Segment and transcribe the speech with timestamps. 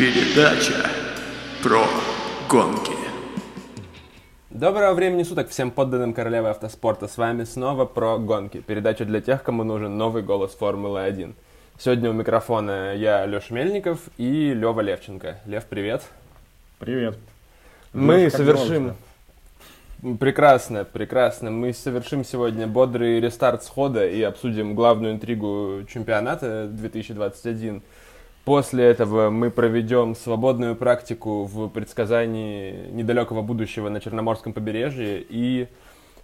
[0.00, 0.88] Передача
[1.62, 1.84] про
[2.48, 2.94] гонки.
[4.48, 7.06] Доброго времени суток всем подданным королевы автоспорта.
[7.06, 8.62] С вами снова про гонки.
[8.66, 11.34] Передача для тех, кому нужен новый голос Формулы-1.
[11.78, 15.40] Сегодня у микрофона я, Леша Мельников и Лева Левченко.
[15.44, 16.04] Лев, привет.
[16.78, 17.18] Привет.
[17.92, 18.96] Мы Лёш, совершим...
[20.18, 21.50] Прекрасно, прекрасно.
[21.50, 27.82] Мы совершим сегодня бодрый рестарт схода и обсудим главную интригу чемпионата 2021.
[28.44, 35.68] После этого мы проведем свободную практику в предсказании недалекого будущего на Черноморском побережье и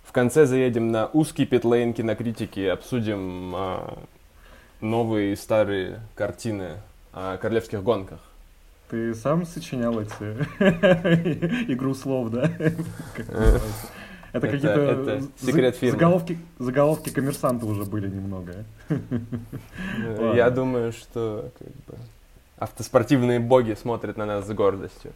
[0.02, 3.98] в конце заедем на узкий питлейн кинокритики, обсудим а,
[4.80, 6.76] новые и старые картины
[7.12, 8.20] о королевских гонках.
[8.88, 10.12] Ты сам сочинял эти
[11.72, 12.50] игру слов, да?
[14.36, 15.92] Это Э, какие-то секрет фирмы.
[15.98, 18.64] заголовки, заголовки коммерсанта уже были немного.
[18.88, 18.96] Э,
[20.18, 20.32] Ладно.
[20.34, 21.94] Я думаю, что как бы,
[22.58, 25.12] автоспортивные боги смотрят на нас с гордостью.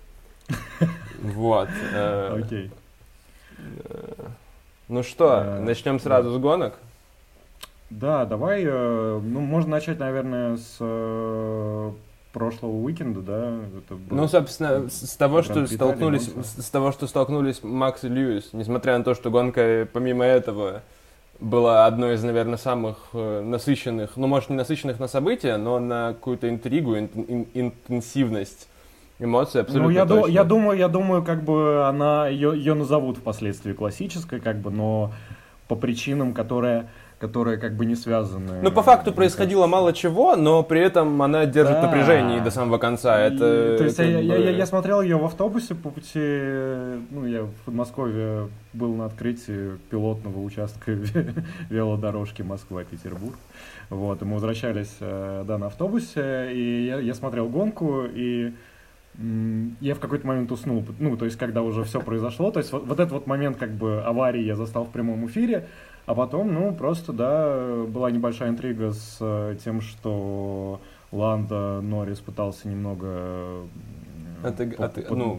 [1.22, 1.68] Вот.
[1.92, 2.70] э, Окей.
[4.88, 6.74] Ну что, Э, начнем сразу с гонок?
[7.90, 11.92] Да, давай, э, ну, можно начать, наверное, с э,
[12.33, 13.55] прошлого уикенда, да?
[13.78, 18.97] Это Ну, собственно, с того, что столкнулись, с того, что столкнулись Макс и Льюис, несмотря
[18.98, 20.83] на то, что гонка, помимо этого,
[21.41, 26.08] была одной из, наверное, самых э, насыщенных, ну, может, не насыщенных на события, но на
[26.12, 28.69] какую-то интригу, ин- ин- интенсивность
[29.19, 30.33] эмоций абсолютно Ну, я, ду- точно.
[30.33, 35.12] я думаю, я думаю, как бы она ее, ее назовут впоследствии классической, как бы, но
[35.67, 36.89] по причинам, которые,
[37.20, 38.60] которые как бы не связаны.
[38.62, 39.76] Ну, по факту происходило кажется.
[39.76, 41.82] мало чего, но при этом она держит Да.
[41.82, 43.22] напряжение до самого конца.
[43.27, 46.18] И- Это, то есть как я, я- я- я смотрел ее в автобусе по пути,
[46.18, 50.92] ну, я в Подмосковье был на открытии пилотного участка
[51.70, 53.36] велодорожки Москва-Петербург.
[53.90, 58.52] Вот, и мы возвращались, э, да, на автобусе, и я, я смотрел гонку, и
[59.80, 62.86] я в какой-то момент уснул, ну, то есть, когда уже все произошло, то есть, вот,
[62.86, 65.66] вот этот вот момент, как бы, аварии я застал в прямом эфире,
[66.10, 70.80] а потом, ну, просто, да, была небольшая интрига с э, тем, что
[71.12, 73.60] Ланда Норрис пытался немного...
[74.42, 75.38] От- по- от- по- ну,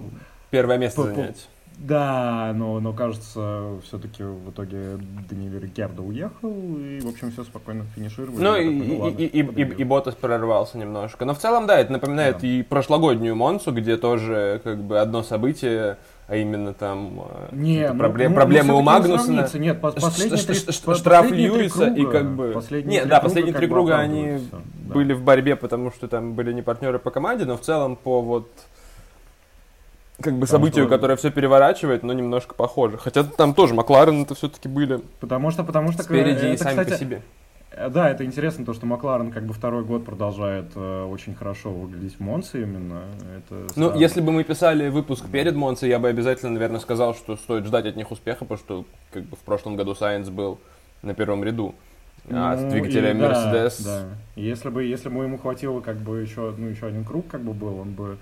[0.50, 1.50] первое место по- занять.
[1.78, 4.98] Да, но, но кажется, все-таки в итоге
[5.30, 8.42] Даниэль Рикьярдо уехал, и, в общем, все спокойно финишировали.
[8.42, 11.26] Ну, и, такой, и, ладно, и, и, и, и Ботас прорвался немножко.
[11.26, 12.48] Но в целом, да, это напоминает Да.
[12.48, 18.00] и прошлогоднюю Монсу, где тоже как бы одно событие, а именно там э, Не, ну,
[18.00, 19.60] проблем- ну, проблемы ну, у всё-таки не.
[19.60, 22.52] Нет, пос- Ш- последние ш- три- ш- ш- по- штраф Льюиса и как бы...
[22.52, 24.58] последние Нет, да, круга последние три круга они да.
[24.94, 28.22] были в борьбе, потому что там были не партнеры по команде, но в целом по
[28.22, 28.50] вот
[30.22, 32.98] как бы Потому событию, что- которое все переворачивает, но немножко похоже.
[32.98, 36.04] Хотя там тоже Макларен это все-таки были Потому что, потому что...
[36.04, 37.22] спереди э, и это, сами кстати, по себе.
[37.72, 41.72] Э, Да, это интересно, то, что Макларен как бы второй год продолжает э, очень хорошо
[41.72, 43.04] выглядеть в Монце именно.
[43.38, 44.00] Это Ну, странно.
[44.00, 47.86] если бы мы писали выпуск перед Монцей, я бы обязательно, наверное, сказал, что стоит ждать
[47.86, 50.60] от них успеха, потому что как бы в прошлом году Сайенс был
[51.02, 51.74] на первом ряду.
[52.30, 53.82] А с Ну, двигателем и да, Мерседес...
[53.84, 54.04] Да,
[54.36, 57.42] И Если бы, если бы ему хватило как бы еще, ну, еще один круг как
[57.42, 58.18] бы был, он бы...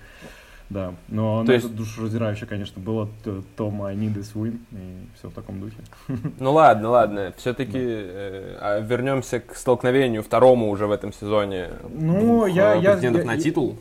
[0.70, 3.08] Да, но То есть- это душераздирающе, конечно, было
[3.56, 5.76] Тома I need this win, и все в таком духе.
[6.38, 11.70] Ну ладно, ладно, все-таки вернемся к столкновению второму уже в этом сезоне.
[11.92, 13.76] Ну, я- э, я- претендентов я- на титул.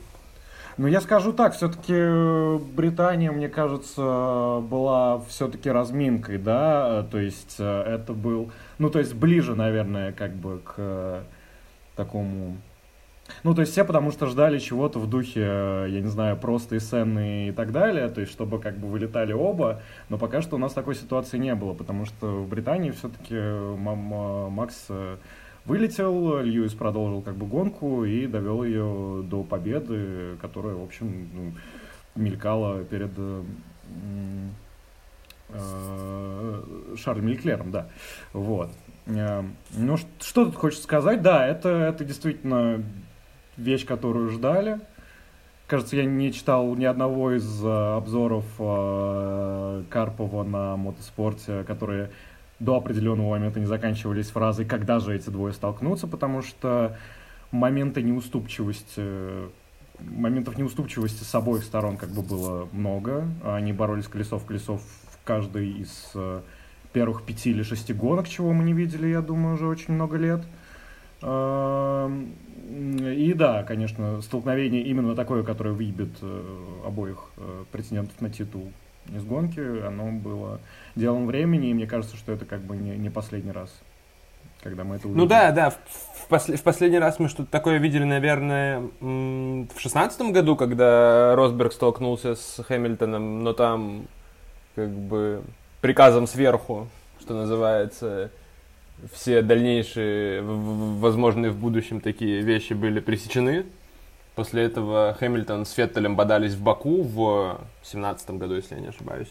[0.78, 1.94] Ну, я скажу так, все-таки
[2.74, 4.02] Британия, мне кажется,
[4.64, 8.50] была все-таки разминкой, да, то есть э, это был,
[8.80, 11.22] ну, то есть ближе, наверное, как бы к э,
[11.96, 12.58] такому...
[13.44, 16.76] Ну, то есть все потому что ждали чего-то в духе, э, я не знаю, просто
[16.76, 20.56] и Сенны и так далее, то есть чтобы как бы вылетали оба, но пока что
[20.56, 23.36] у нас такой ситуации не было, потому что в Британии все-таки
[23.78, 25.18] Макс э,
[25.66, 31.54] вылетел, Льюис продолжил как бы гонку и довел ее до победы, которая, в общем, ну,
[32.16, 33.44] мелькала перед э,
[35.50, 36.64] э,
[36.98, 37.88] Шарлем Леклером, да.
[38.34, 38.72] Вот.
[39.08, 39.44] Э,
[39.78, 41.22] Ну, что тут хочется сказать?
[41.22, 42.84] Да, это, это действительно
[43.60, 44.80] вещь, которую ждали.
[45.68, 52.10] Кажется, я не читал ни одного из э, обзоров э, Карпова на мотоспорте, которые
[52.60, 56.98] до определенного момента не заканчивались фразой «когда же эти двое столкнутся», потому что
[57.52, 59.48] моменты неуступчивости,
[60.00, 63.28] моментов неуступчивости с обоих сторон как бы было много.
[63.44, 66.42] Они боролись колесо в колесо в каждой из э,
[66.94, 70.42] первых пяти или шести гонок, чего мы не видели, я думаю, уже очень много лет.
[72.70, 78.72] И да, конечно, столкновение именно такое, которое выебет э, обоих э, претендентов на титул
[79.14, 80.60] из гонки, оно было
[80.96, 83.72] делом времени, и мне кажется, что это как бы не, не последний раз.
[84.62, 85.22] когда мы это увидим.
[85.22, 85.80] Ну да, да, в,
[86.24, 91.74] в, пос, в последний раз мы что-то такое видели, наверное, в шестнадцатом году, когда Росберг
[91.74, 94.08] столкнулся с Хэмилтоном, но там
[94.76, 95.42] как бы
[95.82, 96.88] приказом сверху,
[97.20, 98.32] что называется,
[99.14, 103.66] все дальнейшие возможные в будущем такие вещи были пресечены.
[104.36, 109.30] После этого Хэмилтон с Феттелем бодались в Баку в семнадцатом году, если я не ошибаюсь.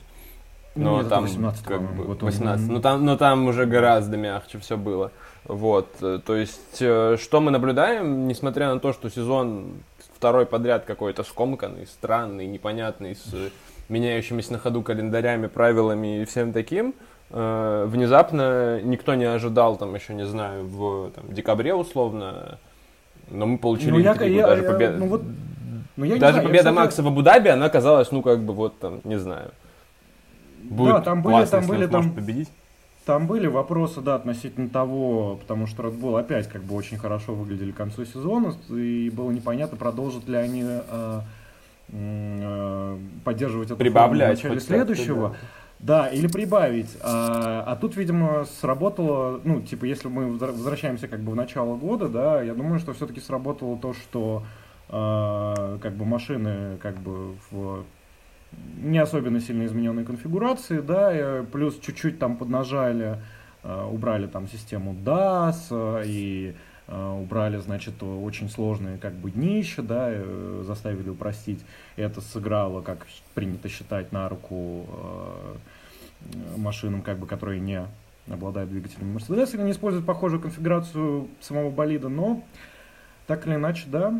[0.74, 4.76] Но Нет, там 18 как бы 18, но там, но там уже гораздо мягче все
[4.76, 5.10] было.
[5.44, 9.78] Вот, то есть, э, что мы наблюдаем, несмотря на то, что сезон
[10.14, 13.34] второй подряд какой-то скомканный, странный, непонятный, с
[13.88, 16.94] меняющимися на ходу календарями, правилами и всем таким,
[17.30, 22.58] э, внезапно никто не ожидал, там, еще не знаю, в там, декабре условно,
[23.30, 24.98] но мы получили ну, я, я, даже победу.
[24.98, 25.22] Ну, вот,
[25.96, 29.00] ну, я даже знаю, победа Макса в Абу-Даби, она казалась, ну, как бы, вот там,
[29.04, 29.50] не знаю.
[30.62, 32.48] Будет да, там были, там были, там, победить.
[33.04, 37.34] Там были вопросы, да, относительно того, потому что Red Bull опять как бы очень хорошо
[37.34, 41.20] выглядели к концу сезона, и было непонятно, продолжат ли они э,
[41.90, 45.30] э, поддерживать эту Прибавлять в начале следующего.
[45.30, 45.36] Да.
[45.80, 46.96] Да, или прибавить.
[47.02, 52.08] А, а тут, видимо, сработало, ну, типа, если мы возвращаемся как бы в начало года,
[52.08, 54.44] да, я думаю, что все-таки сработало то, что
[54.88, 57.84] э, как бы машины как бы в
[58.82, 63.18] не особенно сильно измененной конфигурации, да, и плюс чуть-чуть там поднажали,
[63.62, 66.54] э, убрали там систему DAS э, и э,
[66.88, 70.12] убрали, значит, очень сложные как бы днища, да,
[70.62, 71.60] заставили упростить.
[71.96, 74.86] Это сыграло, как принято считать, на руку
[76.56, 77.86] машинам, как бы, которые не
[78.30, 82.42] обладают двигателем Mercedes или не используют похожую конфигурацию самого болида, но
[83.28, 84.12] так или иначе, да.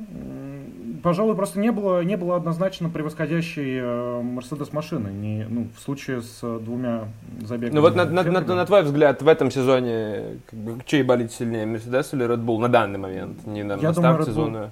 [1.03, 3.81] Пожалуй, просто не было, не было однозначно превосходящей
[4.23, 5.09] Мерседес машины.
[5.09, 7.09] Не, ну, в случае с двумя
[7.41, 7.75] забегами.
[7.75, 11.33] Ну вот на, на, на, на твой взгляд, в этом сезоне как бы, чей болит
[11.33, 13.47] сильнее, Мерседес или Red Bull на данный момент?
[13.47, 14.71] Не на, я на старт сезона.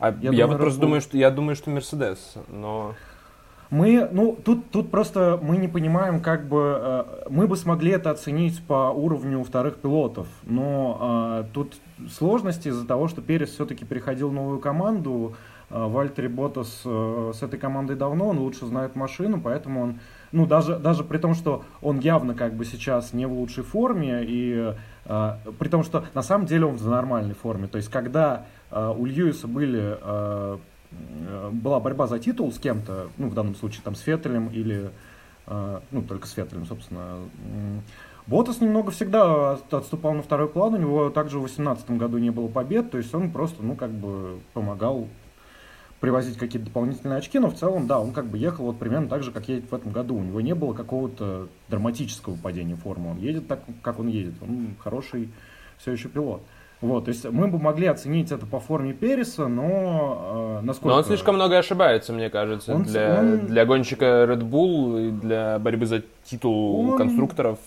[0.00, 0.82] А я, я думаю, вот просто Bull...
[0.82, 2.94] думаю, что я думаю, что Мерседес, но.
[3.70, 8.10] Мы, ну, тут, тут просто мы не понимаем, как бы, э, мы бы смогли это
[8.10, 11.74] оценить по уровню вторых пилотов, но э, тут
[12.10, 15.34] сложности из-за того, что Перес все-таки переходил в новую команду,
[15.70, 20.00] э, Вальтери Ботас э, с этой командой давно, он лучше знает машину, поэтому он,
[20.32, 24.24] ну, даже, даже при том, что он явно как бы сейчас не в лучшей форме,
[24.24, 24.74] и
[25.04, 28.94] э, при том, что на самом деле он в нормальной форме, то есть когда э,
[28.96, 29.98] у Льюиса были...
[30.00, 30.58] Э,
[30.90, 34.90] Э, была борьба за титул с кем-то, ну, в данном случае там с Феттелем или,
[35.46, 37.18] э, ну, только с Феттелем, собственно.
[38.28, 42.48] Ботас немного всегда отступал на второй план, у него также в 2018 году не было
[42.48, 45.08] побед, то есть он просто, ну, как бы помогал
[46.00, 49.22] привозить какие-то дополнительные очки, но в целом, да, он как бы ехал вот примерно так
[49.22, 50.14] же, как едет в этом году.
[50.14, 53.12] У него не было какого-то драматического падения формы.
[53.12, 54.34] Он едет так, как он едет.
[54.40, 55.30] Он хороший
[55.78, 56.42] все еще пилот.
[56.80, 60.90] Вот, то есть мы бы могли оценить это по форме Переса, но э, насколько...
[60.90, 63.46] Но он слишком много ошибается, мне кажется, он, для, он...
[63.46, 66.96] для гонщика Red Bull и для борьбы за титул он...
[66.96, 67.58] конструкторов.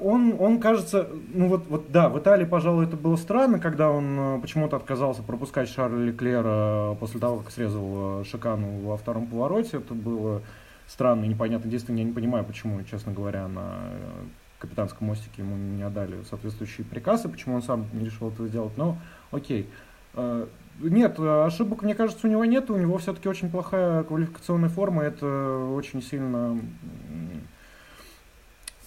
[0.00, 4.18] Он, он кажется, ну вот, вот да, в Италии, пожалуй, это было странно, когда он
[4.18, 9.78] э, почему-то отказался пропускать Шарля Леклера после того, как срезал э, Шикану во втором повороте.
[9.78, 10.42] Это было
[10.86, 11.66] странно и непонятно.
[11.66, 14.24] Единственное, я не понимаю, почему, честно говоря, на э,
[14.58, 18.96] капитанском мостике ему не отдали соответствующие приказы, почему он сам не решил этого сделать, но
[19.30, 19.68] окей.
[20.14, 20.46] Э,
[20.80, 25.70] нет, ошибок, мне кажется, у него нет, у него все-таки очень плохая квалификационная форма, это
[25.74, 26.58] очень сильно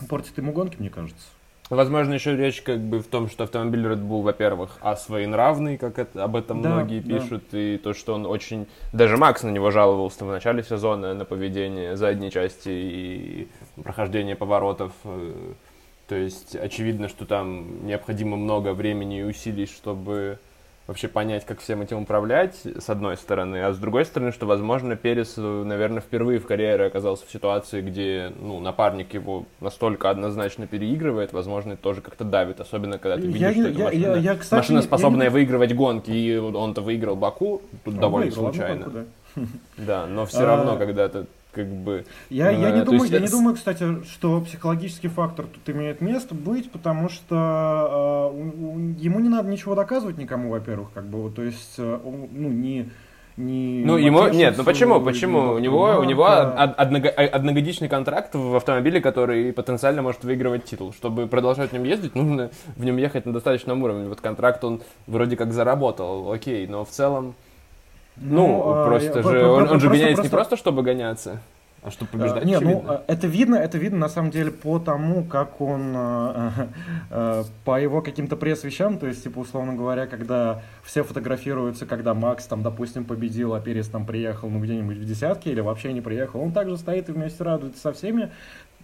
[0.05, 1.25] портит ему гонки, мне кажется.
[1.69, 5.97] Возможно, еще речь как бы в том, что автомобиль Red Bull, во-первых, а своенравный, как
[5.97, 7.17] это, об этом да, многие да.
[7.17, 8.67] пишут, и то, что он очень...
[8.91, 13.47] Даже Макс на него жаловался в начале сезона на поведение задней части и
[13.81, 14.91] прохождение поворотов.
[15.05, 15.53] Э,
[16.07, 20.39] то есть очевидно, что там необходимо много времени и усилий, чтобы
[20.87, 24.95] вообще понять, как всем этим управлять, с одной стороны, а с другой стороны, что, возможно,
[24.95, 31.31] Перес, наверное, впервые в карьере оказался в ситуации, где, ну, напарник его настолько однозначно переигрывает,
[31.31, 34.59] возможно, тоже как-то давит, особенно когда ты видишь, я, что эта машина, я, я, кстати,
[34.59, 35.33] машина способная я не...
[35.33, 38.85] выигрывать гонки, и он-то выиграл Баку, тут он довольно выиграл, случайно.
[38.85, 38.97] Баку,
[39.35, 39.43] да.
[39.77, 42.05] да, но все равно, а, когда ты как бы...
[42.29, 43.13] Я, я, не, думаю, есть...
[43.13, 48.37] я не думаю, кстати, что психологический фактор тут имеет место быть, потому что э,
[48.99, 52.89] ему не надо ничего доказывать никому, во-первых, как бы, то есть, э, ну, не...
[53.35, 55.53] Не ну, ему, нет, ну почему, почему?
[55.53, 60.93] У него, у него одного, одногодичный контракт в автомобиле, который потенциально может выигрывать титул.
[60.93, 64.07] Чтобы продолжать в нем ездить, нужно в нем ехать на достаточном уровне.
[64.07, 67.33] Вот контракт он вроде как заработал, окей, но в целом
[68.17, 70.23] ну, ну просто а, же, он, он же гоняется просто...
[70.23, 71.39] не просто, чтобы гоняться.
[71.83, 72.43] А что побеждать?
[72.43, 76.51] А, не, ну это видно, это видно на самом деле по тому, как он, э,
[77.11, 82.45] э, по его каким-то пресс-вещам, то есть, типа, условно говоря, когда все фотографируются, когда Макс
[82.45, 86.39] там, допустим, победил, а Перес там приехал, ну, где-нибудь в десятке или вообще не приехал,
[86.39, 88.31] он также стоит и вместе радуется со всеми,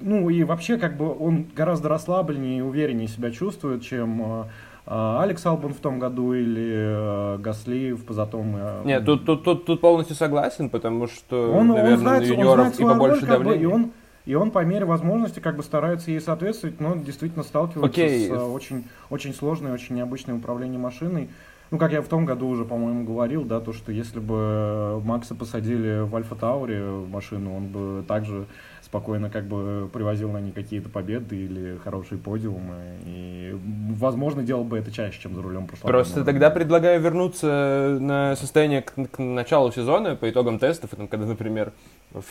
[0.02, 4.48] ну, и вообще, как бы, он гораздо расслабленнее и увереннее себя чувствует, чем а,
[4.90, 8.56] Алекс Албан в том году или э, Гасли в позатом.
[8.58, 12.26] Э, Нет, тут, тут, тут, тут полностью согласен, потому что, он, наверное, он знает, на
[12.26, 13.58] юниоров он знает и побольше роль, давления.
[13.58, 13.92] Бы, и он
[14.26, 18.28] и он по мере возможности как бы старается ей соответствовать, но действительно сталкивается okay.
[18.28, 21.30] с uh, очень, очень сложной, очень необычной управлением машиной.
[21.72, 25.36] Ну, как я в том году уже, по-моему, говорил, да, то, что если бы Макса
[25.36, 28.46] посадили в Альфа Тауре машину, он бы также
[28.90, 32.76] спокойно как бы привозил на них какие-то победы или хорошие подиумы.
[33.06, 33.56] И,
[33.96, 35.92] возможно, делал бы это чаще, чем за рулем прошлого.
[35.92, 41.28] Просто тогда предлагаю вернуться на состояние к, к началу сезона по итогам тестов, там, когда,
[41.28, 41.72] например,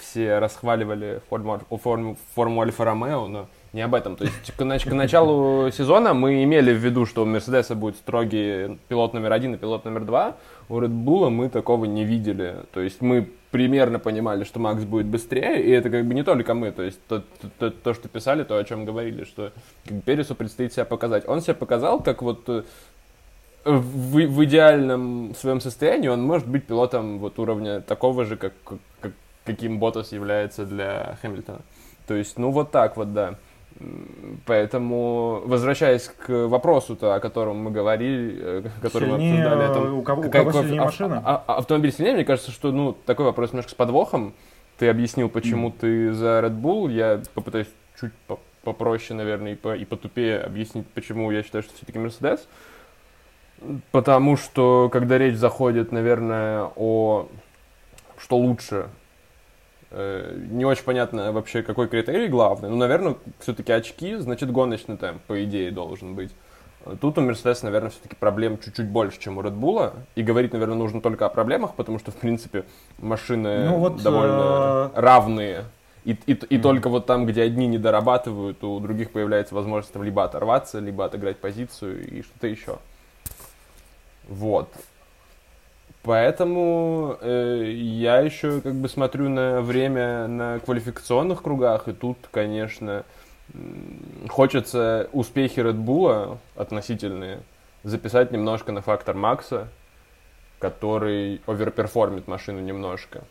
[0.00, 4.16] все расхваливали форму, форму, форму Альфа Ромео, но не об этом.
[4.16, 8.78] То есть к, к началу сезона мы имели в виду, что у Мерседеса будет строгий
[8.88, 10.36] пилот номер один и пилот номер два.
[10.68, 12.56] У Red Bull мы такого не видели.
[12.72, 16.52] То есть мы примерно понимали, что Макс будет быстрее, и это как бы не только
[16.52, 17.24] мы, то есть то,
[17.58, 19.52] то, то что писали, то, о чем говорили, что
[20.04, 21.26] Пересу предстоит себя показать.
[21.26, 22.62] Он себя показал как вот э,
[23.64, 28.52] в, в идеальном своем состоянии он может быть пилотом вот уровня такого же, как,
[29.00, 29.12] как
[29.48, 31.60] каким Ботас является для Хэмилтона.
[32.06, 33.34] То есть, ну вот так вот, да.
[34.44, 39.98] Поэтому, возвращаясь к вопросу-то, о котором мы говорили, э, который сильнее, мы обсуждали, о том,
[39.98, 41.22] у кого, какая, у кого сильнее машина?
[41.24, 44.34] А, а, автомобиль сильнее, мне кажется, что ну, такой вопрос немножко с подвохом.
[44.78, 45.74] Ты объяснил, почему mm.
[45.78, 47.68] ты за Red Bull, я попытаюсь
[48.00, 48.12] чуть
[48.64, 52.40] попроще, наверное, и, по, и потупее объяснить, почему я считаю, что все-таки Mercedes.
[53.92, 57.28] Потому что, когда речь заходит, наверное, о
[58.16, 58.86] что лучше Э,
[59.90, 62.68] не очень понятно вообще, какой критерий главный.
[62.68, 66.30] Ну, наверное, все-таки очки, значит, гоночный темп, по идее, должен быть.
[67.00, 69.92] Тут у Мерседеса, наверное, все-таки проблем чуть-чуть больше, чем у Red Bull.
[70.14, 72.64] И говорить, наверное, нужно только о проблемах, потому что, в принципе,
[72.98, 75.00] машины ну, вот, довольно э...
[75.00, 75.64] равные.
[76.04, 76.60] И, и, и mm-hmm.
[76.60, 81.04] только вот там, где одни не дорабатывают, у других появляется возможность там, либо оторваться, либо
[81.04, 82.78] отыграть позицию и что-то еще.
[84.28, 84.70] Вот.
[86.02, 93.04] Поэтому э, я еще как бы смотрю на время на квалификационных кругах, и тут, конечно,
[94.28, 97.40] хочется успехи Red Bull относительные
[97.82, 99.68] записать немножко на фактор Макса,
[100.58, 103.22] который overperform ит машину немножко.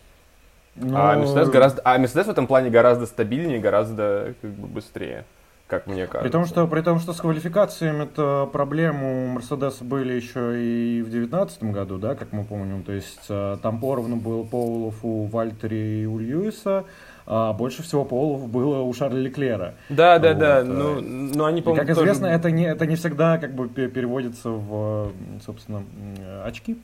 [0.75, 0.97] Но...
[0.97, 5.25] А Мерседес гораздо, а Мерседес в этом плане гораздо стабильнее, гораздо как бы быстрее
[5.67, 6.23] как мне кажется.
[6.23, 11.01] При том, что, при том, что с квалификациями это проблемы у Мерседеса были еще и
[11.01, 12.83] в 2019 году, да, как мы помним.
[12.83, 16.85] То есть э, там поровну был pole ов у Валттери и у Льюиса,
[17.25, 19.73] а больше всего pole ов было у Шарля Леклера.
[19.89, 20.39] Да, да, вот.
[20.39, 20.63] да.
[20.63, 22.01] Ну, ну они, по Как тоже...
[22.01, 25.11] известно, это не, это не всегда как бы переводится в,
[25.45, 25.83] собственно,
[26.45, 26.81] очки.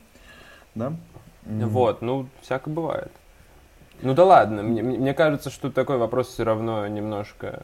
[0.74, 0.92] Да?
[1.46, 3.10] Вот, ну, всяко бывает.
[4.02, 7.62] Ну да ладно, мне, мне кажется, что такой вопрос все равно немножко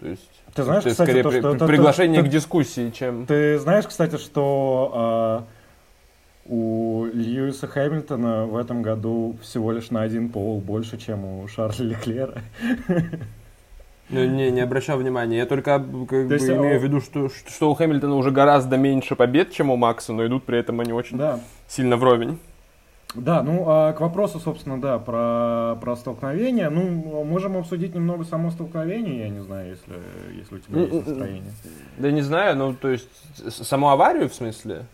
[0.00, 3.26] то есть ты знаешь, это кстати, скорее то, что, при, приглашение ты, к дискуссии, чем...
[3.26, 5.46] Ты знаешь, кстати, что
[6.48, 11.46] э, у Льюиса Хэмилтона в этом году всего лишь на один пол больше, чем у
[11.48, 12.42] Шарля Леклера.
[14.08, 15.38] Ну, не, не обращал внимания.
[15.38, 16.78] Я только как бы, есть, имею а...
[16.78, 20.44] в виду, что, что у Хэмилтона уже гораздо меньше побед, чем у Макса, но идут
[20.44, 21.40] при этом они очень да.
[21.66, 22.38] сильно вровень.
[23.16, 26.68] Да, ну а к вопросу, собственно, да, про, про столкновение.
[26.70, 29.94] Ну, можем обсудить немного само столкновение, я не знаю, если,
[30.38, 31.52] если у тебя есть настроение.
[31.98, 33.08] Да не знаю, ну, то есть,
[33.50, 34.86] саму аварию в смысле?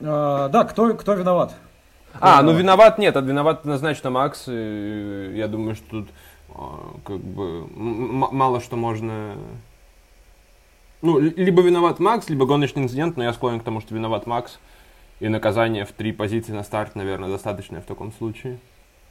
[0.00, 1.54] А, да, кто, кто виноват?
[2.14, 2.44] Кто а, виноват?
[2.44, 4.44] ну виноват нет, а виноват однозначно Макс.
[4.46, 6.08] И я думаю, что тут
[6.54, 9.34] а, как бы мало что можно...
[11.02, 14.58] Ну, либо виноват Макс, либо гоночный инцидент, но я склонен к тому, что виноват Макс.
[15.20, 18.58] И наказание в три позиции на старт, наверное, достаточное в таком случае.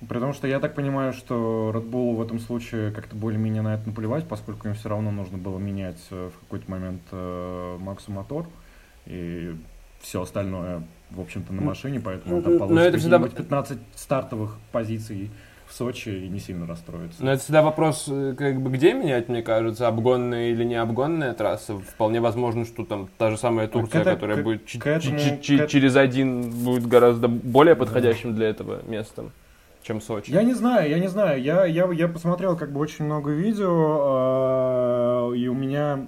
[0.07, 3.87] Потому что я так понимаю, что Red Bull в этом случае как-то более-менее на это
[3.87, 8.47] наплевать, поскольку им все равно нужно было менять э, в какой-то момент э, Максу мотор
[9.05, 9.55] и
[10.01, 13.19] все остальное, в общем-то, на машине, поэтому там получится всегда...
[13.19, 15.31] 15 стартовых позиций
[15.73, 17.23] в Сочи и не сильно расстроиться.
[17.23, 21.33] Но это всегда вопрос, э, как бы, где менять, мне кажется, обгонная или не обгонная
[21.33, 21.79] трасса.
[21.79, 25.67] Вполне возможно, что там та же самая Турция, это, которая к, будет к этому, к...
[25.67, 28.37] через один, будет гораздо более подходящим да.
[28.37, 29.31] для этого местом
[29.81, 30.31] чем Сочи.
[30.31, 31.41] Я не знаю, я не знаю.
[31.41, 36.07] Я, я, я посмотрел как бы очень много видео, э, и у меня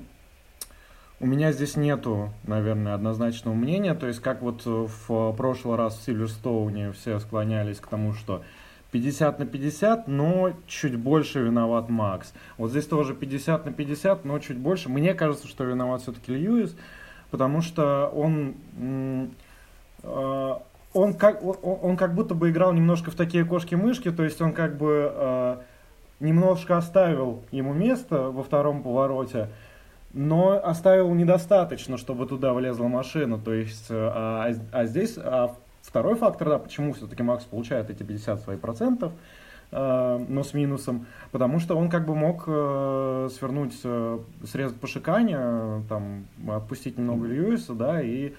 [1.19, 3.95] у меня здесь нету, наверное, однозначного мнения.
[3.95, 8.43] То есть, как вот в прошлый раз в Сильверстоуне все склонялись к тому, что
[8.95, 12.33] 50 на 50, но чуть больше виноват Макс.
[12.57, 14.87] Вот здесь тоже 50 на 50, но чуть больше.
[14.87, 16.77] Мне кажется, что виноват все-таки Льюис,
[17.29, 18.55] потому что он,
[20.01, 20.53] э,
[20.93, 24.77] он, как, он, как будто бы играл немножко в такие кошки-мышки, то есть он как
[24.77, 25.57] бы э,
[26.21, 29.49] немножко оставил ему место во втором повороте,
[30.13, 33.37] но оставил недостаточно, чтобы туда влезла машина.
[33.39, 35.53] То есть, э, а, а здесь а
[35.85, 39.13] второй фактор, да, почему все-таки Макс получает эти 50 своих процентов,
[39.71, 44.87] э, но с минусом, потому что он как бы мог э, свернуть, э, срезать по
[44.87, 48.33] шикане, там, отпустить немного Льюиса, да, и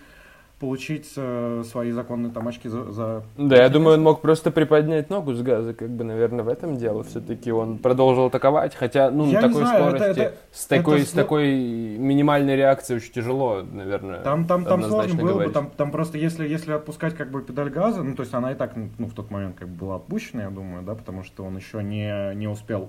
[0.59, 2.91] получить э, свои законные там очки за...
[2.91, 6.49] за да, я думаю, он мог просто приподнять ногу с газа, как бы, наверное, в
[6.49, 7.05] этом дело.
[7.05, 11.01] Все-таки он продолжал атаковать, хотя, ну, я на такой знаю, скорости, это, это, с, такой,
[11.01, 11.09] это...
[11.09, 11.55] с такой
[11.99, 16.49] минимальной реакцией очень тяжело, наверное, Там, там, там сложно было бы, там, там просто если,
[16.49, 19.31] если отпускать как бы педаль газа, ну, то есть она и так, ну, в тот
[19.31, 22.89] момент как бы была отпущена, я думаю, да, потому что он еще не, не успел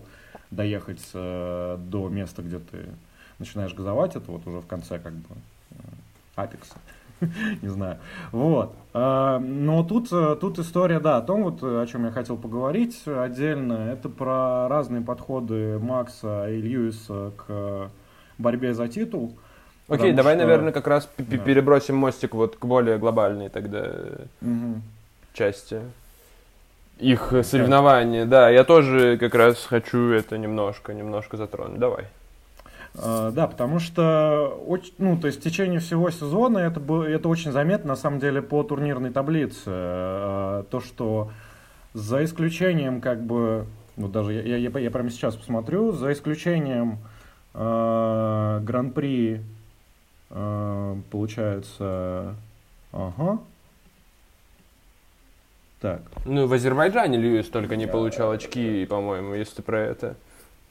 [0.51, 2.86] доехать э, до места, где ты
[3.39, 5.36] начинаешь газовать, это вот уже в конце как бы
[5.71, 5.75] э,
[6.36, 6.75] апекса.
[7.62, 7.97] не знаю.
[8.31, 8.74] Вот.
[8.93, 13.01] А, но тут, э, тут история, да, о том, вот, о чем я хотел поговорить
[13.05, 17.89] отдельно, это про разные подходы Макса и Льюиса к
[18.38, 19.33] борьбе за титул.
[19.88, 20.43] Окей, давай, что...
[20.43, 21.38] наверное, как раз да.
[21.38, 23.89] перебросим мостик вот к более глобальной тогда
[24.41, 24.81] угу.
[25.33, 25.81] части
[27.00, 28.25] их соревнования.
[28.25, 31.79] Да, я тоже как раз хочу это немножко, немножко затронуть.
[31.79, 32.05] Давай.
[33.00, 34.60] А, да, потому что,
[34.98, 38.42] ну, то есть в течение всего сезона это, было, это очень заметно, на самом деле,
[38.42, 39.63] по турнирной таблице.
[39.68, 41.32] А, то, что
[41.94, 47.00] за исключением, как бы, вот даже я, я, я прямо сейчас посмотрю, за исключением
[47.54, 49.42] э, Гран-при,
[50.30, 52.36] э, получается,
[52.92, 53.39] ага,
[55.80, 56.01] так.
[56.25, 60.16] Ну, в Азербайджане Льюис только не получал очки, по-моему, если про это.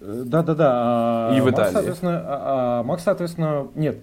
[0.01, 1.35] Да-да-да.
[1.37, 1.65] И в Италии.
[1.65, 3.99] Макс, соответственно, а, а, Макс, соответственно, нет.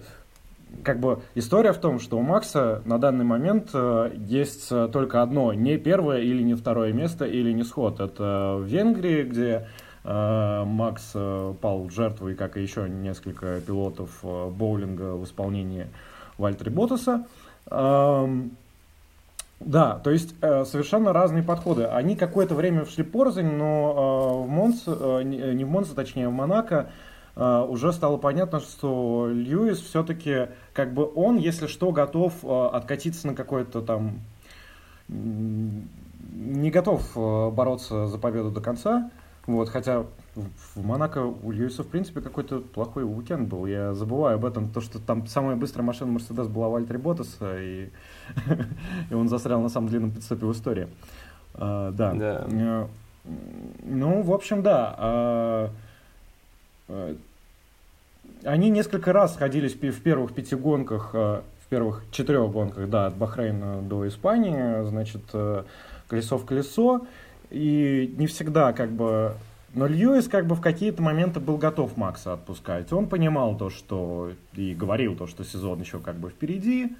[0.82, 5.22] Как бы история в том, что у Макса на данный момент э, есть э, только
[5.22, 8.00] одно, не первое или не второе место, или не сход.
[8.00, 9.68] Это в Венгрии, где
[10.02, 11.12] э, Макс
[11.60, 15.86] пал жертвой, как и еще несколько пилотов боулинга в исполнении
[16.38, 17.24] Вальтери Ботаса.
[19.64, 21.84] Да, то есть э, совершенно разные подходы.
[21.84, 26.32] Они какое-то время шли порознь, но э, в Монце, э, не в Монце, точнее в
[26.32, 26.90] Монако,
[27.34, 33.26] э, уже стало понятно, что Льюис все-таки, как бы он, если что, готов э, откатиться
[33.26, 34.20] на какой-то там...
[35.08, 39.10] Не готов э, бороться за победу до конца.
[39.46, 40.04] Вот, хотя
[40.34, 43.66] в Монако у Льюиса, в принципе, какой-то плохой уикенд был.
[43.66, 47.90] Я забываю об этом, то, что там самая быстрая машина Мерседес была Вальтери Ботаса, и,
[49.10, 50.88] и он застрял на самом длинном пидстопе в истории.
[51.54, 52.12] А, да.
[52.14, 52.46] да.
[52.50, 52.86] Э,
[53.82, 54.94] ну, в общем, да.
[54.98, 55.70] А,
[56.88, 57.16] а,
[58.44, 63.16] они несколько раз сходились в первых пяти гонках, а, в первых четырех гонках, да, от
[63.16, 65.64] Бахрейна до Испании, значит, э,
[66.08, 67.06] колесо в колесо.
[67.54, 69.36] И не всегда как бы
[69.74, 72.92] но Льюис как бы в какие-то моменты был готов Макса отпускать.
[72.92, 76.92] Он понимал то, что и говорил то, что сезон еще как бы впереди.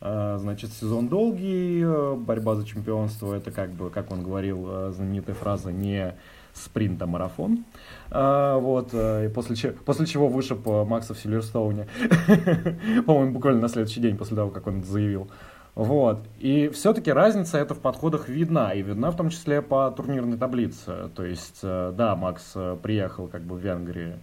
[0.00, 4.92] А, значит, сезон долгий, э, борьба за чемпионство, это как бы, как он говорил, э,
[4.94, 6.14] знаменитая фраза, не
[6.52, 7.64] спринт, а марафон.
[8.10, 11.88] А, вот, э, и после, чего, после чего вышиб Макса в Сильверстоуне.
[13.06, 15.28] По-моему, буквально на следующий день после того, как он заявил.
[15.74, 16.20] Вот.
[16.38, 21.10] И все-таки разница это в подходах видна, и видна в том числе по турнирной таблице.
[21.16, 24.14] То есть, э, да, Макс э, приехал как бы в Венгрии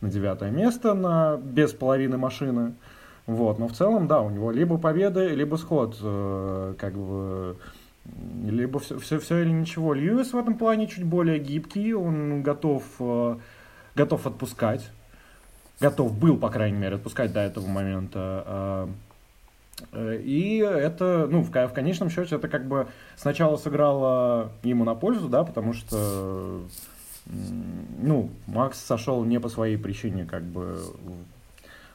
[0.00, 2.74] на девятое место на, без половины машины.
[3.26, 3.58] Вот.
[3.58, 5.96] Но в целом, да, у него либо победы, либо сход.
[6.00, 7.56] Э, как бы
[8.44, 9.94] либо все, все, все или ничего.
[9.94, 12.82] Льюис в этом плане чуть более гибкий, он готов,
[13.94, 14.88] готов отпускать.
[15.80, 18.88] Готов был, по крайней мере, отпускать до этого момента Э,
[19.92, 25.28] и это, ну, в, в конечном счете, это как бы сначала сыграло ему на пользу,
[25.28, 26.62] да, потому что,
[27.26, 30.78] ну, Макс сошел не по своей причине, как бы,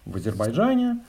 [0.05, 0.99] в Азербайджане,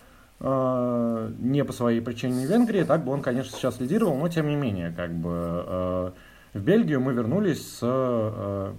[0.40, 4.48] э, не по своей причине в Венгрии, так бы он, конечно, сейчас лидировал, но тем
[4.48, 6.10] не менее, как бы, э,
[6.54, 8.72] в Бельгию мы вернулись с,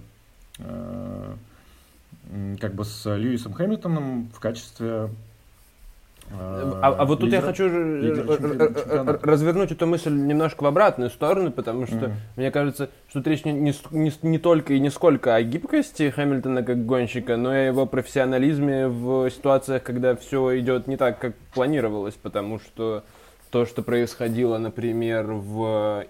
[2.60, 5.10] как бы, с Льюисом Хэмилтоном в качестве
[6.30, 7.64] а, а вот тут я хочу
[9.22, 12.12] развернуть эту мысль немножко в обратную сторону, потому что mm.
[12.36, 16.62] мне кажется, что речь не, не, не, не только и не сколько о гибкости Хэмилтона
[16.62, 21.34] как гонщика, но и о его профессионализме в ситуациях, когда все идет не так, как
[21.54, 23.04] планировалось, потому что
[23.50, 26.04] то, что происходило, например, в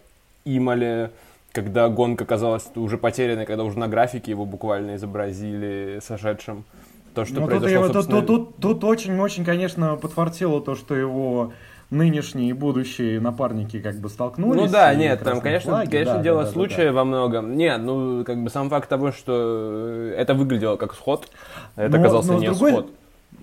[0.45, 1.11] Имале,
[1.53, 6.65] когда гонка казалась уже потерянной, когда уже на графике его буквально изобразили сошедшим.
[7.19, 10.95] То, что Ну, тут, произошло, тут, собственно, тут, тут, тут очень-очень, конечно, подфартило то, что
[10.95, 11.53] его
[11.91, 14.61] нынешние и будущие напарники как бы столкнулись.
[14.61, 16.93] Ну да, нет, там, конечно, флаги, конечно, да, дело да, да, случая да.
[16.93, 17.57] во многом.
[17.57, 21.29] Нет, ну, как бы сам факт того, что это выглядело как сход,
[21.75, 22.91] это Но- оказался но с не другой- сход.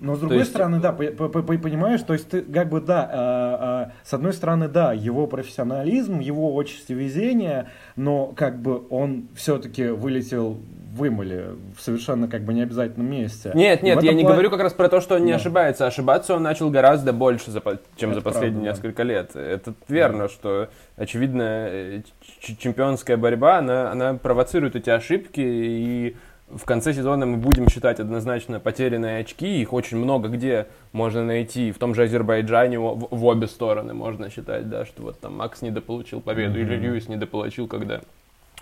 [0.00, 2.80] Но с другой есть- стороны, да, по- по- по- понимаешь, то есть ты как бы
[2.80, 8.82] да, а, а, с одной стороны, да, его профессионализм, его отчасти везение, но как бы
[8.90, 10.58] он все-таки вылетел
[10.92, 13.50] в Имале в совершенно как бы необязательном месте.
[13.54, 15.36] Нет, нет, я этом не плане- говорю как раз про то, что он не Да.
[15.36, 15.86] ошибается.
[15.86, 17.60] Ошибаться он начал гораздо больше, за
[17.96, 18.88] чем Это за последние правда, да.
[18.88, 19.36] несколько лет.
[19.36, 22.00] Это верно, что, очевидно, э,
[22.40, 26.16] чемпионская борьба, она, она провоцирует эти ошибки, и
[26.48, 29.60] в конце сезона мы будем считать однозначно потерянные очки.
[29.60, 31.72] Их очень много где можно найти.
[31.72, 35.62] В том же Азербайджане в, в обе стороны можно считать, да, что вот там Макс
[35.62, 36.84] недополучил победу, или Мгм.
[36.84, 38.00] Льюис недополучил, когда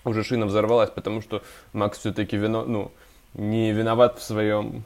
[0.04, 1.42] уже шина взорвалась, потому что
[1.72, 2.90] Макс все-таки вино, ну,
[3.34, 4.84] не виноват в своем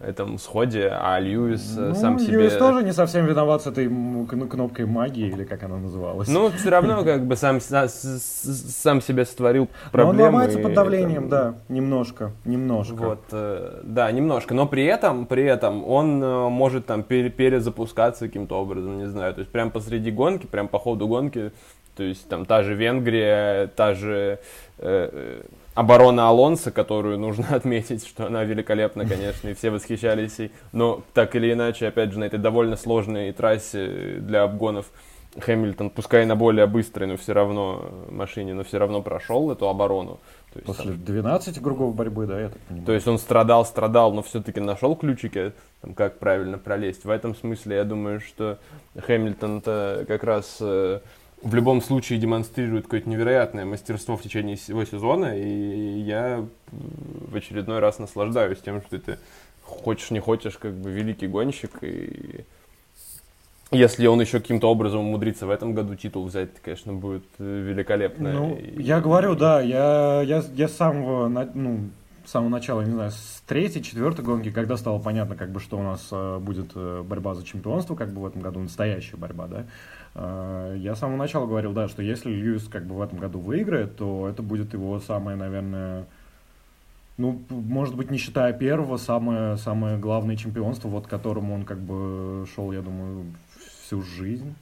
[0.00, 2.32] этом сходе, а Льюис э, Ну, сам себе...
[2.38, 6.28] Льюис тоже не совсем виноват с этой кнопкой магии, или как она называлась.
[6.28, 10.22] Ну, все равно как бы сам, сам себе створил Но он проблемы.
[10.24, 12.94] ломается под давлением, там- да, немножко, немножко.
[12.94, 18.26] Вот, э, да, немножко, но при этом, при этом он э, может там пере- перезапускаться
[18.26, 21.52] каким-то образом, не знаю, то есть прям посреди гонки, прям по ходу гонки,
[21.96, 24.40] то есть там та же Венгрия, та же
[24.78, 25.42] э,
[25.74, 31.34] оборона Алонса, которую нужно отметить, что она великолепна, конечно, и все восхищались ей, но так
[31.36, 34.86] или иначе, опять же, на этой довольно сложной трассе для обгонов
[35.38, 40.20] Хэмилтон, пускай на более быстрой, но все равно машине, но все равно прошел эту оборону.
[40.52, 42.86] То есть, там После 12 кругов борьбы, да, я так понимаю.
[42.86, 47.04] то есть он страдал, страдал, но все-таки нашел ключики, там, как правильно пролезть.
[47.04, 48.58] В этом смысле я думаю, что
[48.96, 51.00] Хэмилтон-то как раз э,
[51.44, 57.80] в любом случае демонстрирует какое-то невероятное мастерство в течение всего сезона, и я в очередной
[57.80, 59.18] раз наслаждаюсь тем, что ты
[59.62, 62.44] хочешь не хочешь, как бы великий гонщик, и
[63.70, 67.60] если он еще каким-то образом умудрится в этом году титул взять, это, конечно, будет э,
[67.60, 68.32] великолепно.
[68.32, 71.80] Ну, И- я говорю, да, я, я, я с самого, ну,
[72.24, 75.78] с самого начала, не знаю, с третьей, четвертой гонки, когда стало понятно, как бы, что
[75.78, 79.46] у нас э, будет э, борьба за чемпионство, как бы в этом году настоящая борьба,
[79.46, 79.64] да,
[80.16, 83.96] я с самого начала говорил, да, что если Льюис как бы в этом году выиграет,
[83.96, 86.06] то это будет его самое, наверное,
[87.16, 91.78] ну, может быть, не считая первого, самое, самое главное чемпионство, вот к которому он как
[91.78, 93.26] бы шел, я думаю,
[93.84, 94.54] всю жизнь.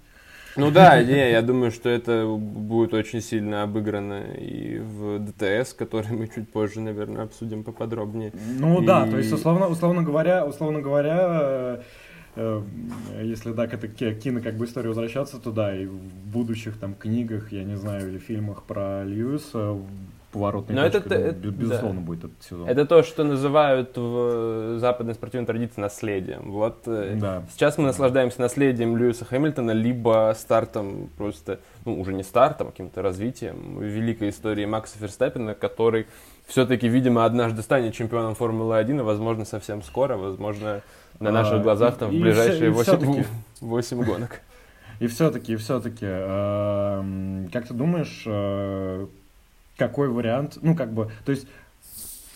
[0.57, 6.12] Ну да, не, я думаю, что это будет очень сильно обыграно и в ДТС, который
[6.12, 8.33] мы чуть позже, наверное, обсудим поподробнее.
[8.59, 11.83] Ну да, И- то есть условно, условно говоря, условно говоря, э, э,
[12.37, 15.97] если да, к этой ки- кино как бы истории возвращаться, то да, и в
[16.33, 19.77] будущих там книгах, я не знаю, или фильмах про Льюиса
[20.33, 22.66] поворотной Но это точкой, ну, это- бе- безусловно, будет этот сезон.
[22.66, 26.51] Это то, что называют в западной спортивной традиции наследием.
[26.53, 27.42] Вот э, Да.
[27.53, 33.03] сейчас мы наслаждаемся наследием Льюиса Хэмилтона, либо стартом просто, ну уже не стартом, а каким-то
[33.03, 36.07] развитием великой истории Макса Ферстаппина, который
[36.47, 40.81] все-таки, видимо, однажды станет чемпионом Формулы-1, и, возможно, совсем скоро, возможно,
[41.20, 43.25] на А, наших глазах там в ближайшие всё- и всё-таки.
[43.61, 44.40] 8, гонок.
[45.01, 49.07] И все-таки, и все-таки, эм, как ты думаешь, э,
[49.77, 51.46] какой вариант, ну как бы, то есть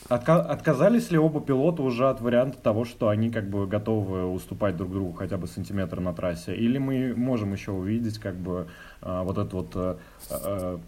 [0.08, 4.76] отка- отказались ли оба пилота уже от варианта того, что они как бы готовы уступать
[4.76, 8.66] друг другу хотя бы сантиметр на трассе, или мы можем еще увидеть как бы
[9.02, 10.78] э, вот эту вот э,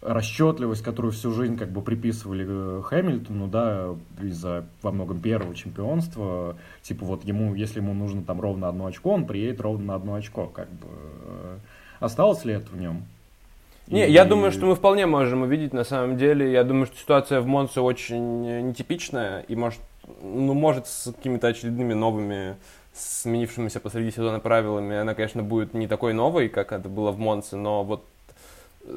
[0.00, 6.56] расчетливость, которую всю жизнь как бы приписывали э, Хэмилтону, да, из-за во многом первого чемпионства,
[6.82, 10.14] типа вот ему, если ему нужно там ровно одно очко, он приедет ровно на одно
[10.14, 10.86] очко, как бы.
[12.00, 13.02] Осталось ли это в нем?
[13.88, 16.52] Не, И- я думаю, что мы вполне можем увидеть, на самом деле.
[16.52, 19.80] Я думаю, что ситуация в Монце очень э, нетипичная и может,
[20.22, 22.56] ну, может с какими-то очередными новыми,
[22.92, 27.56] сменившимися посреди сезона правилами, она, конечно, будет не такой новой, как это было в Монце,
[27.56, 28.04] но вот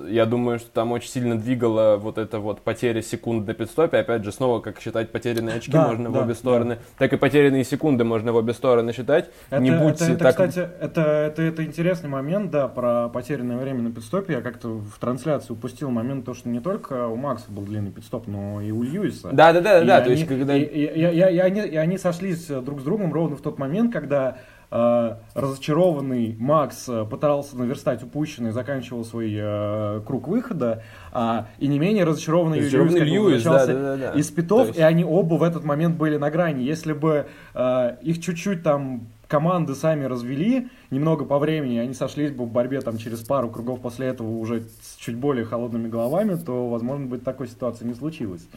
[0.08, 3.98] я думаю, что там очень сильно двигала вот эта вот потеря секунд на пидстопе.
[3.98, 7.18] Опять же, снова, как считать потерянные очки Да, можно в да, обе стороны, так и
[7.18, 9.30] потерянные секунды можно в обе стороны считать.
[9.50, 10.30] Это, не это- будьте это, так...
[10.32, 14.34] кстати, это, это, это интересный момент, да, про потерянное время на пидстопе.
[14.34, 18.28] Я как-то в трансляции упустил момент, то, что не только у Макса был длинный пидстоп,
[18.28, 19.30] но и у Льюиса.
[19.32, 20.56] Да, да, да, И да, то есть когда...
[20.56, 23.60] и, и- и- и- и они, и они сошлись друг с другом ровно в тот
[23.60, 24.38] момент, когда
[24.72, 30.82] разочарованный Макс э, пытался наверстать упущенный, заканчивал свой э, круг выхода,
[31.12, 34.12] а, и не менее разочарованный, Разочарованный Льюис, Льюис, да, да, да, да.
[34.14, 36.64] из питов, То есть- и они оба в этот момент были на грани.
[36.64, 42.46] Если бы э, их чуть-чуть там команды сами развели немного по времени, они сошлись бы
[42.46, 46.70] в борьбе там через пару кругов после этого уже с чуть более холодными головами, то,
[46.70, 48.48] возможно, бы такой ситуации не случилось.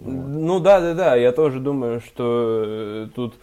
[0.00, 3.34] Ну да, да, да, я тоже думаю, что э, тут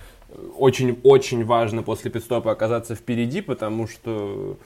[0.57, 4.57] очень-очень важно после пидстопа оказаться впереди, потому что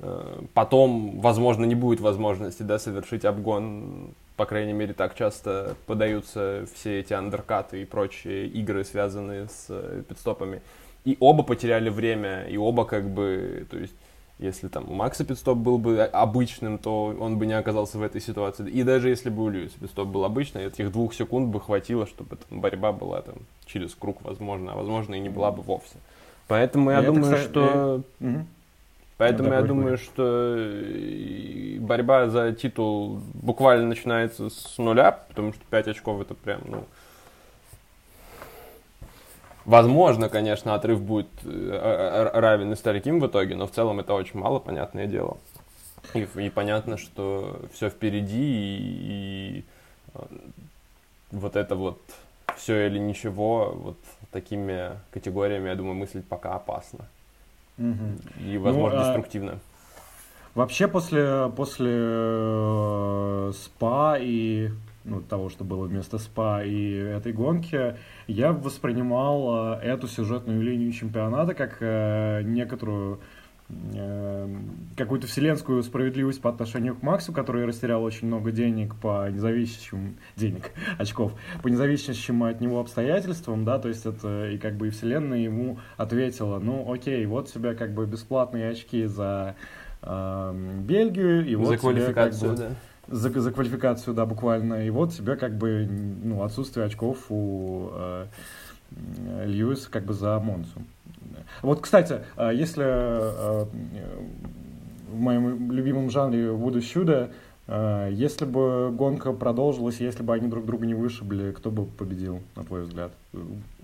[0.00, 4.10] э, потом, возможно, не будет возможности да, совершить обгон.
[4.36, 10.02] По крайней мере, так часто подаются все эти андеркаты и прочие игры, связанные с э,
[10.08, 10.60] пидстопами.
[11.04, 13.94] И оба потеряли время, и оба как бы, то есть
[14.38, 18.20] если там у Макса пидстоп был бы обычным, то он бы не оказался в этой
[18.20, 18.68] ситуации.
[18.68, 22.36] И даже если бы у Льюиса пидстоп был обычный, этих двух секунд бы хватило, чтобы
[22.36, 25.96] там, борьба была там через круг, возможно, а возможно и не была бы вовсе.
[26.48, 28.02] Поэтому я и думаю, кстати, что...
[28.20, 28.26] И...
[29.16, 30.00] Поэтому ну, я думаю, будет.
[30.00, 30.70] что
[31.80, 36.84] борьба за титул буквально начинается с нуля, потому что 5 очков это прям, ну,
[39.66, 44.38] Возможно, конечно, отрыв будет э, равен и стариким в итоге, но в целом это очень
[44.38, 45.38] мало, понятное дело.
[46.14, 49.64] И, и понятно, что все впереди, и, и
[50.14, 50.20] э,
[51.32, 52.00] вот это вот
[52.56, 53.96] все или ничего, вот
[54.30, 57.06] такими категориями, я думаю, мыслить пока опасно.
[57.76, 58.46] Угу.
[58.48, 59.06] И, возможно, ну, а...
[59.08, 59.58] деструктивно.
[60.54, 64.70] Вообще после, после э, СПА и
[65.06, 70.92] ну, того, что было вместо СПА и этой гонки, я воспринимал э, эту сюжетную линию
[70.92, 73.20] чемпионата как э, некоторую
[73.68, 74.56] э,
[74.96, 80.72] какую-то вселенскую справедливость по отношению к Максу, который растерял очень много денег по независящим денег,
[80.98, 85.38] очков, по независящим от него обстоятельствам, да, то есть это и как бы и вселенная
[85.38, 89.54] ему ответила, ну окей, вот тебе как бы бесплатные очки за
[90.02, 92.76] э, Бельгию, и вот за квалификацию, тебе, как бы, да
[93.08, 94.86] за, за квалификацию, да, буквально.
[94.86, 95.88] И вот тебе как бы
[96.22, 98.26] ну, отсутствие очков у э,
[99.44, 100.82] Льюиса как бы за Монсу.
[101.62, 103.64] Вот, кстати, э, если э,
[105.10, 107.30] в моем любимом жанре Вуда Щуда,
[107.66, 112.40] э, если бы гонка продолжилась, если бы они друг друга не вышибли, кто бы победил,
[112.56, 113.12] на твой взгляд?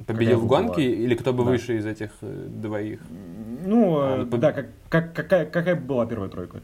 [0.07, 1.05] Победил в гонке была?
[1.05, 1.51] или кто бы да.
[1.51, 3.01] выше из этих э, двоих?
[3.65, 6.61] Ну, а, да, как, как, какая, какая была первая тройка?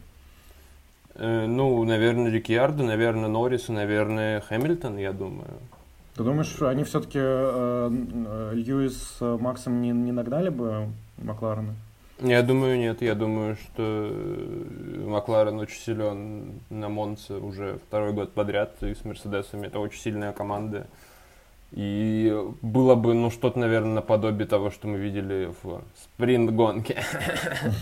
[1.18, 5.50] Э, ну, наверное, Рикьярдо, наверное, Норрис и, наверное, Хэмилтон, я думаю.
[6.14, 11.74] Ты думаешь, они все-таки э, э, Льюис с Максом не, не нагнали бы Макларена?
[12.20, 13.02] Я думаю, нет.
[13.02, 14.12] Я думаю, что
[15.06, 19.66] Макларен очень силен на Монце уже второй год подряд и с Мерседесами.
[19.66, 20.86] Это очень сильная команда.
[21.72, 27.02] И было бы, ну, что-то, наверное, наподобие того, что мы видели в спринт-гонке.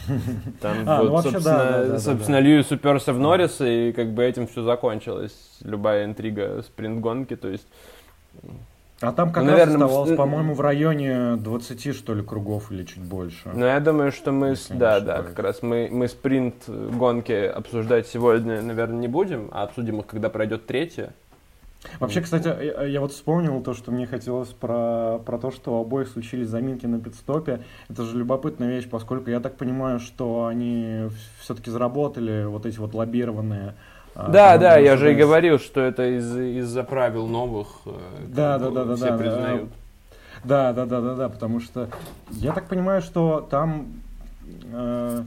[0.60, 2.40] Там а, вот, ну, вообще, собственно, да, да.
[2.40, 5.58] Льюис уперся в Норриса, и как бы этим все закончилось.
[5.62, 7.66] Любая интрига спринт-гонки, то есть...
[9.00, 12.82] А там как ну, раз наверное, оставалось, по-моему, в районе 20, что ли, кругов или
[12.82, 13.50] чуть больше.
[13.52, 18.98] Ну, я думаю, что мы, да, да, как раз мы, мы спринт-гонки обсуждать сегодня, наверное,
[18.98, 21.12] не будем, а обсудим их, когда пройдет третья.
[22.00, 25.80] Вообще, кстати, я, я вот вспомнил то, что мне хотелось про, про то, что у
[25.80, 27.60] обоих случились заминки на пидстопе.
[27.88, 31.08] Это же любопытная вещь, поскольку я так понимаю, что они
[31.40, 33.74] все-таки заработали вот эти вот лоббированные
[34.14, 37.68] а, да, да, я же и говорил, что это из- из-за правил новых.
[37.84, 37.90] Э,
[38.28, 39.68] да, да, да, да, все да, признают.
[40.42, 41.88] Да, да, да, да, да, потому что
[42.30, 43.88] я так понимаю, что там
[44.72, 45.22] э,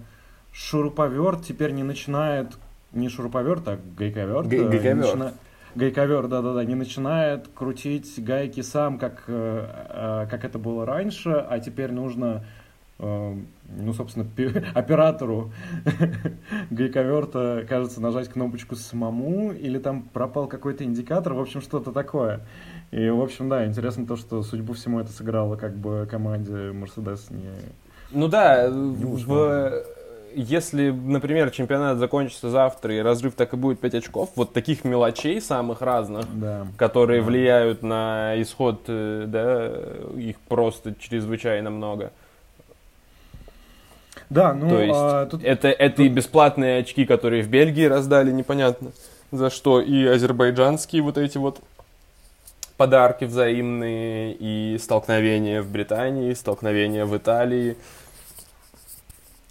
[0.51, 2.47] шуруповерт теперь не начинает
[2.91, 4.47] не шуруповерт, а гайковерт.
[4.47, 4.97] Гайковерт.
[4.97, 5.33] Начина,
[5.75, 11.59] гайковер, да-да-да, не начинает крутить гайки сам, как, э, э, как это было раньше, а
[11.59, 12.43] теперь нужно,
[12.99, 13.35] э,
[13.77, 14.27] ну, собственно,
[14.73, 15.51] оператору
[16.69, 22.41] гайковерта, кажется, нажать кнопочку самому, или там пропал какой-то индикатор, в общем, что-то такое.
[22.91, 27.31] И, в общем, да, интересно то, что, судьбу всему, это сыграло как бы команде Mercedes
[27.31, 27.49] не...
[28.11, 29.83] Ну да, не в
[30.35, 35.41] если, например, чемпионат закончится завтра и разрыв так и будет 5 очков, вот таких мелочей
[35.41, 36.67] самых разных, да.
[36.77, 37.27] которые да.
[37.27, 39.71] влияют на исход, э, да,
[40.19, 42.11] их просто чрезвычайно много.
[44.29, 44.69] Да, ну...
[44.69, 45.43] То есть, а, тут...
[45.43, 46.05] это, это тут...
[46.05, 48.91] и бесплатные очки, которые в Бельгии раздали, непонятно
[49.31, 51.59] за что, и азербайджанские вот эти вот
[52.77, 57.75] подарки взаимные, и столкновения в Британии, столкновения в Италии,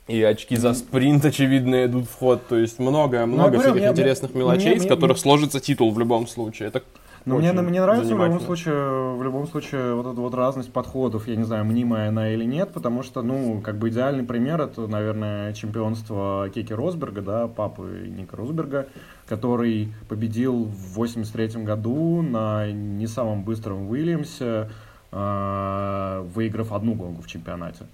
[0.09, 2.47] и очки за спринт, очевидно, идут в ход.
[2.49, 5.93] То есть много, ну, всяких я, интересных я, мелочей, мне, с которых мне, сложится титул
[5.93, 6.69] в любом случае.
[6.69, 6.83] Это
[7.29, 11.29] но мне, мне нравится в любом случае, в любом случае вот эта вот разность подходов,
[11.29, 14.87] я не знаю, мнимая она или нет, потому что, ну, как бы идеальный пример это,
[14.87, 18.89] наверное, чемпионство Кеки Росберга, да, папы Ника Росберга,
[19.27, 24.71] который победил в 83 году на не самом быстром Уильямсе,
[25.13, 27.85] э, выиграв одну гонку в чемпионате.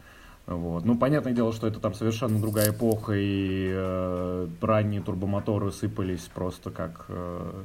[0.47, 0.85] Вот.
[0.85, 6.71] Ну, понятное дело, что это там совершенно другая эпоха, и э, ранние турбомоторы сыпались просто
[6.71, 7.07] как...
[7.09, 7.63] Э,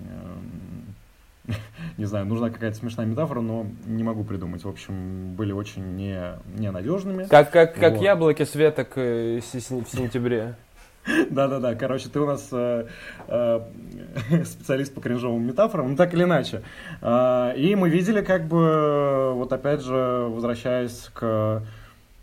[0.00, 1.52] э,
[1.98, 4.64] не знаю, нужна какая-то смешная метафора, но не могу придумать.
[4.64, 7.24] В общем, были очень не, ненадежными.
[7.24, 8.02] Как, как, как вот.
[8.02, 10.56] яблоки с веток в сентябре.
[11.30, 12.86] Да-да-да, короче, ты у нас э,
[13.26, 13.60] э,
[14.44, 16.62] специалист по кринжовым метафорам, ну так или иначе.
[17.00, 19.96] Э, и мы видели, как бы, вот опять же,
[20.30, 21.62] возвращаясь к,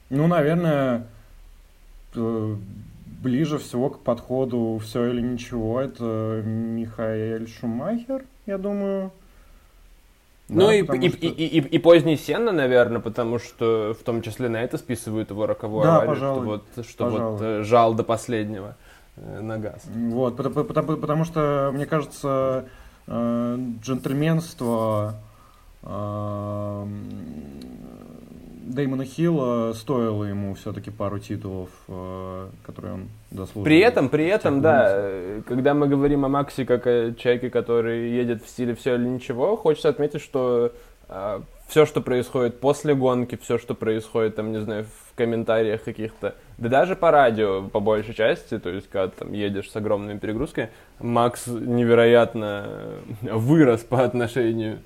[0.10, 1.06] ну, наверное,
[2.16, 2.56] э,
[3.22, 9.12] ближе всего к подходу «все или ничего», это Михаэль Шумахер, я думаю.
[10.48, 11.28] Ну да, и, и, что...
[11.28, 15.46] и, и, и поздний Сенна, наверное, потому что в том числе на это списывают его
[15.46, 17.32] роковую да, аварию, пожалуй, что вот, что пожалуй.
[17.32, 18.76] вот э, жал до последнего
[19.16, 19.84] э, на газ.
[19.86, 22.66] Вот, потому, потому, потому что, мне кажется,
[23.08, 25.16] джентльменство
[28.70, 33.64] Дэймона Хилла стоило ему все-таки пару титулов, э, которые он заслужил.
[33.64, 38.12] При этом, при этом, да, э, когда мы говорим о Максе как о человеке, который
[38.12, 40.72] едет в стиле все или ничего, хочется отметить, что
[41.08, 46.36] э, все, что происходит после гонки, все, что происходит, там, не знаю, в комментариях каких-то,
[46.60, 50.70] да даже по радио, по большей части, то есть, когда там едешь с огромными перегрузками,
[51.00, 52.68] Макс невероятно
[53.24, 54.80] вырос по отношению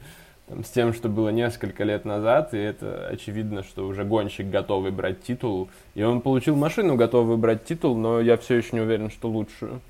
[0.63, 5.23] с тем, что было несколько лет назад, и это очевидно, что уже гонщик готовый брать
[5.23, 5.69] титул.
[5.95, 9.81] И он получил машину, готовый брать титул, но я все еще не уверен, что лучшую.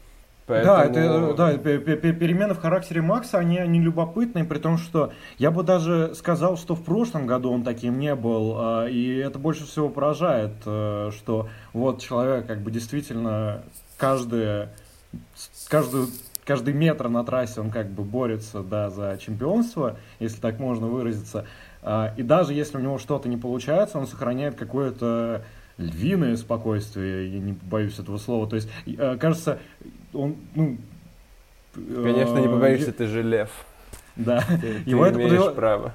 [0.45, 0.75] Поэтому...
[0.75, 5.63] Да, это, да, перемены в характере Макса, они, они любопытные, при том, что я бы
[5.63, 9.87] даже сказал, что в прошлом году он таким не был, а, и это больше всего
[9.89, 13.63] поражает, э, что вот человек как бы действительно
[13.97, 14.67] каждый,
[15.69, 16.07] каждую
[16.45, 21.45] каждый метр на трассе он как бы борется, да, за чемпионство, если так можно выразиться.
[21.81, 25.43] А, и даже если у него что-то не получается, он сохраняет какое-то
[25.77, 28.47] львиное спокойствие, я не боюсь этого слова.
[28.47, 29.59] То есть, а, кажется,
[30.13, 30.77] он, ну...
[31.73, 33.49] Конечно, не а, побоишься, ты же лев.
[34.15, 34.43] Да.
[34.61, 35.93] Ты, его ты это имеешь право.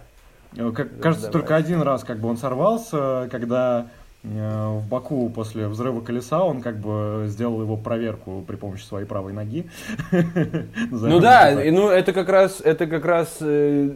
[1.00, 3.88] Кажется, только один раз как бы он сорвался, когда
[4.28, 9.32] в Баку после взрыва колеса он как бы сделал его проверку при помощи своей правой
[9.32, 9.68] ноги.
[10.90, 13.90] Ну да, ну это как раз это как раз э,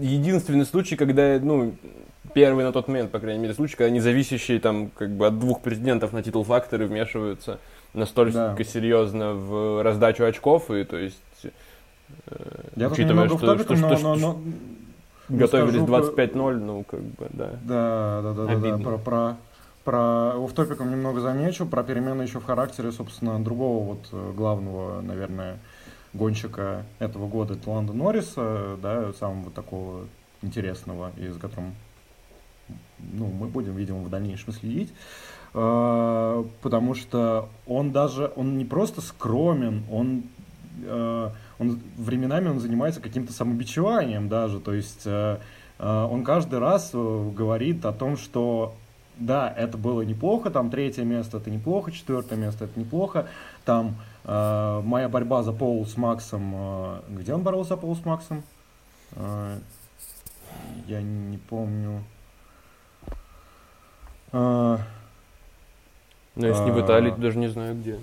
[0.00, 1.74] единственный случай, когда ну
[2.32, 5.60] первый на тот момент, по крайней мере, случай, когда независящие там как бы от двух
[5.60, 7.58] президентов на титул факторы вмешиваются
[7.94, 8.64] настолько да.
[8.64, 11.16] серьезно в раздачу очков и то есть
[12.26, 12.36] э,
[12.76, 14.40] Я учитывая, что, что, что, но, но, но,
[15.28, 17.50] готовились 25-0, ну как бы да.
[17.62, 19.36] Да, да, да, да, да, про, про
[19.84, 25.58] про офтопиком немного замечу, про перемены еще в характере, собственно, другого вот э, главного, наверное,
[26.14, 30.06] гонщика этого года, это Ланда Норриса, да, самого такого
[30.42, 31.74] интересного, и за которым
[32.98, 34.92] ну, мы будем, видимо, в дальнейшем следить,
[35.52, 40.22] э, потому что он даже, он не просто скромен, он,
[40.82, 45.06] э, он временами он занимается каким-то самобичеванием даже, то есть
[45.76, 48.76] он каждый раз говорит о том, что
[49.16, 53.28] да, это было неплохо, там третье место это неплохо, четвертое место это неплохо,
[53.64, 58.04] там э, моя борьба за пол с Максом, э, где он боролся за пол с
[58.04, 58.42] Максом?
[59.12, 59.58] Э,
[60.86, 62.02] я не помню.
[64.32, 64.78] Э,
[66.34, 67.98] ну, если не в Италии, то даже не знаю где.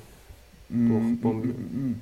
[0.69, 1.95] Плохо помню.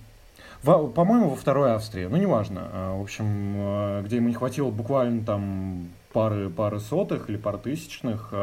[0.62, 2.96] По-моему, во второй Австрии, ну неважно.
[2.98, 8.34] В общем, где ему не хватило буквально там пары, пары сотых или пары тысячных,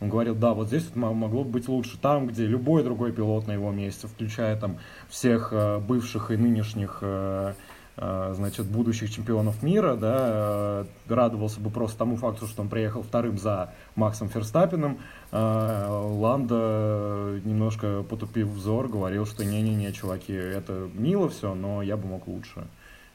[0.00, 1.98] он говорил, да, вот здесь вот могло быть лучше.
[1.98, 6.98] Там, где любой другой пилот на его месте, включая там всех э, бывших и нынешних
[7.02, 7.54] э,
[7.96, 13.38] э, значит, будущих чемпионов мира, да, радовался бы просто тому факту, что он приехал вторым
[13.38, 14.98] за Максом Ферстаппином.
[15.32, 16.54] Ланда,
[17.44, 22.68] немножко потупив взор, говорил, что не-не-не, чуваки, это мило все, но я бы мог лучше.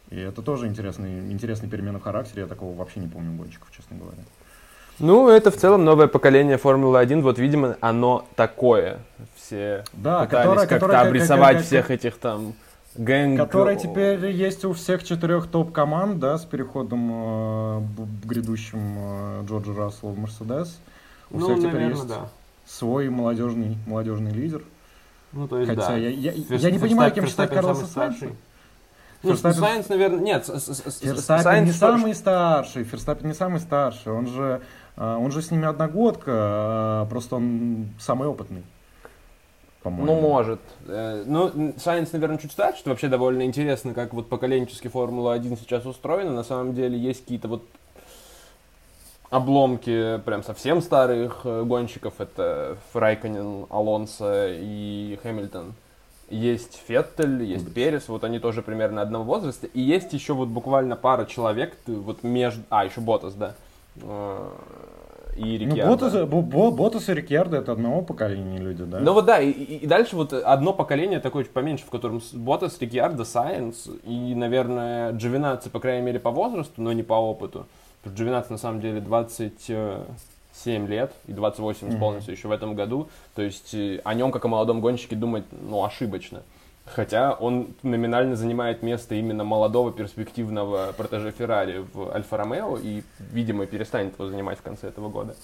[0.10, 3.98] И это тоже интересный, интересный перемена в характере, я такого вообще не помню гонщиков, честно
[3.98, 4.22] говоря.
[5.00, 7.22] Ну, это в целом новое поколение Формулы-1.
[7.22, 9.00] Вот, видимо, оно такое.
[9.36, 12.54] Все да, пытались как-то обрисовать как, всех этих там
[12.96, 13.40] gang...
[13.40, 17.82] Которые теперь есть у всех четырех топ-команд, да, с переходом э,
[18.24, 20.80] грядущим э, Джорджа Рассела в Мерседес.
[21.32, 22.30] У ну, всех теперь наверное, есть да.
[22.66, 24.64] свой молодежный, молодежный лидер.
[25.32, 25.98] Ну, то есть, Хотя да.
[25.98, 28.28] я, я, я не понимаю, кем считать Карлоса Сайнса.
[29.24, 30.46] Ну, Сайнс, наверное, нет.
[30.46, 34.62] Ферстаппин не самый старший, Ферстаппин не самый старший, он же
[34.96, 38.64] он же с ними одногодка, а, просто он самый опытный.
[39.86, 40.62] Ну, может.
[40.88, 42.84] Э, ну, Сайенс, наверное, чуть старше.
[42.86, 46.32] Вообще довольно интересно, как вот поколенчески Формула-1 сейчас устроена.
[46.32, 47.64] На самом деле есть какие-то вот
[49.30, 52.14] обломки прям совсем старых э, гонщиков.
[52.20, 55.74] Это Райконен, Алонсо и Хэмилтон.
[56.30, 57.76] Есть Феттель, есть Кубис.
[57.76, 59.68] Перес, вот они тоже примерно одного возраста.
[59.68, 62.64] И есть еще вот буквально пара человек, вот между...
[62.70, 63.56] А, еще Ботас, да.
[64.02, 64.50] Э,
[65.36, 65.88] И Ну.
[65.88, 69.00] Ботас, Бо- Бо- Ботас и Рикьярдо это одного поколения люди, да?
[69.00, 72.22] Ну вот да, и, и- и дальше вот одно поколение такое чуть поменьше, в котором
[72.34, 77.66] Ботас, Рикьярдо, Сайенс и, наверное, Джовинаци, по крайней мере, по возрасту, но не по опыту.
[78.08, 81.96] Джовинаци, на самом деле, 27 лет, и 28 Мгм.
[81.96, 83.08] исполнится еще в этом году.
[83.34, 86.44] То есть э, о нем, как о молодом гонщике, думать, ну, ошибочно.
[86.96, 94.14] Хотя он номинально занимает место именно молодого перспективного протеже Феррари в Альфа-Ромео и, видимо, перестанет
[94.14, 95.36] его занимать в конце этого года.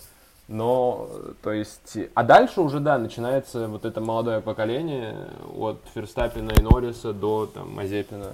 [0.48, 1.10] Но,
[1.42, 5.16] то есть, а дальше уже, да, начинается вот это молодое поколение
[5.56, 8.28] от Ферстаппина и Норриса до, там, Мазепина,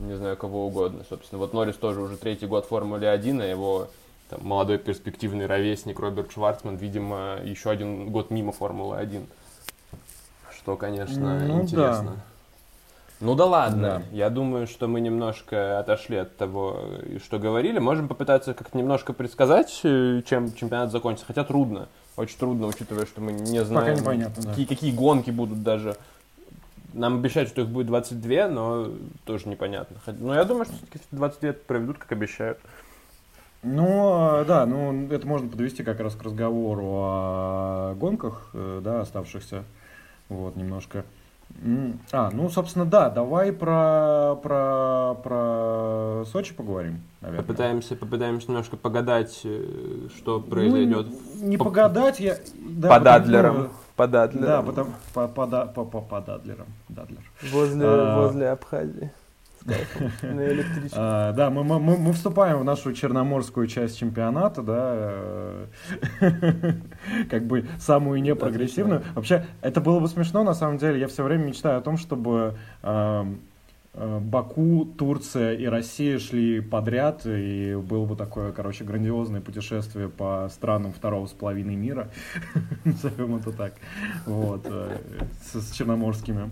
[0.00, 1.38] не знаю, кого угодно, собственно.
[1.38, 3.88] Вот Норрис тоже уже третий год в Формуле 1, а его
[4.30, 9.26] там, молодой перспективный ровесник Роберт Шварцман, видимо, еще один год мимо Формулы 1.
[10.56, 12.16] Что, конечно, Ну, интересно.
[12.16, 12.27] да.
[13.20, 14.16] Ну да ладно, Да.
[14.16, 17.80] я думаю, что мы немножко отошли от того, э, что говорили.
[17.80, 21.26] Можем попытаться как-то немножко предсказать, э, чем чемпионат закончится.
[21.26, 24.50] Хотя трудно, очень трудно, учитывая, что мы не знаем, непонятно, да.
[24.50, 25.96] какие, какие гонки будут даже.
[26.94, 28.88] Нам обещают, что их будет 22, но
[29.24, 29.96] тоже непонятно.
[30.06, 32.58] Но я думаю, что все-таки 22 проведут, как обещают.
[33.64, 39.64] Ну, э, да, ну, это можно подвести как раз к разговору о гонках, да, оставшихся,
[40.28, 41.04] вот, немножко.
[42.12, 47.42] А, ну, собственно, да, давай про, про, про Сочи поговорим, наверное.
[47.42, 51.06] Попытаемся, попытаемся немножко погадать, э, что Ну, произойдет
[51.42, 52.36] не по- погадать, я...
[52.54, 53.68] да, по потому- Дадлерам.
[53.96, 54.46] По Дадлерам.
[54.46, 56.66] Да, потом по, по, по, по, по Дадлерам.
[56.88, 57.18] Дадлер.
[57.52, 58.22] Возле, А.
[58.22, 59.10] возле Абхазии.
[59.68, 60.36] Кайфом.
[60.36, 60.96] На электричке.
[60.96, 65.66] А, да, мы, мы, мы, мы вступаем в нашу черноморскую часть чемпионата, да, э,
[67.30, 69.02] как бы самую непрогрессивную.
[69.14, 72.56] Вообще, это было бы смешно, на самом деле, я все время мечтаю о том, чтобы
[72.82, 73.40] эм,
[73.94, 80.92] Баку, Турция и Россия шли подряд, и было бы такое, короче, грандиозное путешествие по странам
[80.92, 82.08] второго с половиной мира,
[82.84, 83.74] назовем это так,
[84.26, 84.98] вот, э,
[85.42, 86.50] с, с черноморскими,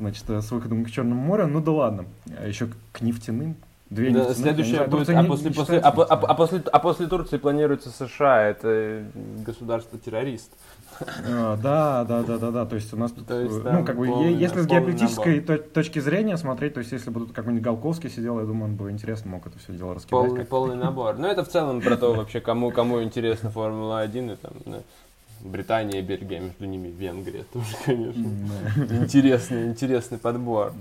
[0.00, 2.04] значит, э, с выходом к Черному морю, ну да ладно,
[2.44, 3.56] еще к нефтяным,
[3.92, 6.14] две Да, нефтяных, я не следующее знаю, будет, а не- после, не после, а, а,
[6.14, 9.04] а после, а после Турции планируется США, это
[9.44, 10.50] государство-террорист.
[11.26, 12.66] А, Да, да, да, да, да.
[12.66, 15.40] То есть у нас тут, То есть э, там ну, как бы, если с геополитической
[15.40, 18.76] то- точки зрения смотреть, то есть если бы тут какой-нибудь Голковский сидел, я думаю, он
[18.76, 20.48] бы интересно мог это все дело раскидать.
[20.48, 21.16] Полный, набор.
[21.18, 24.78] Ну, это в целом про то вообще, кому, кому интересна Формула-1, и там, да,
[25.40, 28.24] Британия и Бельгия, между ними Венгрия тоже, конечно.
[28.90, 30.72] Интересный, интересный подбор.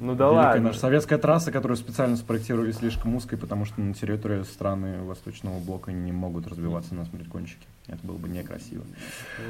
[0.00, 0.62] Ну да Великая ладно.
[0.68, 5.92] наша советская трасса, которую специально спроектировали слишком узкой, потому что на территории страны Восточного блока
[5.92, 7.66] не могут развиваться на гонщики.
[7.86, 8.82] Это было бы некрасиво.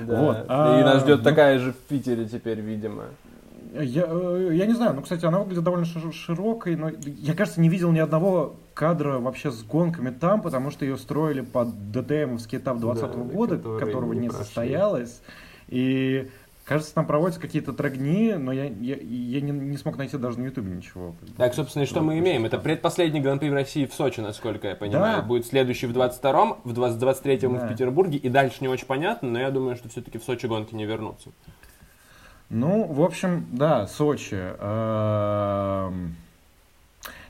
[0.07, 0.21] Да.
[0.21, 3.05] Вот, И а, нас ждет ну- такая же в Питере теперь, видимо.
[3.73, 7.61] Я, э, я не знаю, ну, кстати, она выглядит довольно шир- широкой, но я, кажется,
[7.61, 12.59] не видел ни одного кадра вообще с гонками там, потому что ее строили под ДТМовский
[12.59, 15.23] этап 2020 Да, года, которого не не состоялось.
[15.69, 16.29] И
[16.71, 20.45] кажется, там проводятся какие-то трек-дни, но я, я, я не, не смог найти даже на
[20.45, 21.17] Ютубе ничего.
[21.37, 22.45] Так, собственно, и что мы имеем?
[22.45, 25.17] Это предпоследний Гран-при в России в Сочи, насколько я понимаю.
[25.17, 25.23] Да.
[25.27, 27.67] Будет следующий в 22-м, в 20 23-м Да.
[27.67, 30.73] в Петербурге, и дальше не очень понятно, но я думаю, что все-таки в Сочи гонки
[30.77, 31.31] не вернутся.
[32.51, 34.41] Ну, в общем, да, Сочи.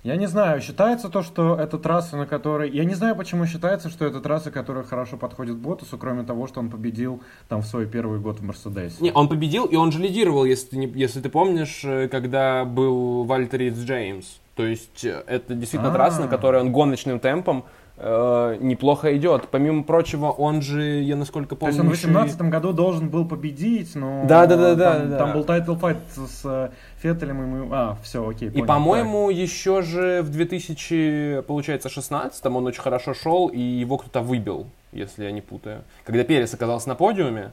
[0.03, 2.71] Я не знаю, считается то, что это трасса, на которой...
[2.71, 6.61] Я не знаю, почему считается, что это трасса, которая хорошо подходит Ботасу, кроме того, что
[6.61, 8.97] он победил там в свой первый год в Мерседесе.
[9.01, 12.65] Не, он победил, и он же лидировал, если ты, не- если ты помнишь, э, когда
[12.65, 14.39] был Valtteri, it's James.
[14.57, 15.95] То есть э, это действительно А.
[15.95, 17.65] трасса, на которой он гоночным темпом
[18.03, 19.49] э, неплохо идет.
[19.51, 22.73] Помимо прочего, он же, я насколько То помню, есть он в еще и- 2018 году
[22.73, 25.19] должен был победить, но Да, да, да, да, там, да.
[25.19, 26.71] там был title fight с э,
[27.01, 27.69] Феттелем, и мы...
[27.73, 33.15] А, все, окей, И, понял, по-моему, еще же в 2000, получается, 16 он очень хорошо
[33.15, 35.83] шел, и его кто-то выбил, если я не путаю.
[36.05, 37.43] Когда Перес оказался на подиуме.
[37.43, 37.53] так.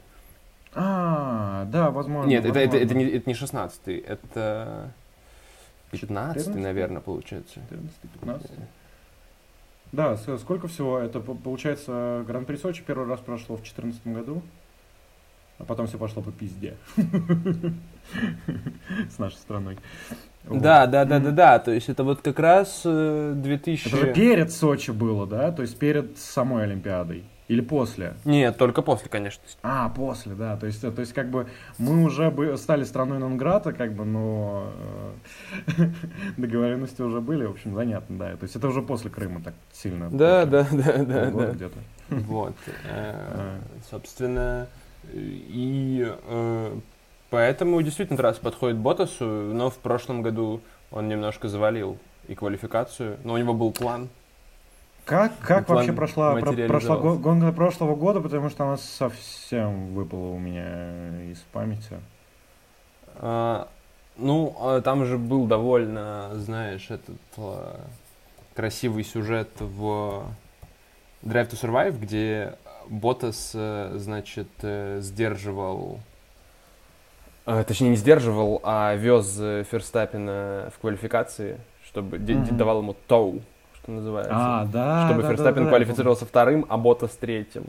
[0.74, 2.30] А, да, возможно.
[2.30, 2.86] Нет, это, это, возможно.
[2.86, 4.92] это не, это не 16 это
[5.92, 6.60] 15 14-й?
[6.60, 7.56] наверное, получается.
[7.70, 8.52] 14, 15.
[9.94, 11.00] Да, сколько всего?
[11.00, 14.42] Это по- получается Гран-при Сочи первый раз прошло в 2014 году,
[15.58, 16.76] а потом все пошло по пизде.
[19.10, 19.78] С нашей страной.
[20.46, 20.62] Вот.
[20.62, 21.60] Да, да, да, да, да.
[21.60, 23.88] То есть это вот как раз э, 2000...
[23.88, 25.52] Это же перед Сочи было, да?
[25.52, 27.26] То есть перед самой Олимпиадой.
[27.48, 28.16] Или после?
[28.26, 29.42] Нет, только после, конечно.
[29.64, 30.58] А, после, да.
[30.58, 31.48] То есть, э, то есть как бы
[31.78, 34.72] мы уже стали страной Нонграта, как бы, но
[36.38, 38.36] договоренности уже были, в общем, занятно, да.
[38.36, 40.10] То есть это уже после Крыма так сильно.
[40.10, 41.52] Да, да, да, да, да.
[41.52, 41.78] где-то.
[42.10, 42.56] Вот.
[42.90, 43.60] э.
[43.90, 44.68] Собственно,
[45.14, 46.80] и э,
[47.30, 50.62] поэтому действительно трасса подходит Ботасу, но в прошлом году
[50.92, 51.98] он немножко завалил
[52.28, 54.10] и квалификацию, но у него был план.
[55.06, 60.32] Как, как План вообще прошла, про- прошла гонка прошлого года, потому что она совсем выпала
[60.34, 61.98] у меня из памяти.
[63.16, 63.70] А,
[64.18, 67.80] ну, а там же был довольно, знаешь, этот а,
[68.54, 70.26] красивый сюжет в
[71.24, 72.56] Drive to Survive, где
[72.90, 76.00] Ботас, э, значит, э, сдерживал...
[77.48, 82.58] а, точнее, не сдерживал, а вез э, Ферстаппина в квалификации, чтобы Мгм.
[82.58, 83.42] давал ему тоу,
[83.82, 84.34] что называется.
[84.36, 85.08] А, да.
[85.08, 87.64] чтобы да, да, Ферстаппин да, квалифицировался вторым, а Ботас третьим.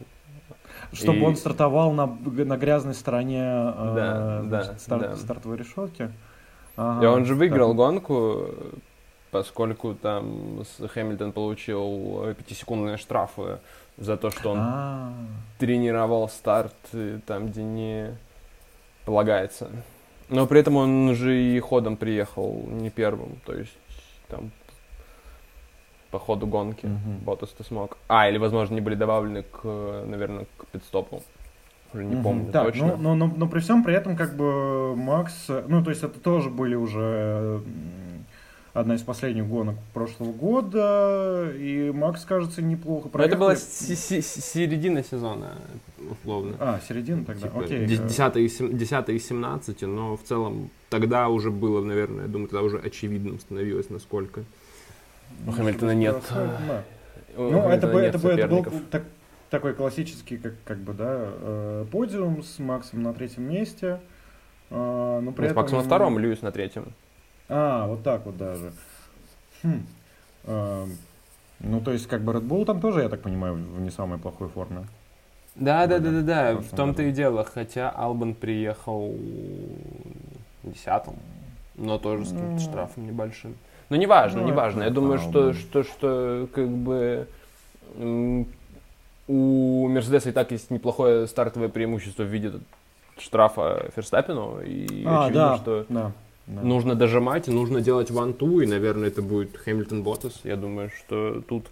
[0.93, 5.17] Чтобы И- он стартовал на, на грязной стороне э, Да, значит, да, старт- да.
[5.17, 6.03] стартовой решетки.
[6.03, 6.11] И
[6.77, 7.77] Ага, он же выиграл так.
[7.77, 8.47] гонку,
[9.31, 13.59] поскольку там с- Хэмилтон получил э, пятисекундные штрафы
[13.97, 15.13] за то, что он А,
[15.59, 18.17] тренировал старт э, там, где не
[19.09, 19.71] полагается.
[20.29, 23.73] Но при этом он же и ходом приехал не первым, то есть
[24.29, 24.51] там
[26.11, 27.19] по ходу гонки Мгм.
[27.25, 27.97] Ботас-то смог.
[28.09, 31.23] А, или, возможно, не были добавлены к, наверное, к пидстопу.
[31.95, 32.23] Уже не мгм.
[32.23, 32.87] помню Так, точно.
[32.87, 36.21] ну, но, но, но при всем при этом, как бы, Макс, ну, то есть это
[36.21, 37.63] тоже были уже
[38.75, 45.53] одна из последних гонок прошлого года, и Макс, кажется, неплохо Но это была середина сезона,
[46.11, 46.57] условно.
[46.61, 47.87] А, середина тогда, Типа, окей.
[47.87, 52.23] дес- э, 10 и сем- 10 и 17, но в целом тогда уже было, наверное,
[52.23, 54.45] я думаю, тогда уже очевидным становилось, насколько.
[55.47, 56.23] У Хэмилтона нет.
[56.31, 56.83] Да.
[57.37, 59.05] Ну, это, бы, нет это, бы, это был так-
[59.51, 64.01] такой классический, как, как бы, да, э, подиум с Максом на третьем месте.
[64.71, 66.93] А, но при Ну, с Максом на этом- втором, Льюис на третьем.
[67.49, 68.73] А, вот так вот даже.
[69.63, 69.87] Хм.
[70.45, 70.87] А,
[71.61, 74.19] ну, то есть, как бы Red Bull там тоже, я так понимаю, в не самой
[74.19, 74.87] плохой форме.
[75.55, 76.57] Да, да, да, да, да.
[76.57, 77.45] в том-то и дело.
[77.45, 79.15] Хотя Албан приехал
[80.63, 81.15] десятым,
[81.75, 82.59] но тоже с каким-то Ну.
[82.61, 83.57] штрафом небольшим.
[83.91, 84.83] Но неважно, Ну, неважно.
[84.85, 87.27] Я думаю, что, что, что как бы
[89.27, 92.53] у Мерседеса и так есть неплохое стартовое преимущество в виде
[93.19, 94.61] штрафа Ферстаппину.
[94.61, 96.13] И а, очевидно, да, что да,
[96.49, 96.63] да.
[96.63, 100.41] нужно дожимать, и нужно делать ван-ту, и, наверное, это будет Хэмилтон Боттас.
[100.45, 101.67] Я думаю, что тут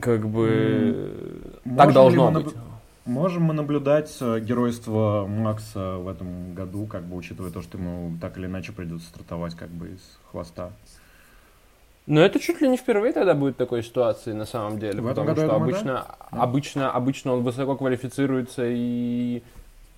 [0.00, 2.44] как бы так можем должно быть.
[2.46, 2.54] наб-
[3.06, 8.12] Можем мы наблюдать э, геройство Макса в этом году, как бы учитывая то, что ему
[8.20, 10.72] так или иначе придется стартовать как бы из хвоста.
[12.06, 15.26] Но это чуть ли не впервые тогда будет такой ситуации на самом деле, В потому
[15.28, 16.42] году, что думаю, обычно, Да.
[16.42, 19.42] обычно, обычно он высоко квалифицируется и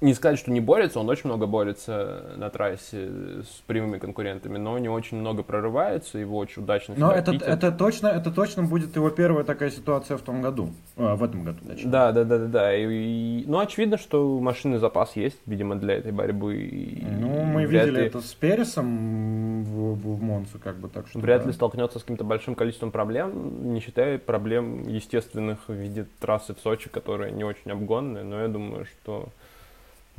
[0.01, 3.09] не сказать, что не борется, он очень много борется на трассе
[3.43, 8.09] с прямыми конкурентами, но не очень много прорывается, его очень удачно Но это, это, точно,
[8.09, 10.71] это точно будет его первая такая ситуация в том году.
[10.97, 11.91] А, в этом году, точнее.
[11.91, 12.77] Да, да, да, да, да.
[12.77, 16.57] И, и- ну, очевидно, что машины запас есть, видимо, для этой борьбы.
[16.57, 21.09] и Ну, мы вряд видели ли- это с Пересом в, в, Монце, как бы так
[21.09, 21.19] что.
[21.19, 21.49] Вряд да.
[21.49, 26.61] ли столкнется с каким-то большим количеством проблем, не считая проблем естественных в виде трассы в
[26.61, 29.29] Сочи, которая не очень обгонная, но я думаю, что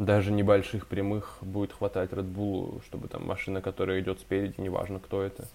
[0.05, 5.21] даже небольших прямых будет хватать Red Bull, чтобы там машина, которая идет спереди, неважно кто
[5.21, 5.47] это,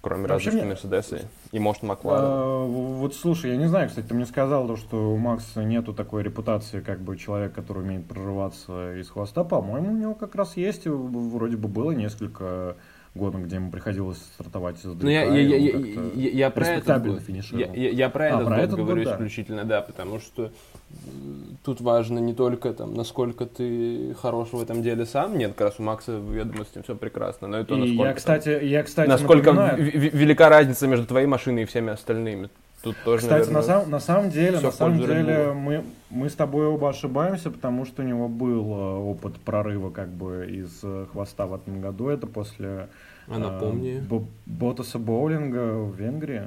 [0.00, 1.20] кроме разве что Мерседеса
[1.52, 2.24] и может Макларен.
[2.24, 5.92] А, вот слушай, я не знаю, кстати, ты мне сказал, то, что у Макса нету
[5.92, 9.44] такой репутации, как бы человек, который умеет прорываться из хвоста.
[9.44, 12.76] По-моему, у него как раз есть, вроде бы было несколько
[13.18, 15.78] гонок, где ему приходилось стартовать из Ну, я, я, я, я,
[16.14, 17.20] я- я про этот год,
[17.52, 19.12] я, я- я про А, этот про год этот год, говорю да.
[19.12, 20.50] исключительно, да, потому что
[21.64, 25.74] тут важно не только там, насколько ты хорош в этом деле сам, нет, как раз
[25.78, 28.16] у Макса, я думаю, с этим все прекрасно, но и то, И насколько, я, там-
[28.16, 32.48] кстати, я, кстати, насколько напоминаю- велика разница между твоей машиной и всеми остальными.
[32.80, 36.34] Тут тоже, Кстати, на, наверное, сам- на самом деле, на самом деле мы, мы с
[36.34, 41.06] тобой оба ошибаемся, потому что у него был э, опыт прорыва как бы из э,
[41.10, 42.08] хвоста в этом году.
[42.08, 42.88] Это после
[43.30, 44.02] А э, напомни.
[44.08, 46.42] Бо- Ботаса Боулинга в Венгрии.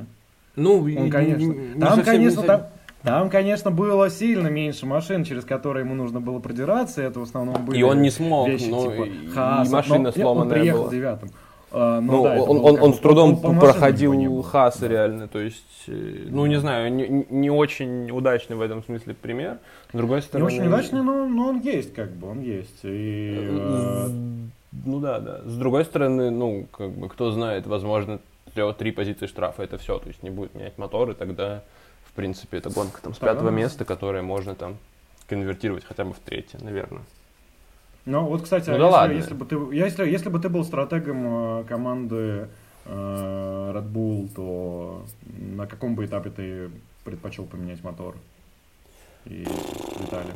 [0.56, 1.46] Ну, и- Он, конечно.
[1.46, 2.62] не Там, совсем- конечно, не там,
[3.04, 7.02] там, конечно, было сильно меньше машин, через которые ему нужно было продираться.
[7.02, 9.72] и Это в основном были И он не смог, вещи ну, типа и- и Хааса.
[9.72, 10.92] машина Но, сломанная Он приехал была.
[10.92, 11.30] девятым.
[11.74, 14.44] А, Ну, да, это он, он, он с трудом машинам проходил не.
[14.44, 14.88] Хаса Да.
[14.90, 19.58] реально, то есть, э, ну не знаю, не, не очень удачный в этом смысле пример.
[19.94, 22.80] С другой Не стороны, очень удачный, но, но он есть, как бы, он есть.
[22.84, 24.08] И, э,
[24.72, 25.42] Ну да, да.
[25.46, 28.20] С другой стороны, ну, как бы, кто знает, возможно,
[28.54, 31.64] три, три позиции штрафа это все, то есть не будет менять мотор, и тогда,
[32.06, 34.78] в принципе, это гонка там с пятого места, которое можно там
[35.28, 37.04] конвертировать хотя бы в третье, наверное.
[38.06, 39.14] Ну вот, кстати, Ну а да если, ладно.
[39.14, 42.48] если бы ты, если, если бы ты был стратегом э, команды
[42.86, 45.06] э, Red Bull, то
[45.38, 46.72] на каком бы этапе ты
[47.04, 48.16] предпочел поменять мотор?
[49.26, 49.46] И
[50.00, 50.34] детали.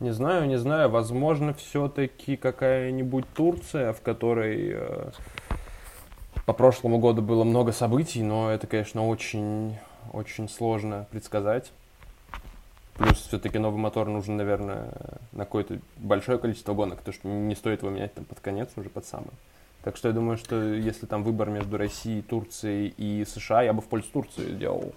[0.00, 0.90] Не знаю, не знаю.
[0.90, 5.10] Возможно, все-таки какая-нибудь Турция, в которой э,
[6.44, 9.76] по прошлому году было много событий, но это, конечно, очень,
[10.12, 11.72] очень сложно предсказать.
[12.94, 14.90] Плюс все-таки новый мотор нужен, наверное,
[15.32, 18.90] на какое-то большое количество гонок, потому что не стоит его менять там под конец, уже
[18.90, 19.30] под самый.
[19.82, 23.80] Так что я думаю, что если там выбор между Россией, Турцией и США, я бы
[23.80, 24.92] в пользу Турции делал.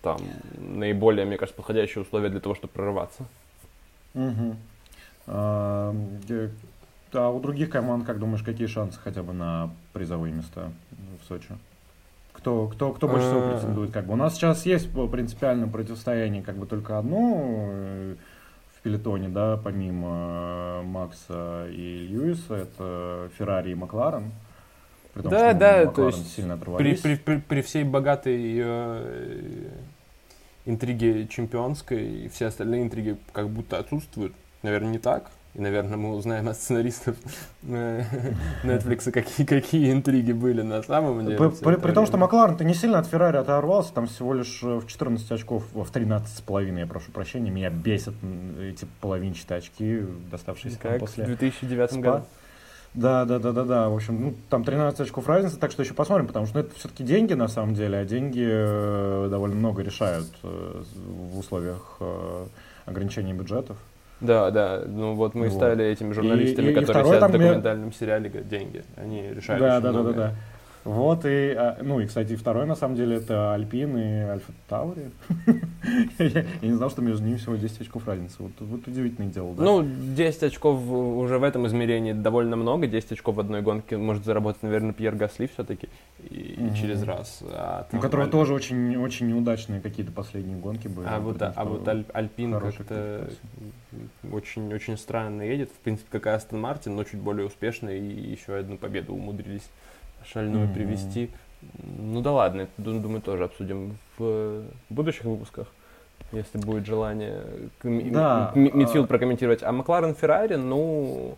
[0.00, 0.18] Там
[0.56, 3.24] наиболее, мне кажется, подходящие условия для того, чтобы прорываться.
[4.14, 4.56] Мгм.
[5.26, 5.94] А,
[6.28, 6.48] э,
[7.12, 10.70] а у других команд, как думаешь, какие шансы хотя бы на призовые места
[11.22, 11.48] в Сочи?
[12.32, 13.52] Кто, кто, кто больше всего Э.
[13.58, 13.90] претендует?
[13.92, 14.12] Как бы?
[14.12, 18.14] У нас сейчас есть принципиальное противостояние, как бы только одно э,
[18.76, 24.30] в пелетоне, да, помимо э, Макса и Льюиса, это Феррари и Макларен.
[25.14, 29.68] При том, Да, что да, Макларен то есть сильно При, при, при, при всей богатой
[30.68, 34.32] интриге чемпионской и все остальные интриги как будто отсутствуют.
[34.62, 35.30] Наверное, не так.
[35.54, 37.16] И, наверное, мы узнаем от сценаристов
[37.66, 38.04] э,
[38.64, 41.36] Netflix, какие, какие интриги были на самом деле.
[41.38, 42.16] При, при- при том, что.
[42.18, 46.28] Макларен-то не сильно от Феррари оторвался, там всего лишь э, в 14 очков, в 13
[46.36, 48.14] с половиной, я прошу прощения, меня бесят
[48.60, 52.00] эти половинчатые очки, доставшиеся Как после в 2009 СПА.
[52.00, 52.24] году.
[52.94, 53.88] Да, да, да, да, да.
[53.88, 56.74] В общем, ну, там 13 очков разницы, так что еще посмотрим, потому что ну, это
[56.74, 62.46] все-таки деньги на самом деле, а деньги э, довольно много решают э, в условиях э,
[62.86, 63.76] ограничения бюджетов.
[64.20, 64.82] Да, да.
[64.84, 65.54] Ну вот мы Вот.
[65.56, 68.82] стали этими журналистами, и- и которые сидят в мне- документальном сериале говорят, деньги.
[68.96, 70.34] Они решают Да, да, да, да, да.
[70.88, 75.10] Вот, и, а, ну, и, кстати, второй, на самом деле, это Альпин и Альфа Таури.
[76.18, 78.36] Я не знал, что между ними всего 10 очков разницы.
[78.38, 79.62] Вот вот удивительное дело, да.
[79.64, 82.86] Ну, 10 очков уже в этом измерении довольно много.
[82.86, 85.90] 10 очков в одной гонке может заработать, наверное, Пьер Гасли все-таки
[86.30, 87.42] и, через раз.
[87.52, 91.06] А, У которого Аль- тоже очень, очень неудачные какие-то последние гонки были.
[91.06, 93.28] а вот, при да, том, а что вот Аль- Альпин как-то
[94.32, 95.68] очень, очень странно едет.
[95.68, 97.90] В принципе, как и Астон Мартин, но чуть более успешно.
[97.90, 99.68] И еще одну победу умудрились
[100.32, 100.74] шальную Мгм.
[100.74, 101.30] привести.
[101.98, 105.66] Ну да ладно, это, ду- думаю, тоже обсудим в будущих выпусках.
[106.32, 107.42] Если будет желание
[107.82, 109.62] Да, м- Мидфилд а- прокомментировать.
[109.62, 111.36] А Макларен Феррари, ну,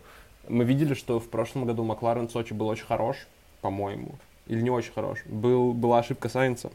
[0.49, 3.15] мы видели, что в прошлом году Макларен Сочи был очень хорош,
[3.61, 4.15] по-моему.
[4.47, 5.19] Или не очень хорош.
[5.25, 6.71] Был, была ошибка Сайнца,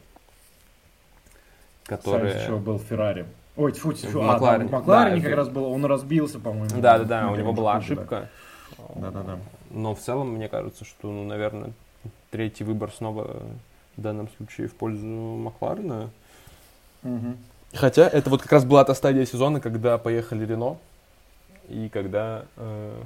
[1.84, 2.30] которая...
[2.32, 3.26] Сайнс еще был в Феррари.
[3.56, 4.68] Ой, тьфу, тьфу, В а, Макларене.
[4.68, 6.68] там в Макларене Да, как раз был, он разбился, по-моему.
[6.80, 8.00] Да, да, да, у него первом была круге, да.
[8.02, 8.28] ошибка.
[8.96, 9.38] Да-да-да.
[9.70, 11.72] Но в целом, мне кажется, что, ну, наверное,
[12.30, 13.42] третий выбор снова
[13.96, 16.10] в данном случае в пользу Макларена.
[17.02, 17.36] Мгм.
[17.74, 20.78] Хотя это вот как раз была та стадия сезона, когда поехали Рено,
[21.68, 23.02] и когда, э,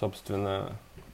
[0.00, 0.72] собственно,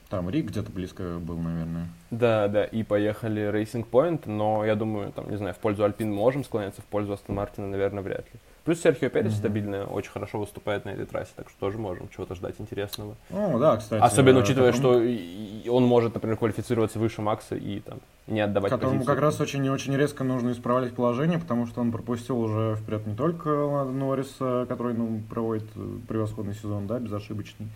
[0.09, 1.87] Там Рик где-то близко был, наверное.
[2.09, 6.11] да, да, и поехали Racing Point, но я думаю, там, не знаю, в пользу Альпин
[6.11, 8.39] можем склоняться, в пользу Астон Мартина, наверное, вряд ли.
[8.65, 9.37] Плюс Серхио Перес Мгм.
[9.39, 13.15] стабильно очень хорошо выступает на этой трассе, так что тоже можем чего-то ждать интересного.
[13.31, 14.01] О, да, кстати.
[14.01, 15.03] Особенно э, учитывая, которому-
[15.63, 19.15] что он может, например, квалифицироваться выше Макса и там не отдавать Которому позицию.
[19.15, 23.07] как раз очень и очень резко нужно исправлять положение, потому что он пропустил уже вперед
[23.07, 27.67] не только Ланда Норриса, который ну, проводит э, превосходный сезон, да, безошибочный,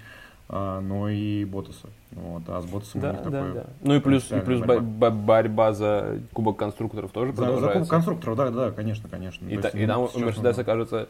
[0.82, 1.88] но и Ботаса.
[2.12, 3.54] Вот, а с Ботасом у Да, них да, такое...
[3.54, 3.66] да.
[3.82, 4.76] Ну и плюс, и плюс борьба.
[4.82, 7.70] бо- бо- борьба за Кубок конструкторов тоже За, за.
[7.70, 9.48] Кубок конструкторов, да, да, конечно, конечно.
[9.48, 11.08] И, та- есть, и там ну, у сейчас Мерседеса, нужно- кажется,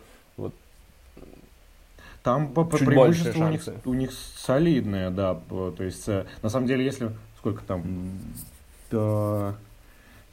[2.24, 5.38] Там по, преимуществу у них, у них солидные, да.
[5.50, 7.12] То есть, э, на самом деле, если...
[7.38, 7.84] Сколько там?
[8.90, 9.56] Да,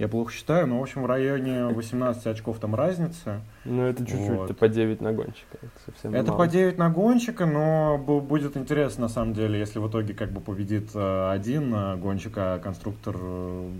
[0.00, 3.42] я плохо считаю, но, в общем, в районе 18 очков там разница.
[3.66, 4.44] ну это чуть-чуть, Вот.
[4.46, 5.58] это по 9 на гонщика.
[5.60, 6.38] Это совсем Это мало.
[6.38, 10.32] по 9 на гонщика, но бу- будет интересно, на самом деле, если в итоге как
[10.32, 13.70] бы победит э, один э, гонщик, а конструктор э,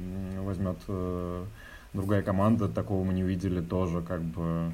[0.45, 0.77] возьмет
[1.95, 2.69] другая команда.
[2.69, 4.73] Такого мы не видели тоже как бы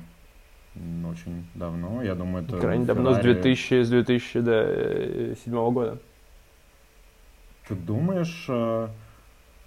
[1.09, 2.03] очень давно.
[2.03, 5.99] Я думаю, это Крайне давно, с Феррари- 2000, с 2007 года.
[7.69, 8.47] Ты думаешь...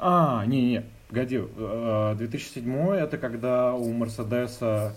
[0.02, 1.42] А, не-не, погоди.
[1.58, 4.94] э, 2007 это когда у Мерседеса...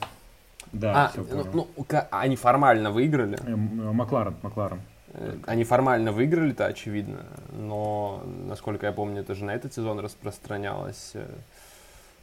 [0.72, 1.68] Да, а, все ну, понял.
[1.76, 3.38] ну, они формально выиграли.
[3.44, 4.80] Э, Макларен, Макларен.
[5.14, 7.24] Э, Они формально выиграли-то, очевидно.
[7.52, 11.26] Но, насколько я помню, это же на этот сезон распространялось, э,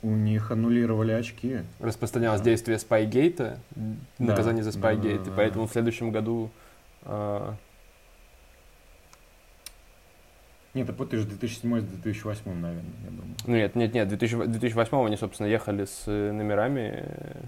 [0.01, 1.59] У них аннулировали очки.
[1.79, 3.59] распространялось действие Спайгейта,
[4.17, 5.23] наказание за да, Спайгейт.
[5.23, 5.33] да, и да.
[5.35, 6.49] поэтому в следующем году
[7.03, 7.51] э,
[10.73, 13.35] Нет, ты путаешь 2007 с 2008, наверное, я думаю.
[13.47, 17.41] Ну нет, нет, нет, в 2000 2008 они, собственно, ехали с э, номерами, э,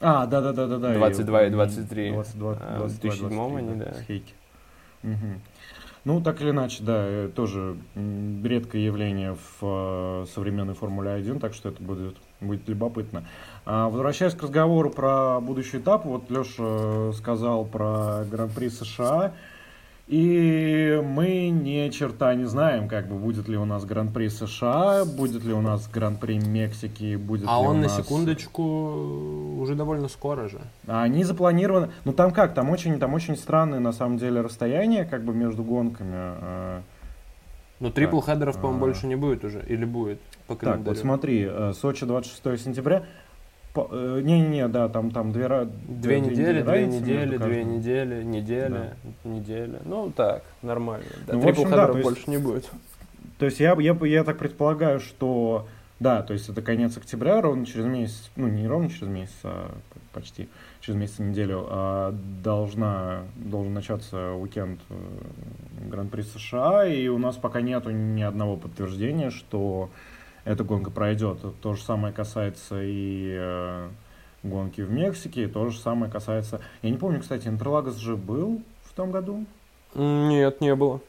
[0.00, 0.94] А, да-да-да-да-да.
[0.94, 2.12] 22 и 23.
[2.12, 3.94] 22, А, 22, в 2007 они, да.
[4.06, 4.34] Хейки.
[5.02, 5.40] Мгм.
[6.04, 11.68] Ну, так или иначе, да, э, тоже редкое явление в современной Формуле 1, так что
[11.68, 13.26] это будет, будет любопытно.
[13.66, 19.34] А, возвращаясь к разговору про будущий этап, вот Леша сказал про Гран-при США,
[20.10, 25.44] и мы ни черта не знаем, как бы будет ли у нас Гран-при США, будет
[25.44, 27.96] ли у нас Гран-при Мексики, будет А ли у он на нас...
[27.96, 30.58] секундочку уже довольно скоро же.
[30.88, 31.90] А Они запланированы.
[32.04, 35.62] Ну там как, там очень, там очень странные на самом деле расстояния, как бы между
[35.62, 36.10] гонками.
[36.12, 36.80] э.
[37.78, 38.86] Но трипл Так, хедеров, по-моему, а.
[38.88, 39.64] больше не будет уже.
[39.68, 43.04] Или будет по Так, вот смотри, э, Сочи 26 сентября.
[43.74, 48.94] Э, Не-не-не, да, там, там две, ра- Две недели, две недели, две недели, неделя,
[49.24, 49.80] неделя.
[49.84, 51.04] Ну так, нормально.
[51.26, 52.68] Да, Ну, в общем, да, то есть- больше не будет.
[53.38, 55.66] То есть я, я, я так предполагаю, что
[56.00, 59.70] да, то есть это конец октября, ровно через месяц, ну не ровно через месяц, а
[60.12, 60.48] почти
[60.80, 64.94] через месяц неделю а, должна, должен начаться уикенд э,
[65.90, 69.90] Гран-при США, и у нас пока нету ни одного подтверждения, что
[70.44, 71.38] эта гонка пройдет.
[71.60, 73.88] То же самое касается и э,
[74.42, 76.60] гонки в Мексике, и то же самое касается...
[76.82, 79.44] Я не помню, кстати, Интерлагос же был в том году?
[79.94, 81.00] Нет, не было.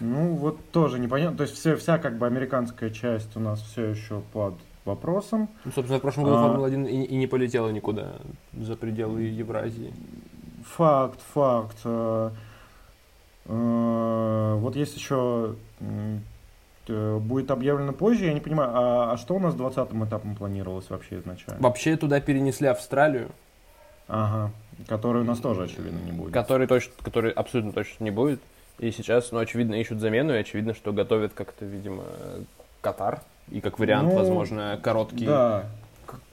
[0.00, 1.38] Ну, вот тоже непонятно.
[1.38, 5.48] То есть все, вся как бы американская часть у нас все еще под вопросом.
[5.64, 6.42] Ну, собственно, в прошлом году А.
[6.48, 8.16] Формула-1 и, и не полетела никуда
[8.52, 9.92] за пределы Евразии.
[10.76, 11.78] Факт, факт.
[11.84, 12.30] Э,
[13.46, 15.56] э, Вот есть еще
[16.88, 21.18] будет объявлено позже, я не понимаю, а, а что у нас 20-м этапом планировалось вообще
[21.18, 21.62] изначально?
[21.62, 23.30] Вообще туда перенесли Австралию.
[24.08, 24.52] Ага,
[24.86, 26.32] который у нас тоже, очевидно, не будет.
[26.32, 28.40] Который, точно, который абсолютно точно не будет.
[28.78, 32.04] И сейчас, ну, очевидно, ищут замену, и очевидно, что готовят как-то, видимо,
[32.80, 33.20] Катар.
[33.50, 35.66] И как вариант, Ну, возможно, короткий, Да,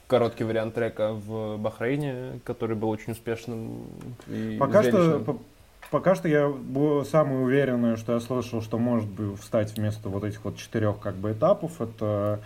[0.06, 3.86] короткий вариант трека в Бахрейне, который был очень успешным
[4.28, 5.40] и Пока что, зрелищным.
[5.94, 10.24] Пока что я был самый уверенный, что я слышал, что может бы встать вместо вот
[10.24, 11.80] этих вот четырех как бы этапов.
[11.80, 12.40] Это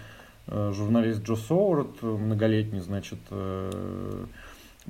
[0.48, 4.26] э, журналист Джо Соурт, многолетний, значит, э,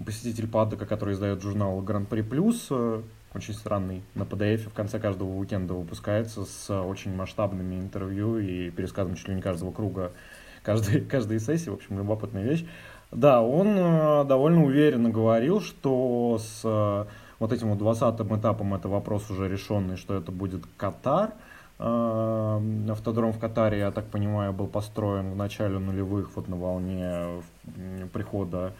[0.04, 3.00] посетитель паддока, который издает журнал Гран-при Плюс, э,
[3.32, 9.14] очень странный, на PDF в конце каждого уикенда выпускается с очень масштабными интервью и пересказом
[9.14, 10.10] чуть ли не каждого круга
[10.64, 12.66] каждой, каждой сессии, в общем, любопытная вещь.
[13.12, 17.06] Да, он довольно уверенно говорил, что с
[17.38, 21.30] вот этим вот 20-м этапом это вопрос уже решенный, что это будет Катар.
[21.78, 22.60] Э,
[22.90, 27.40] Автодром в Катаре, я так понимаю, был построен в начале нулевых, вот на волне
[28.12, 28.72] прихода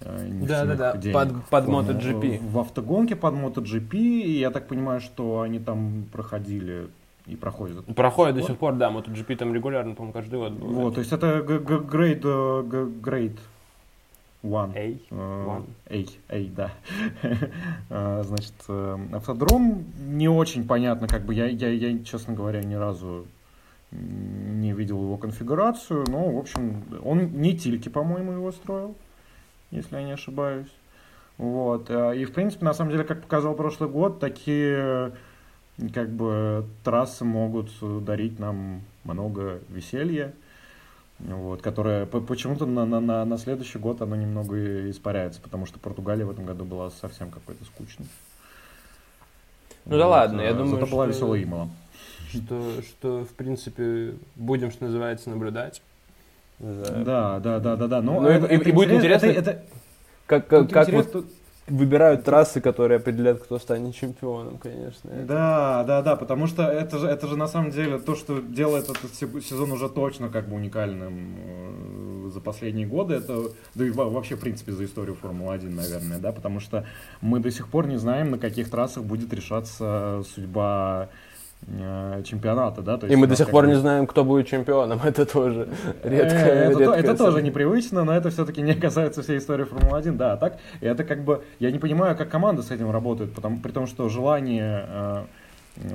[0.00, 2.38] э, нефтяных Да-да-да, денег под- под MotoGP.
[2.50, 6.88] В автогонке под MotoGP, и я так понимаю, что они там проходили
[7.26, 7.86] и проходят.
[7.94, 10.76] Проходит до сих пор, да, MotoGP там регулярно, по-моему, каждый год бывает.
[10.76, 11.78] Вот, то есть это г- г-
[14.44, 14.72] one.
[14.74, 15.66] Эй, Э, one.
[15.88, 16.72] Эй, эй, да.
[17.90, 22.74] Э, Значит, э, автодром не очень понятно, как бы я, я, я, честно говоря, ни
[22.74, 23.26] разу
[23.90, 28.96] не видел его конфигурацию, но, в общем, он не Тильки, по-моему, его строил,
[29.70, 30.72] если я не ошибаюсь.
[31.38, 31.90] Вот.
[31.90, 35.12] И, в принципе, на самом деле, как показал прошлый год, такие
[35.92, 37.70] как бы трассы могут
[38.04, 40.32] дарить нам много веселья,
[41.20, 45.78] вот, которое по- почему-то на, на, на, на следующий год оно немного испаряется, потому что
[45.78, 48.06] Португалия в этом году была совсем какой-то скучной.
[49.86, 51.68] Ну да ладно, я э, думаю, Зато была что- веселая Имала.
[52.30, 55.82] Что, что, в принципе, будем, что называется, наблюдать.
[56.58, 58.02] за- Да, да, да, да, да.
[58.02, 59.64] Но Ну, это, и- и это будет интерес- интересно, Это, это-
[60.26, 61.26] Как, как, как интерес- вот
[61.66, 65.08] выбирают трассы, которые определяют, кто станет чемпионом, конечно.
[65.08, 68.40] Это- Да, да, да, потому что это же, это же на самом деле то, что
[68.40, 71.36] делает этот се- сезон уже точно как бы уникальным
[72.26, 76.18] э, за последние годы, это, да и во- вообще, в принципе, за историю Формулы-1, наверное,
[76.18, 76.84] да, потому что
[77.22, 81.08] мы до сих пор не знаем, на каких трассах будет решаться судьба
[82.24, 85.00] чемпионата, да, то И есть мы у до сих пор не знаем, кто будет чемпионом.
[85.04, 85.68] Это тоже
[86.02, 86.38] Э, редкое.
[86.66, 90.12] это, то- редкое это тоже непривычно, но это все-таки не касается всей истории Формулы-1.
[90.16, 93.58] Да, так, и это как бы, я не понимаю, как команда с этим работает, потому,
[93.60, 95.24] при том, что желание э,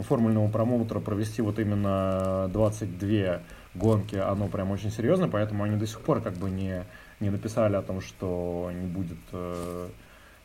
[0.07, 3.39] формульного промоутера провести вот именно 22
[3.76, 6.84] гонки, оно прям очень серьезно, поэтому они до сих пор как бы не,
[7.20, 9.88] не написали о том, что не будет э,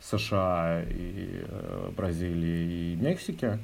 [0.01, 3.57] США и э, Бразилии и Мексики.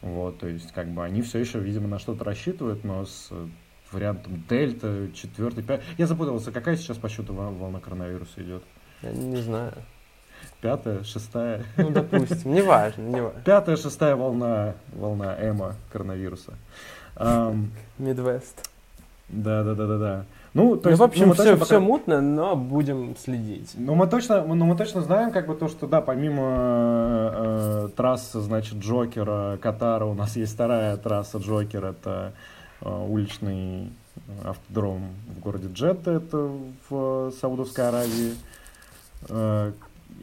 [0.00, 3.46] Вот, то есть, как бы они все еще, видимо, на что-то рассчитывают, но с э,
[3.90, 5.84] вариантом дельта, четвертый, пятый.
[5.98, 8.62] Я запутался, какая сейчас по счету вол- волна коронавируса идет?
[9.02, 9.72] Я не знаю.
[10.60, 11.64] Пятая, шестая?
[11.76, 12.52] Ну, допустим.
[12.54, 13.40] Неважно, неважно.
[13.44, 16.54] Пятая, шестая волна, волна эма коронавируса.
[17.98, 18.70] Мидвест.
[19.28, 20.24] Да, да, да, да, да.
[20.54, 23.72] Ну, то Ну, есть, в общем, ну, все, точно все пока- мутно, но будем следить.
[23.74, 27.88] Ну, мы точно, ну, мы точно знаем, как бы то, что да, помимо э, э,
[27.96, 32.32] трассы, значит, Джокера, Катара, у нас есть вторая трасса Джокер, это
[32.80, 33.92] э, уличный
[34.44, 36.50] автодром в городе Джедда, это
[36.88, 38.34] в Саудовской Аравии.
[39.28, 39.72] Э,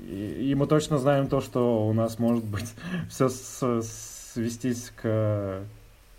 [0.08, 2.74] и, и мы точно знаем то, что у нас может быть
[3.10, 5.62] все свестись к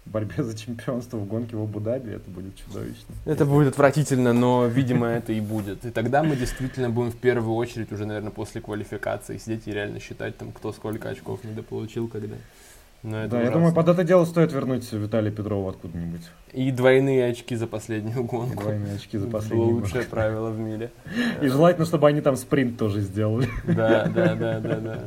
[0.06, 3.14] борьбе за чемпионство в гонке в Абу-Даби, это будет чудовищно.
[3.24, 5.84] Это будет отвратительно, но, видимо, это и будет.
[5.84, 10.00] И тогда мы действительно будем в первую очередь уже, наверное, после квалификации сидеть и реально
[10.00, 12.36] считать, там, кто сколько очков недополучил, когда.
[13.02, 13.60] Но это да, я ужасно.
[13.60, 16.22] думаю, под это дело стоит вернуть Виталия Петрова откуда-нибудь.
[16.52, 18.64] И двойные очки за последнюю гонку.
[18.64, 19.74] Двойные очки за последний год.
[19.74, 20.90] лучшее правило в мире.
[21.40, 23.48] И желательно, чтобы они там спринт тоже сделали.
[23.64, 24.98] Да, да, да, да, да.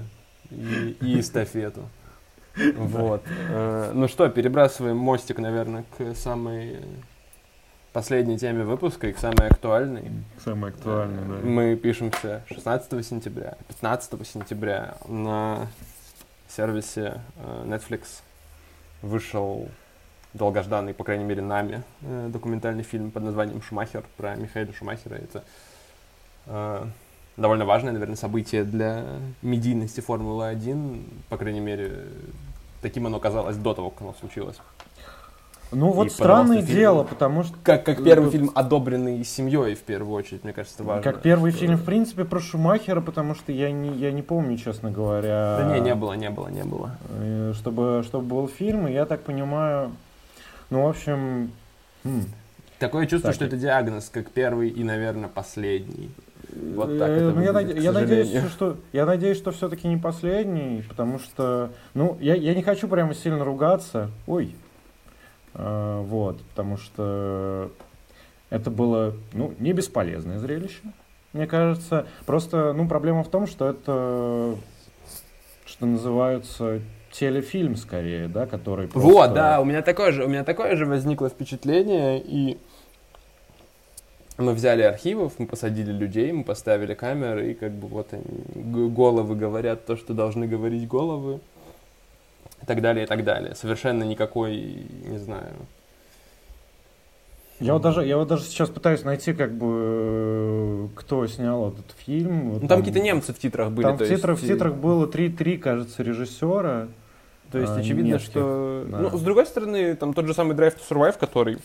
[0.51, 1.89] И, и эстафету.
[2.55, 3.23] Вот.
[3.49, 6.79] Э, Ну что, перебрасываем мостик, наверное, к самой
[7.93, 10.11] последней теме выпуска и к самой актуальной.
[10.43, 11.45] Самое актуальное, да.
[11.47, 15.67] Мы пишемся 16 сентября, 15 сентября на
[16.47, 18.21] сервисе э, Netflix
[19.01, 19.69] вышел
[20.33, 25.15] долгожданный, по крайней мере, нами, э, документальный фильм под названием «Шумахер» про Михаила Шумахера.
[25.15, 25.43] Это
[27.39, 29.03] довольно важное, наверное, событие для
[29.41, 31.03] медийности Формулы-1.
[31.29, 32.05] По крайней мере,
[32.81, 34.57] таким оно казалось до того, как оно случилось.
[35.71, 36.79] Ну вот И странное пожалуйста, фильм.
[36.79, 40.83] дело, потому что Как, как первый Ну, фильм, одобренный семьей, в первую очередь, мне кажется,
[40.83, 41.03] важно.
[41.03, 44.57] как первый что- фильм, в принципе, про Шумахера, потому что я не, я не помню,
[44.57, 45.57] честно говоря.
[45.59, 46.97] Да не, не было, не было, не было.
[47.09, 49.91] э, Чтобы, чтобы был фильм, и я так понимаю,
[50.71, 51.51] ну, в общем,
[52.03, 52.25] м,
[52.79, 56.09] Такое чувство, Так, что это диагноз, как первый и, наверное, последний.
[56.73, 60.83] Вот так Э, это ну, я, я надеюсь, что я надеюсь, что все-таки не последний,
[60.87, 64.55] потому что, ну, я, я не хочу прямо сильно ругаться, ой,
[65.53, 67.71] Э, вот, потому что
[68.49, 70.81] это было, ну, не бесполезное зрелище,
[71.33, 72.07] мне кажется.
[72.25, 74.55] Просто, ну, проблема в том, что это,
[75.65, 76.81] что называется,
[77.11, 79.09] телефильм скорее, да, который просто...
[79.09, 82.59] Вот, да, у меня такое же, у меня такое же возникло впечатление, и
[84.39, 89.35] мы взяли архивов, мы посадили людей, мы поставили камеры, и как бы вот они, головы
[89.35, 91.39] говорят то, что должны говорить головы,
[92.61, 93.55] и так далее, и так далее.
[93.55, 95.53] Совершенно никакой, не знаю,
[97.59, 101.91] Я вот даже, я вот даже сейчас пытаюсь найти, как бы, э, кто снял этот
[101.97, 102.59] фильм.
[102.61, 103.85] Ну, там какие-то немцы в титрах были.
[103.85, 106.87] Там в титрах, в есть, титрах было 3-3, кажется, режиссера.
[107.51, 108.85] То есть а, очевидно, немецких, что...
[108.87, 108.99] да.
[108.99, 111.57] Ну, с другой стороны, там тот же самый Drive to Survive, который,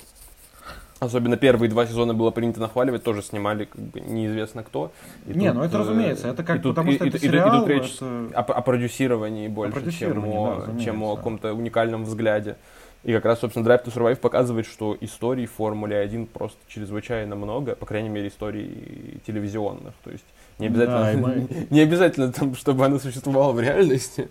[1.06, 4.92] особенно первые два сезона было принято нахваливать, тоже снимали как бы неизвестно кто.
[5.26, 7.08] И не, тут, ну это э, разумеется, это как, и тут- потому и- что и-
[7.08, 10.46] это и тут- и сериал, тут речь это- о, о продюсировании больше, чем, продюсировании, о,
[10.46, 10.84] да, разумеется.
[10.84, 12.56] чем о каком-то уникальном взгляде.
[13.04, 17.36] И как раз, собственно, Drive to Survive показывает, что историй в Формуле 1 просто чрезвычайно
[17.36, 19.92] много, по крайней мере, историй телевизионных.
[20.04, 20.24] То есть
[20.58, 24.28] не Да, обязательно, мы- не обязательно там, чтобы она существовала в реальности,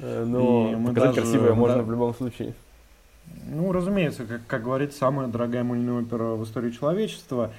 [0.00, 1.82] э, но показать даже- красивое можно да.
[1.82, 2.52] в любом случае.
[3.46, 7.52] Ну, разумеется, как, как говорит самая дорогая мыльная опера в истории человечества.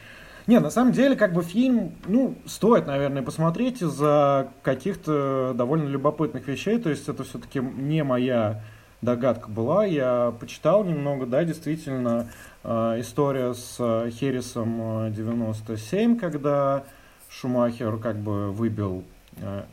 [0.47, 6.47] Не, на самом деле, как бы фильм, ну, стоит, наверное, посмотреть из-за каких-то довольно любопытных
[6.47, 6.79] вещей.
[6.79, 8.61] То есть это все-таки не моя
[9.01, 9.86] догадка была.
[9.86, 12.29] Я почитал немного, да, действительно,
[12.63, 16.84] э, история с э, Херрисом э, 97, когда
[17.29, 19.03] Шумахер как бы выбил
[19.38, 19.63] э,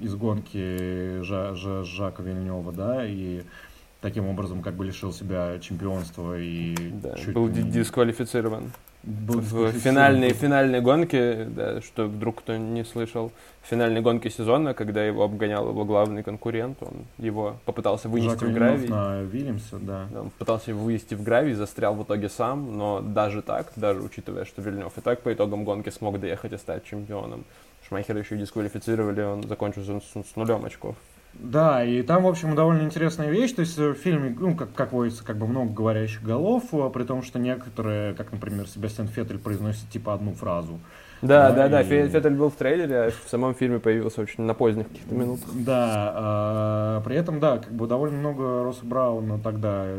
[0.00, 3.42] из гонки Жа- Жа- Жака Вильнева, да, и
[4.00, 8.70] таким образом как бы лишил себя чемпионства и Да, чуть был не- ди- дисквалифицирован.
[9.02, 13.30] был в финальной, финальной гонке, да, что вдруг кто не слышал,
[13.62, 18.50] в финальной гонке сезона, когда его обгонял его главный конкурент, он его попытался вынести Жак
[18.50, 18.88] в гравий.
[18.88, 20.06] на Вильямсе, да.
[20.12, 24.00] Да, Он пытался его вывести в гравий, застрял в итоге сам, но даже так, даже
[24.00, 27.44] учитывая, что Вильнев и так по итогам гонки смог доехать и стать чемпионом,
[27.88, 30.96] Шмайхера еще и дисквалифицировали, он закончил с- с нулем очков.
[31.40, 33.52] Да, и там, в общем, довольно интересная вещь.
[33.52, 36.88] То есть э, в фильме, ну, как, как водится, как бы много говорящих голов, а
[36.90, 40.78] при том, что некоторые, как, например, Себастьян Феттель произносит типа одну фразу.
[41.22, 44.20] Да, Да, да, да, и- Фе- Феттель был в трейлере, а в самом фильме появился
[44.20, 45.48] очень на поздних каких-то минутах.
[45.54, 49.98] Да, а, при этом, да, как бы довольно много Росса Брауна тогда э,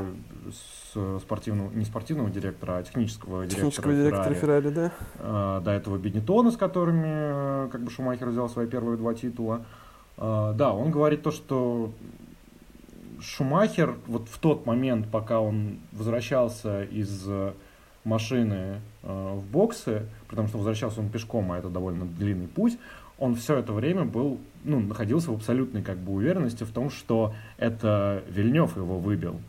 [0.52, 4.70] с спортивного, не спортивного директора, а технического директора Технического директора Феррари.
[4.70, 4.92] Да.
[5.20, 9.58] А, до этого Бенетона, с которыми э, как бы Шумахер взял свои первые два титула.
[9.58, 9.64] А,
[10.18, 11.92] Да, он говорит то, что
[13.22, 17.54] Шумахер вот в тот момент, пока он возвращался из э,
[18.04, 22.78] машины э, в боксы, потому что возвращался он пешком, а это довольно длинный путь,
[23.18, 27.34] он все это время был, ну, находился в абсолютной как бы уверенности в том, что
[27.58, 29.40] это Вильнев его выбил.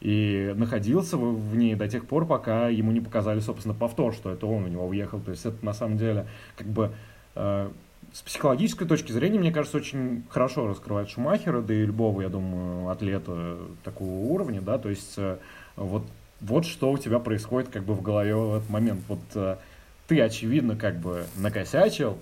[0.00, 4.30] и находился в, в ней до тех пор, пока ему не показали, собственно, повтор, что
[4.30, 5.20] это он у него уехал.
[5.20, 6.92] То есть это на самом деле как бы
[7.34, 7.70] э,
[8.12, 12.88] с психологической точки зрения, мне кажется, очень хорошо раскрывает Шумахера, да и любого, я думаю,
[12.88, 15.36] атлета такого уровня, да, то есть э,
[15.76, 16.04] вот,
[16.40, 19.02] вот что у тебя происходит как бы в голове в этот момент.
[19.08, 19.56] Вот э,
[20.06, 22.18] ты, очевидно, как бы накосячил,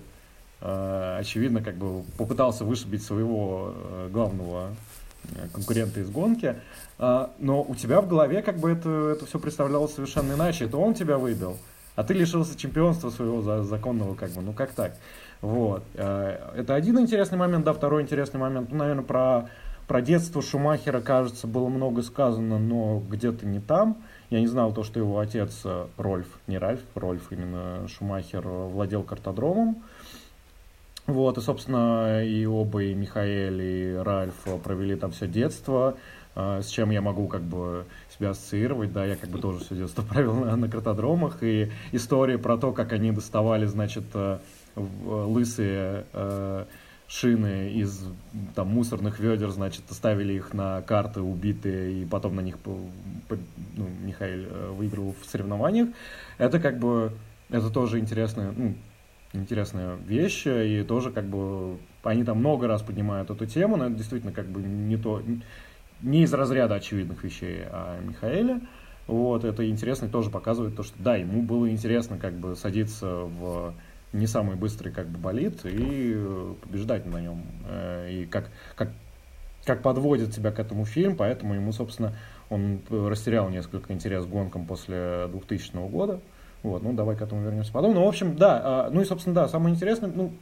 [0.61, 3.73] э, очевидно, как бы попытался вышибить своего
[4.11, 4.75] главного
[5.53, 6.55] конкурента из гонки,
[6.99, 10.65] но у тебя в голове как бы это, это все представлялось совершенно иначе.
[10.65, 11.57] Это он тебя выбил,
[11.95, 14.93] а ты лишился чемпионства своего за, законного, как бы, ну как так?
[15.41, 15.83] Вот.
[15.95, 19.49] Э, это один интересный момент, да, второй интересный момент, ну, наверное, про,
[19.87, 23.97] про детство Шумахера, кажется, было много сказано, но где-то не там.
[24.29, 28.67] Я не знал то, что его отец э, Рольф, не Ральф, Рольф именно Шумахер э,
[28.67, 29.83] владел картодромом.
[31.05, 35.95] Вот, и, собственно, и оба, и Михаэль, и Ральф провели там все детство,
[36.35, 40.01] с чем я могу как бы себя ассоциировать, да, я как бы тоже все детство
[40.09, 44.03] провел на, на картодромах, и истории про то, как они доставали, значит,
[44.77, 46.65] лысые э,
[47.07, 48.03] шины из
[48.55, 54.47] там, мусорных ведер, значит, ставили их на карты убитые, и потом на них ну, Михаил
[54.49, 55.89] э, выиграл в соревнованиях.
[56.37, 57.13] Это как бы,
[57.49, 58.75] это тоже интересная, ну,
[59.33, 63.95] интересная вещь, и тоже как бы они там много раз поднимают эту тему, но это
[63.95, 65.21] действительно как бы не то,
[66.01, 68.61] не из разряда очевидных вещей о Михаэле.
[69.07, 73.73] Вот, это интересно тоже показывает то, что да, ему было интересно как бы садиться в
[74.13, 77.43] не самый быстрый как бы болит и э, побеждать на нем.
[77.65, 78.89] Э, и как, как,
[79.65, 82.13] как подводит тебя к этому фильм, поэтому ему, собственно,
[82.49, 86.21] он растерял несколько интерес к гонкам после 2000 года.
[86.63, 87.93] Вот, ну давай к этому вернемся потом.
[87.93, 90.33] Ну, в общем, да, а, ну и, собственно, да, самое интересное, ну,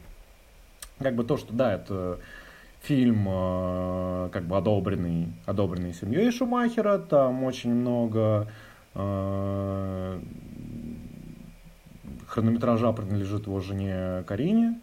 [0.98, 2.20] как бы то, что, да, это
[2.82, 8.48] фильм, э, как бы одобренный, одобренный семьей Шумахера, там очень много
[12.36, 14.78] хронометража принадлежит его жене Карине.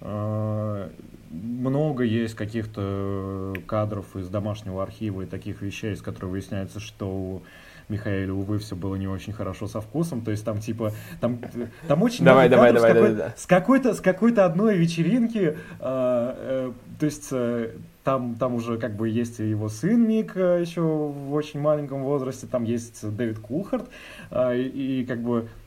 [0.00, 0.90] А,
[1.30, 7.42] много есть каких-то кадров из домашнего архива и таких вещей, из которых выясняется, что у
[7.88, 10.22] Михаэля, увы, все было не очень хорошо со вкусом.
[10.22, 11.40] То есть там типа там,
[11.88, 15.58] там очень давай, много давай, давай, с, какой, давай, с какой-то с какой-то одной вечеринки.
[15.80, 17.72] Э, э, то есть э,
[18.04, 22.62] там, там уже как бы есть его сын Мик еще в очень маленьком возрасте, там
[22.64, 23.88] есть Дэвид Кулхарт,
[24.30, 25.63] э, и, и как бы Э,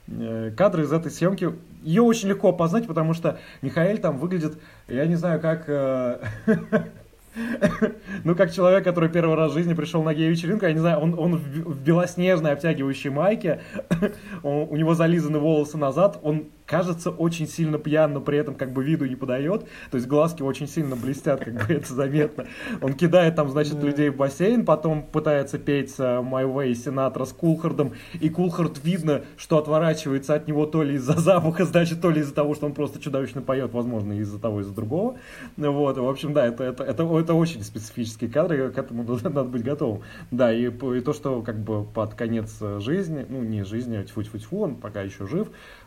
[0.55, 1.53] кадры из этой съемки.
[1.84, 5.66] Ее очень легко опознать, потому что Михаил там выглядит, я не знаю, как...
[5.68, 6.20] Э,
[8.24, 11.18] ну, как человек, который первый раз в жизни пришел на гей-вечеринку, я не знаю, он,
[11.18, 13.62] он в белоснежной обтягивающей майке,
[14.43, 18.84] у него зализаны волосы назад, он кажется очень сильно пьян, но при этом как бы
[18.84, 19.63] виду не подает.
[19.89, 22.45] То есть глазки очень сильно блестят, как бы это заметно.
[22.82, 27.93] Он кидает там, значит, людей в бассейн, потом пытается петь My Way Сенатора с Кулхардом,
[28.20, 32.36] и Кулхард видно, что отворачивается от него то ли из-за запаха, значит, то ли из-за
[32.36, 35.18] того, что он просто чудовищно поет, возможно, из-за того, из-за другого.
[35.55, 39.63] Вот, в общем, да, это, это, это, это очень специфические кадры, к этому надо быть
[39.63, 40.01] готовым.
[40.32, 44.63] Да, и, и то, что как бы под конец жизни, ну, не жизни, а тьфу-тьфу-тьфу,
[44.63, 45.47] он пока еще жив,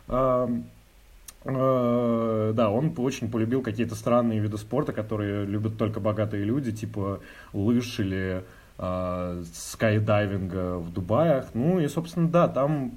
[1.43, 7.21] да, он очень полюбил какие-то странные виды спорта, которые любят только богатые люди, типа
[7.53, 8.43] лыж или
[8.77, 11.47] э, скайдайвинга в Дубаях.
[11.53, 12.91] Ну и, собственно, да, там...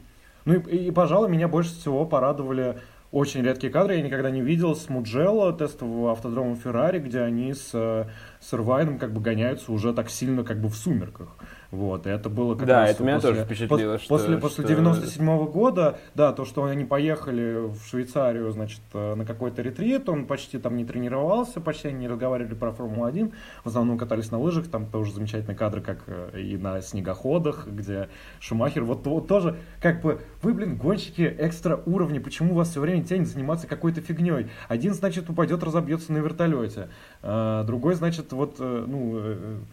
[0.45, 2.77] Ну и, и, пожалуй, меня больше всего порадовали
[3.13, 3.95] очень редкие кадры.
[3.95, 9.13] Я никогда не видел с Муджелло, тестового автодрома Феррари, где они с, с Ирвайном как
[9.13, 11.29] бы гоняются уже так сильно как бы в сумерках.
[11.75, 14.15] Вот, и это было как да, раз это меня после, тоже впечатлило, после, что...
[14.15, 19.25] После, после 97 -го года, да, то, что они поехали в Швейцарию, значит, э, на
[19.27, 23.33] какой-то ретрит, он почти там не тренировался, почти они не разговаривали про Формулу-1,
[23.65, 28.09] в основном катались на лыжах, там тоже замечательные кадры, как э, и на снегоходах, где
[28.39, 33.03] Шумахер, вот, вот тоже, как бы, вы, блин, гонщики экстра уровня, почему вас все время
[33.03, 34.47] тянет заниматься какой-то фигней?
[34.69, 36.89] Один, значит, упадет, разобьется на вертолете,
[37.21, 39.65] а другой, значит, вот, ну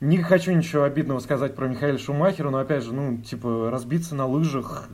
[0.00, 4.26] не хочу ничего обидного сказать про Михаила Шумахера, но опять же, ну, типа, разбиться на
[4.26, 4.88] лыжах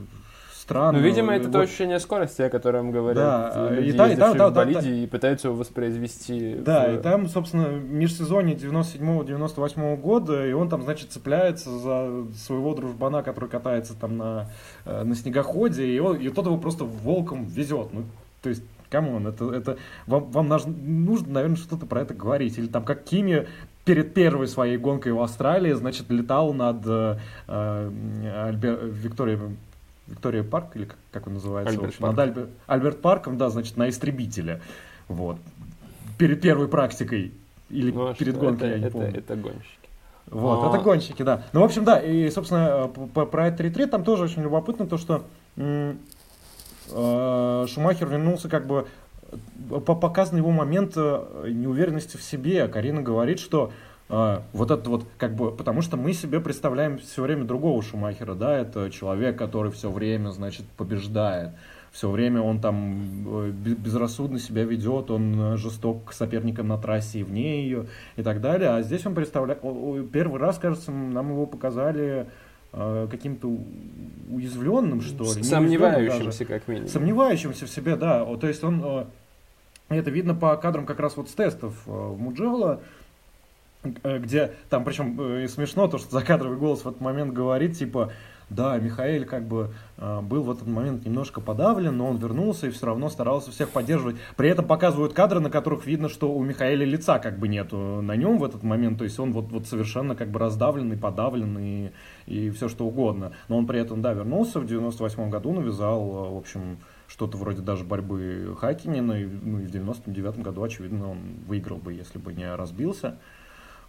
[0.62, 0.98] странно.
[0.98, 1.52] Ну, видимо, это вот.
[1.52, 4.80] то ощущение скорости, о котором говорят да, люди, и, та, и, да, да, в болиде,
[4.80, 6.54] да, и пытаются его воспроизвести.
[6.54, 6.94] Да, в...
[6.94, 13.50] и там, собственно, межсезонье 97-98 года, и он там, значит, цепляется за своего дружбана, который
[13.50, 14.50] катается там на,
[14.84, 17.88] э, на снегоходе, и, он, и тот его просто волком везет.
[17.92, 18.04] Ну,
[18.40, 22.58] то есть come on, это, это вам, вам нужно, наверное, что-то про это говорить.
[22.58, 23.48] Или там как Кими
[23.84, 27.18] перед первой своей гонкой в Австралии, значит, летал над э,
[27.48, 29.38] э Альбер, Викторией
[30.06, 31.70] Виктория Парк, или как, как он называется?
[31.70, 32.16] Альберт, в общем, Парк.
[32.16, 34.60] Над Альбер, Альберт Парком, да, значит, на истребителе.
[35.08, 35.38] Вот.
[36.18, 37.32] Перед первой практикой.
[37.70, 39.18] Или ну, а перед гонкой, это, я не это, помню.
[39.18, 39.88] Это гонщики.
[40.26, 40.68] Вот, А.
[40.68, 41.44] это гонщики, да.
[41.52, 44.98] Ну, в общем, да, и, собственно, п- про это ретрит там тоже очень любопытно то,
[44.98, 45.24] что
[45.56, 45.94] э,
[46.88, 48.84] Шумахер вернулся как бы э,
[49.86, 52.68] показан его момент э, неуверенности в себе.
[52.68, 53.72] Карина говорит, что
[54.08, 58.34] э, вот это вот как бы, потому что мы себе представляем все время другого Шумахера,
[58.34, 61.50] да, это человек, который все время, значит, побеждает.
[61.90, 67.20] Все время он там э, бе- безрассудно себя ведет, он жесток к соперникам на трассе
[67.20, 68.70] и вне ее и так далее.
[68.70, 69.60] А здесь он представляет,
[70.10, 72.26] первый раз, кажется, нам его показали
[72.72, 73.54] каким-то
[74.30, 75.42] уязвленным, что ли.
[75.42, 76.88] Сомневающимся, как минимум.
[76.88, 78.24] Сомневающимся в себе, да.
[78.36, 79.08] То есть он,
[79.98, 82.80] это видно по кадрам как раз вот с тестов э, в Муджела,
[83.84, 87.76] э, где там, причем э, и смешно, то, что закадровый голос в этот момент говорит,
[87.76, 88.12] типа,
[88.50, 92.84] да, Михаил как бы был в этот момент немножко подавлен, но он вернулся и все
[92.84, 94.16] равно старался всех поддерживать.
[94.36, 98.14] При этом показывают кадры, на которых видно, что у Михаила лица как бы нету на
[98.14, 101.92] нем в этот момент, то есть он вот, вот совершенно как бы раздавленный, подавленный
[102.26, 103.32] и все что угодно.
[103.48, 106.76] Но он при этом, да, вернулся в 98 году, навязал, в общем,
[107.08, 111.92] что-то вроде даже борьбы Хакинина, и, ну и в 99 году, очевидно, он выиграл бы,
[111.92, 113.16] если бы не разбился.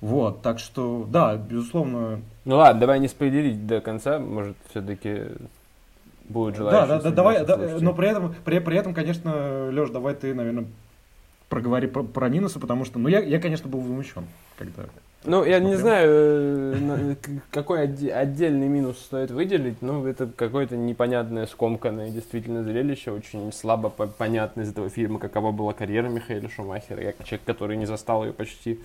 [0.01, 5.27] Вот, так что, да, безусловно, Ну ладно, давай не спойлерить до конца, может, все-таки
[6.27, 6.87] будет Да, желающие.
[6.87, 10.33] да, да, среди давай, да, но при этом, при, при этом, конечно, Леш, давай ты,
[10.33, 10.65] наверное,
[11.47, 14.25] проговори про, про минусы, потому что, ну, я, я, конечно, был возмущен,
[14.57, 14.83] когда...
[15.25, 20.75] Ну, я не знаю, э, к- какой отде- отдельный минус стоит выделить, но это какое-то
[20.75, 26.49] непонятное, скомканное действительно зрелище, очень слабо по- понятно из этого фильма, какова была карьера Михаила
[26.49, 27.01] Шумахера.
[27.01, 28.79] Я человек, который не застал ее почти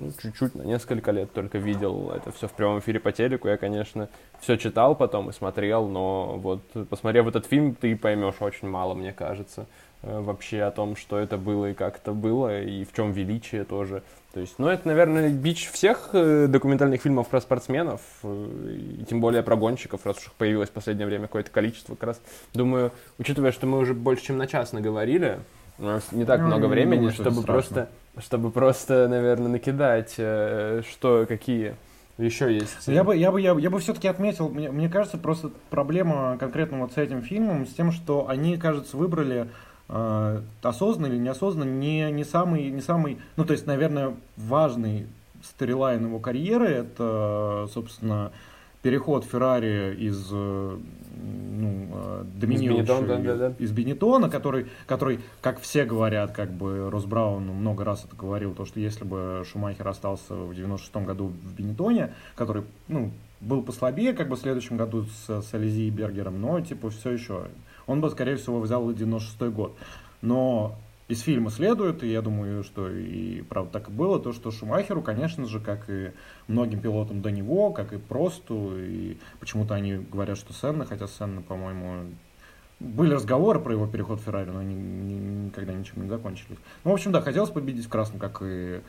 [0.00, 3.48] ну, чуть-чуть, на несколько лет только видел это все в прямом эфире по телеку.
[3.48, 4.08] Я, конечно,
[4.40, 9.12] все читал потом и смотрел, но вот посмотрев этот фильм, ты поймешь очень мало, мне
[9.12, 9.66] кажется,
[10.02, 13.64] э, вообще о том, что это было и как это было, и в чем величие
[13.64, 14.02] тоже.
[14.36, 19.18] То есть, ну, это, наверное, бич всех э, документальных фильмов про спортсменов, э, и тем
[19.18, 21.94] более про гонщиков, раз уж их появилось в последнее время какое-то количество.
[21.94, 22.20] Как раз,
[22.52, 25.38] думаю, учитывая, что мы уже больше, чем на час наговорили,
[25.78, 30.82] у нас не так Ну, много времени, думаю, чтобы просто, чтобы просто, наверное, накидать, э,
[30.86, 31.74] что, какие
[32.18, 32.76] еще есть.
[32.88, 36.36] Я бы, я бы, я, бы- я бы все-таки отметил, мне, мне кажется, просто проблема
[36.38, 39.48] конкретно вот с этим фильмом, с тем, что они, кажется, выбрали
[39.88, 45.06] осознанно или неосознанно не, не самый, не самый, ну, то есть, наверное, важный
[45.42, 48.32] сторилайн его карьеры, это, собственно,
[48.82, 50.78] переход Феррари из э,
[51.16, 53.54] ну, э, доминирующего- Бенеттона, да, да, да.
[53.58, 58.54] из Бенетона, который, который, как все говорят, как бы Рос Браун много раз это говорил,
[58.54, 63.10] то, что если бы Шумахер остался в 96 году в Бенетоне, который, ну,
[63.40, 67.10] был послабее, как бы в следующем году с, с Ализи и Бергером, но, типа, все
[67.10, 67.46] еще,
[67.86, 69.76] он бы, скорее всего, взял и 96 год.
[70.22, 70.74] Но
[71.08, 75.02] из фильма следует, и я думаю, что и правда так и было, то, что Шумахеру,
[75.02, 76.10] конечно же, как и
[76.48, 81.42] многим пилотам до него, как и Просту, и почему-то они говорят, что Сенна, хотя Сенна,
[81.42, 82.06] по-моему,
[82.80, 86.58] были разговоры про его переход в Феррари, но они ни- никогда ничем не закончились.
[86.84, 88.80] Ну, в общем, да, хотелось победить в красном, как и,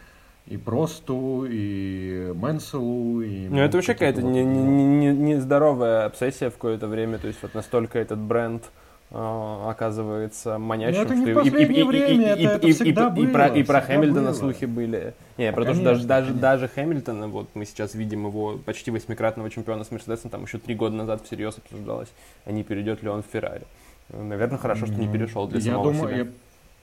[0.47, 3.47] и Просту, и Менселу, и...
[3.47, 7.39] Ну, это вообще какая-то вот- не- не- не- нездоровая обсессия в какое-то время, то есть
[7.43, 8.71] вот настолько этот бренд
[9.11, 12.55] оказывается манящим, Ну, это не что в и- и- последнее и- и- время, и- это-
[12.55, 14.33] это и- всегда и про- И было, про Хэмилтона было.
[14.33, 15.13] слухи были.
[15.37, 19.49] Не, про то, что даже, даже, даже Хэмилтона, вот мы сейчас видим его почти восьмикратного
[19.49, 22.09] чемпиона с Мерседесом, там еще три года назад всерьез обсуждалось,
[22.45, 23.63] а не перейдет ли он в Феррари.
[24.09, 26.17] Наверное, хорошо, что не Ну, перешел для я самого думаю, себя.
[26.23, 26.27] я-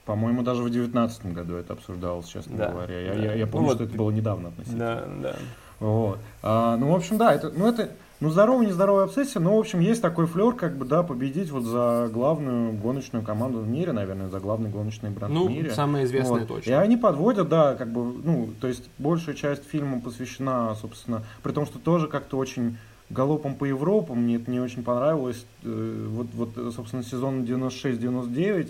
[0.04, 3.00] по-моему, даже в девятнадцатом году это обсуждалось, честно Да, говоря.
[3.00, 3.20] Я, да.
[3.20, 3.74] я- я Ну помню, вот.
[3.76, 4.78] что это было недавно относительно.
[5.22, 5.36] Да, да.
[5.80, 6.18] Вот.
[6.42, 9.80] А, ну, в общем, да, это, ну, это, ну, здоровая, нездоровая обсессия, но, в общем,
[9.80, 14.28] есть такой флер, как бы, да, победить вот за главную гоночную команду в мире, наверное,
[14.28, 15.70] за главный гоночный бренд в Ну, мире.
[15.72, 16.48] самое известное Вот.
[16.48, 16.70] точно.
[16.70, 21.52] И они подводят, да, как бы, ну, то есть большая часть фильма посвящена, собственно, при
[21.52, 22.78] том, что тоже как-то очень
[23.10, 28.68] галопом по Европам, мне это не очень понравилось, Э, вот, вот, собственно, сезон 96-99,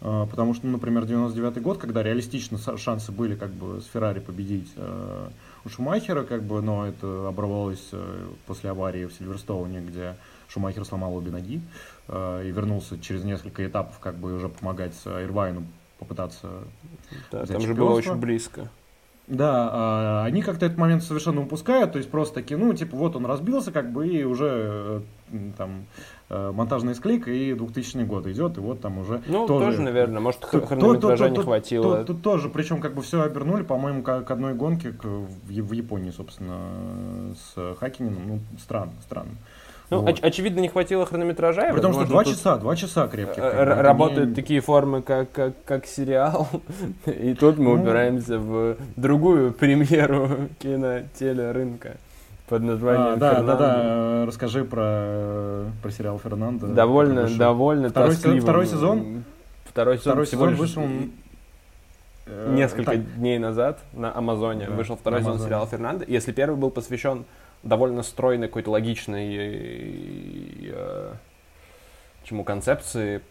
[0.00, 4.20] э, потому что, ну, например, 99 год, когда реалистично шансы были, как бы, с Феррари
[4.20, 5.28] победить э,
[5.64, 10.16] у Шумахера, как бы, но это оборвалось э, после аварии в Сильверстоуне, где
[10.48, 11.60] Шумахер сломал обе ноги
[12.08, 15.64] э, и вернулся через несколько этапов, как бы, уже помогать э, Ирвайну
[15.98, 16.48] попытаться
[17.30, 18.68] Да, взять там же было очень близко.
[19.26, 23.16] да, а, они как-то этот момент совершенно упускают, то есть просто такие, ну, типа, вот
[23.16, 28.56] он разбился, как бы, и уже э, там э, монтажная склейка, и 2000 год идет,
[28.56, 31.98] и вот там уже Ну, тоже, наверное, может, хронометража не хватило.
[31.98, 35.28] Тут, тут тоже, причем как бы все обернули, по-моему, к, к одной гонке к- в,
[35.46, 36.56] в Японии, собственно,
[37.36, 38.22] с Хакининым.
[38.26, 39.30] Ну, странно, странно.
[39.90, 40.08] Ну, Вот.
[40.08, 41.70] оч- очевидно, не хватило хронометража.
[41.72, 43.42] При том, что два часа, два часа крепких.
[43.42, 46.48] э, р- Работают не- такие формы, как, как, как сериал.
[47.06, 47.82] И тут мы Ну.
[47.82, 51.98] упираемся в другую премьеру кино-телерынка
[52.48, 53.56] под названием А, да, да, «Фернандо».
[53.56, 56.66] да, э, расскажи про, про сериал Фернандо.
[56.66, 58.40] Довольно, довольно Второй тоскливым.
[58.40, 59.24] второй сезон?
[59.64, 60.82] Второй сезон Второй сезон вышел
[62.26, 66.04] э, несколько так, дней назад на Амазоне Да, вышел второй сезон сериала Фернандо.
[66.06, 67.24] Если первый был посвящен
[67.62, 69.36] довольно стройной, какой-то логичной
[70.70, 71.12] э,
[72.24, 73.22] чему концепции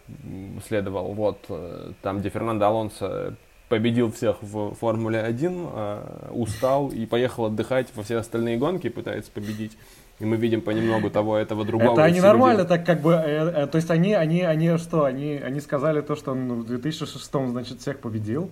[0.66, 1.14] следовал.
[1.14, 3.36] Вот э, там, где Фернандо Алонсо
[3.74, 9.32] победил всех в Формуле 1, э, устал и поехал отдыхать во все остальные гонки, пытается
[9.32, 9.76] победить.
[10.20, 11.94] И мы видим понемногу того, этого, другого.
[11.94, 15.42] Это они нормально так как бы, э, э, то есть они, они, они что, они,
[15.44, 18.52] они сказали то, что он в 2006 значит всех победил,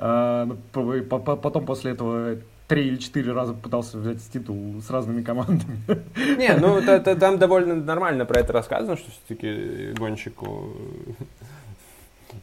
[0.00, 2.36] А, ну, по- по- по- потом после этого
[2.68, 5.80] три или четыре раза пытался взять титул с разными командами.
[6.38, 10.76] Не, ну та- та- там довольно нормально про это рассказано, что все-таки гонщику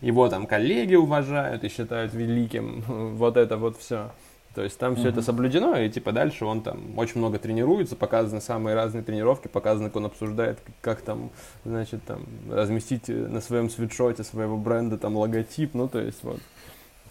[0.02, 2.84] его там коллеги уважают и считают великим.
[3.16, 4.12] Вот это вот все.
[4.54, 8.40] То есть там все это соблюдено, и типа дальше он там очень много тренируется, показаны
[8.40, 11.30] самые разные тренировки, показано, как он обсуждает, как там,
[11.66, 16.40] значит, там разместить э, на своем свитшоте своего бренда там логотип, ну то есть вот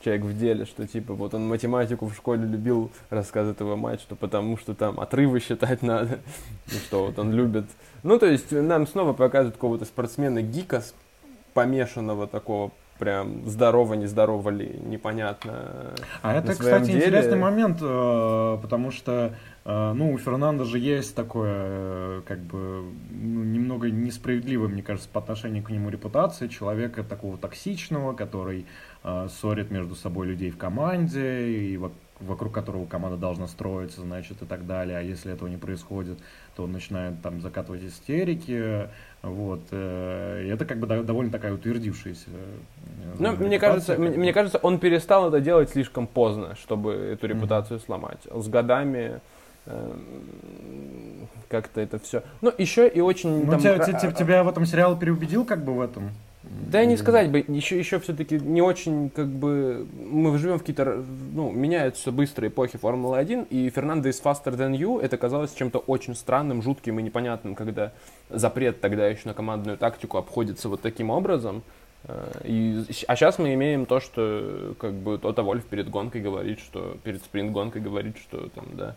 [0.02, 4.16] человек в деле, что типа вот он математику в школе любил, рассказывает его мать, что
[4.16, 6.20] потому что там отрывы считать надо,
[6.68, 7.66] и что вот он любит.
[8.02, 10.94] Ну, то есть нам снова показывают какого-то спортсмена-гика, с-
[11.54, 15.94] помешанного такого прям здорово, нездорово ли, непонятно.
[16.22, 21.16] А это, кстати, деле- интересный момент, э, потому что, э, ну, у Фернандо же есть
[21.16, 27.02] такое, э, как бы, ну, немного несправедливое, мне кажется, по отношению к нему репутация человека
[27.02, 28.66] такого токсичного, который
[29.28, 34.46] ссорит между собой людей в команде, и во- вокруг которого команда должна строиться, значит, и
[34.46, 34.96] так далее.
[34.96, 36.18] А если этого не происходит,
[36.56, 38.88] то он начинает там закатывать истерики,
[39.24, 39.60] вот.
[39.70, 42.26] э, И это как бы до- довольно такая утвердившаяся.
[42.28, 47.26] э, Ну, мне кажется, мне, мне кажется, он перестал это делать слишком поздно, чтобы эту
[47.26, 48.18] репутацию сломать.
[48.32, 49.20] С годами
[49.66, 52.22] эм, как-то это все.
[52.42, 53.44] Ну, еще и очень...
[53.44, 56.10] Ну, там тебя, ра- те- те- тебя в этом сериал переубедил как бы в этом?
[56.70, 61.04] Да не сказать бы, еще, еще все-таки не очень, как бы, мы живем в какие-то,
[61.32, 66.14] ну, меняются быстро эпохи Формулы-1, и Фернандо из Faster Than You, это казалось чем-то очень
[66.14, 67.92] странным, жутким и непонятным, когда
[68.30, 71.62] запрет тогда еще на командную тактику обходится вот таким образом.
[72.04, 76.60] Э, И, а сейчас мы имеем то, что как бы Тота Вольф перед гонкой говорит,
[76.60, 78.94] что перед спринт-гонкой говорит, что там, да,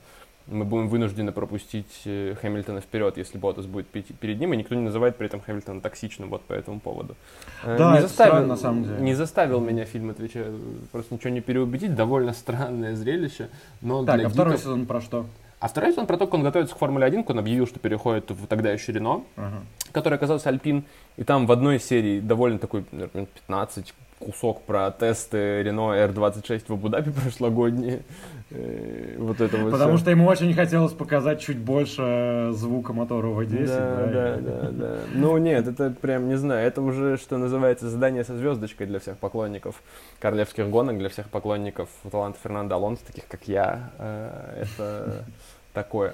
[0.48, 4.82] мы будем вынуждены пропустить э, Хэмилтона вперед, если Ботас будет перед ним, и никто не
[4.82, 7.16] называет при этом Хэмилтона токсичным вот по этому поводу.
[7.64, 9.00] Э, Да, не это заставил, странно, на самом деле.
[9.02, 10.60] Не заставил меня фильм, отвечаю,
[10.92, 13.50] просто ничего не переубедить, довольно странное зрелище,
[13.82, 15.26] но Так, для а второй гиков- сезон про что?
[15.60, 17.80] А второй сезон про то, как он готовится к Формуле 1, как он объявил, что
[17.80, 19.64] переходит в тогда еще Рено, Ага.
[19.92, 20.84] который оказался Альпин,
[21.18, 26.74] и там в одной серии довольно такой, наверное, 15 кусок про тесты Рено R26 в
[26.74, 28.02] Абу-Даби прошлогодние.
[28.50, 30.02] Э, Вот это вот Потому всё.
[30.02, 33.68] что ему очень хотелось показать чуть больше звука мотора V10.
[33.68, 35.00] Да, да, и- да, да.
[35.14, 39.18] Ну нет, это прям, не знаю, это уже, что называется, задание со звездочкой для всех
[39.18, 39.82] поклонников
[40.20, 43.92] королевских гонок, для всех поклонников таланта Фернандо Алонсо, таких как я.
[44.00, 45.26] Э, Это
[45.74, 46.14] такое,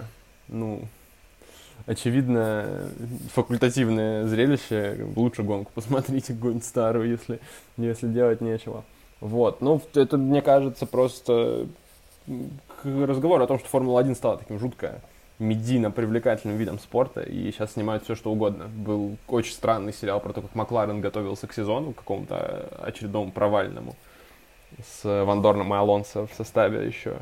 [0.49, 0.81] ну,
[1.85, 2.89] очевидно,
[3.34, 5.07] факультативное зрелище.
[5.15, 7.39] Лучше гонку посмотрите, какую-нибудь старую, если,
[7.77, 8.84] если делать нечего.
[9.19, 11.68] Вот, ну, это, мне кажется, просто
[12.27, 12.49] м,
[12.81, 15.01] к разговору о том, что Формула-1 стала таким жутко
[15.39, 18.68] медийно привлекательным видом спорта, и сейчас снимают все, что угодно.
[18.68, 23.95] Был очень странный сериал про то, как Макларен готовился к сезону, какому-то очередному провальному,
[24.85, 27.18] с Ван Дорном и Алонсо в составе еще.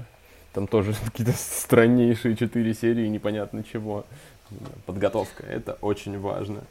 [0.54, 4.06] Там тоже какие-то страннейшие четыре серии, непонятно чего.
[4.86, 6.62] Подготовка, это очень важно.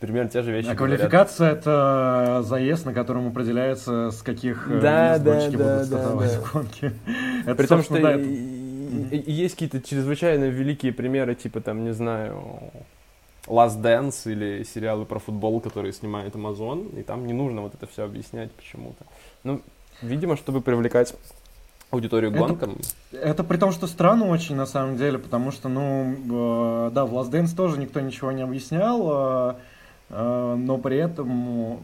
[0.00, 0.98] Примерно те же вещи А говорят.
[0.98, 6.40] квалификация это заезд, на котором определяется, с каких э, Да, да, будут да, стартовать да.
[6.40, 6.92] в гонке.
[7.46, 12.42] Это, При том, что да, это- есть какие-то чрезвычайно великие примеры, типа там, не знаю,
[13.46, 17.86] Last Dance или сериалы про футбол, которые снимает Amazon, и там не нужно вот это
[17.86, 19.04] все объяснять почему-то.
[19.42, 19.62] Ну,
[20.02, 21.14] видимо, чтобы привлекать
[21.90, 22.78] аудиторию к Это- гонкам.
[23.12, 27.14] Это при том, что странно очень, на самом деле, потому что, ну, э, да, в
[27.14, 29.54] Last Dance тоже никто ничего не объяснял, э,
[30.10, 31.76] э, но при этом, э,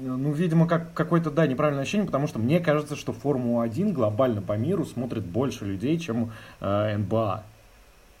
[0.00, 4.56] ну, видимо, как какое-то, да, неправильное ощущение, потому что мне кажется, что Формулу-1 глобально по
[4.56, 7.44] миру смотрит больше людей, чем э, НБА.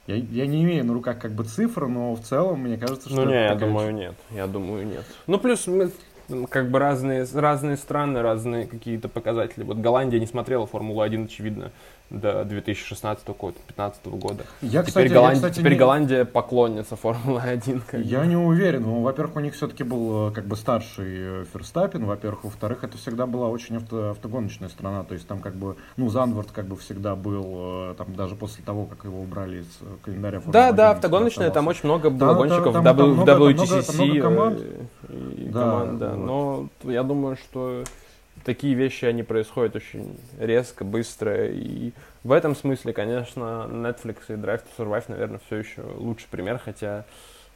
[0.08, 3.16] Я, я не имею на руках как бы цифры, но в целом мне кажется, что
[3.16, 4.14] Ну это не, я такая думаю, нет.
[4.32, 5.04] Я думаю, нет.
[5.28, 5.92] Ну плюс мы-
[6.50, 9.64] как бы разные, разные страны, разные какие-то показатели.
[9.64, 11.70] Вот Голландия не смотрела Формулу-1, очевидно,
[12.10, 14.44] до 2016-2015 года.
[14.60, 17.80] Я, Теперь, кстати, я, Голландия, кстати, теперь не- Голландия поклонница Формулы-1.
[17.86, 18.06] как бы.
[18.06, 18.82] Я не уверен.
[18.82, 22.44] Ну, во-первых, у них все-таки был э, как бы старший э, Ферстаппен, во-первых.
[22.44, 25.04] Во-вторых, это всегда была очень авто- автогоночная страна.
[25.04, 27.44] То есть там как бы, ну, Занвард как бы всегда был,
[27.92, 31.50] э, там даже после того, как его убрали из календаря Да, Формулы-1, да, он автогоночная,
[31.50, 33.86] там очень много было там- гонщиков там- в там W- много- в там много- WTCC
[33.96, 34.58] там много команд.
[35.08, 36.14] э, и Да, команд, да.
[36.26, 37.84] Но я думаю, что
[38.44, 41.46] такие вещи, они происходят очень резко, быстро.
[41.48, 41.92] И
[42.24, 47.04] в этом смысле, конечно, Netflix и Drive to Survive, наверное, все еще лучший пример, хотя...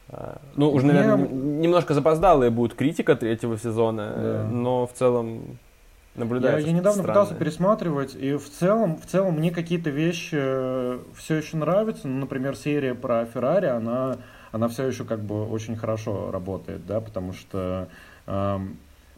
[0.09, 4.49] а, Ну, уже, Я- наверное, н- немножко запоздалая будет критика третьего сезона, э, Да.
[4.49, 5.57] но в целом
[6.15, 7.39] Я, наблюдается я недавно что-то пытался странное.
[7.45, 10.37] пересматривать, и в целом, в целом мне какие-то вещи
[11.15, 12.07] все еще нравятся.
[12.07, 14.17] Ну, например, серия про Феррари, она,
[14.51, 17.87] она все еще как бы очень хорошо работает, да, потому что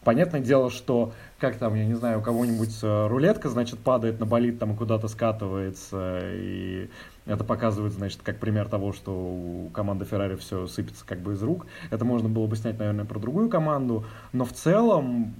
[0.04, 4.26] понятное дело, что как там, я не знаю, у кого-нибудь э, рулетка, значит, падает на
[4.26, 6.90] болит, там и куда-то скатывается, и
[7.26, 11.44] это показывает, значит, как пример того, что у команды Феррари все сыпется как бы из
[11.44, 11.66] рук.
[11.92, 14.04] Это можно было бы снять, наверное, про другую команду,
[14.34, 15.34] но в целом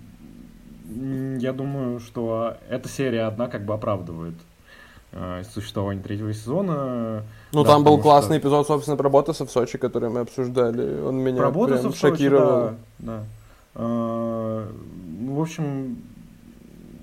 [1.40, 4.34] Я думаю, что эта серия одна как бы оправдывает
[5.12, 7.24] э, существование третьего сезона.
[7.52, 11.02] Ну, Да, там был классный что- эпизод, собственно, про Ботаса в Сочи, который мы обсуждали.
[11.02, 12.48] Он меня Про Ботаса прям в Сочи, шокировал.
[12.48, 13.24] да, да.
[13.80, 14.72] Э,
[15.22, 15.98] ну, В общем,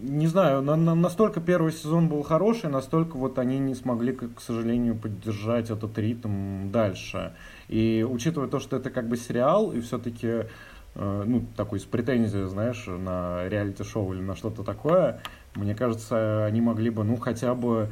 [0.02, 4.40] не знаю, на- на- настолько первый сезон был хороший, настолько вот они не смогли, к
[4.40, 7.32] сожалению, поддержать этот ритм дальше.
[7.68, 10.44] И учитывая то, что это как бы сериал, и все-таки
[10.98, 15.20] ну, такой с претензией, знаешь, на реалити-шоу или на что-то такое,
[15.54, 17.90] мне кажется, они могли бы, ну, хотя бы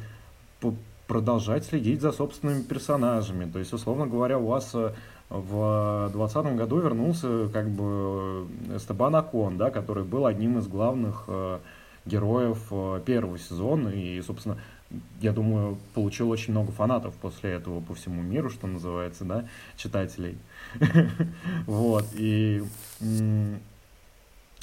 [1.07, 3.49] продолжать следить за собственными персонажами.
[3.49, 4.93] То есть, условно говоря, у вас э,
[5.29, 11.59] в 2020 году вернулся как бы Эстебан Акон, да, который был одним из главных э,
[12.05, 14.57] героев э, первого сезона и, собственно,
[15.19, 19.45] я думаю, получил очень много фанатов после этого по всему миру, что называется, да,
[19.77, 20.37] читателей.
[21.65, 22.63] Вот, и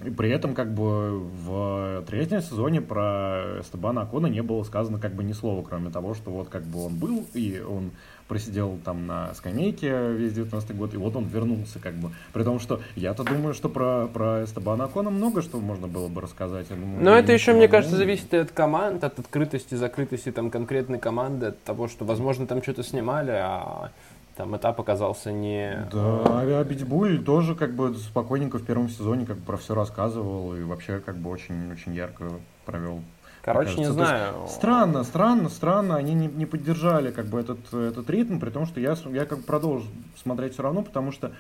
[0.04, 5.14] и при этом, как бы, в третьем сезоне про Эстебана Акона не было сказано, как
[5.14, 7.92] бы, ни слова, кроме того, что вот, как бы, он был, и он
[8.32, 12.12] просидел там на скамейке весь 19 год, и вот он вернулся, как бы.
[12.32, 16.22] При том, что я-то думаю, что про, про Эстебана Акона много что можно было бы
[16.22, 16.66] рассказать.
[16.70, 20.50] Я думаю, Но это еще, не мне кажется, зависит от команд, от открытости, закрытости там
[20.50, 23.90] конкретной команды, от того, что, возможно, там что-то снимали, а
[24.38, 25.86] там этап оказался не...
[25.92, 30.56] Да, а Абитбуль тоже как бы спокойненько в первом сезоне как бы про все рассказывал
[30.56, 32.30] и вообще как бы очень-очень ярко
[32.64, 33.02] провел.
[33.42, 33.98] Короче, не кажется.
[33.98, 34.34] То знаю.
[34.48, 38.78] Странно, странно, странно, они не, не поддержали как бы этот, этот ритм, при том, что
[38.80, 39.86] я, я как бы продолжу
[40.22, 41.32] смотреть все равно, потому что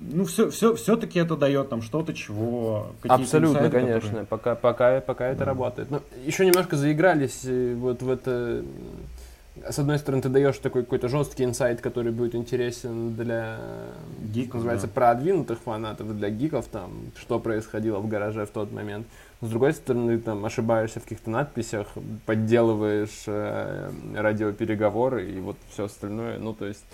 [0.00, 2.88] ну, все, все, все-таки это дает нам что-то, чего...
[3.08, 5.44] Абсолютно, инсайды, конечно, которые- пока, пока, пока это Да.
[5.46, 5.90] работает.
[5.90, 8.30] Но еще немножко заигрались э, вот в это...
[8.64, 8.66] м,
[9.70, 13.56] С одной стороны, ты даешь такой какой-то жесткий инсайт, который будет интересен для,
[14.20, 14.92] Гиков, называется, да.
[14.94, 19.06] продвинутых фанатов, для гиков, там, что происходило в гараже в тот момент.
[19.40, 21.88] С другой стороны, там, ошибаешься в каких-то надписях,
[22.24, 26.38] подделываешь э, радиопереговоры и вот все остальное.
[26.38, 26.84] Ну, то есть,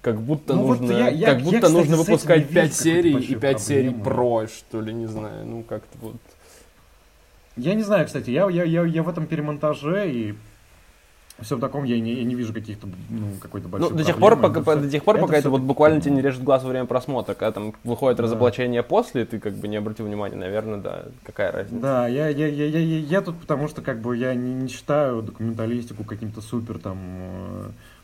[0.00, 2.54] как будто Ну, вот нужно, я- я- как я, будто кстати, нужно выпускать не вижу
[2.54, 5.46] 5 какой-то серий и большой 5 серий про, что ли, не знаю.
[5.46, 6.16] Ну, как-то вот...
[7.56, 10.34] Я не знаю, кстати, я, я, я, я в этом перемонтаже и
[11.40, 14.16] все в таком я не, я не вижу каких-то, ну, какой-то большой Ну, до тех
[14.18, 16.68] пор, пока, Это до тех пор, пока это вот буквально тебе не режет глаз во
[16.68, 18.22] время просмотра, когда там выходит Да.
[18.24, 21.80] разоблачение после, ты как бы не обратил внимания, наверное, да, какая разница.
[21.80, 24.68] Да, я, я, я, я, я, я тут потому что как бы я не, не
[24.68, 26.98] считаю документалистику каким-то супер там.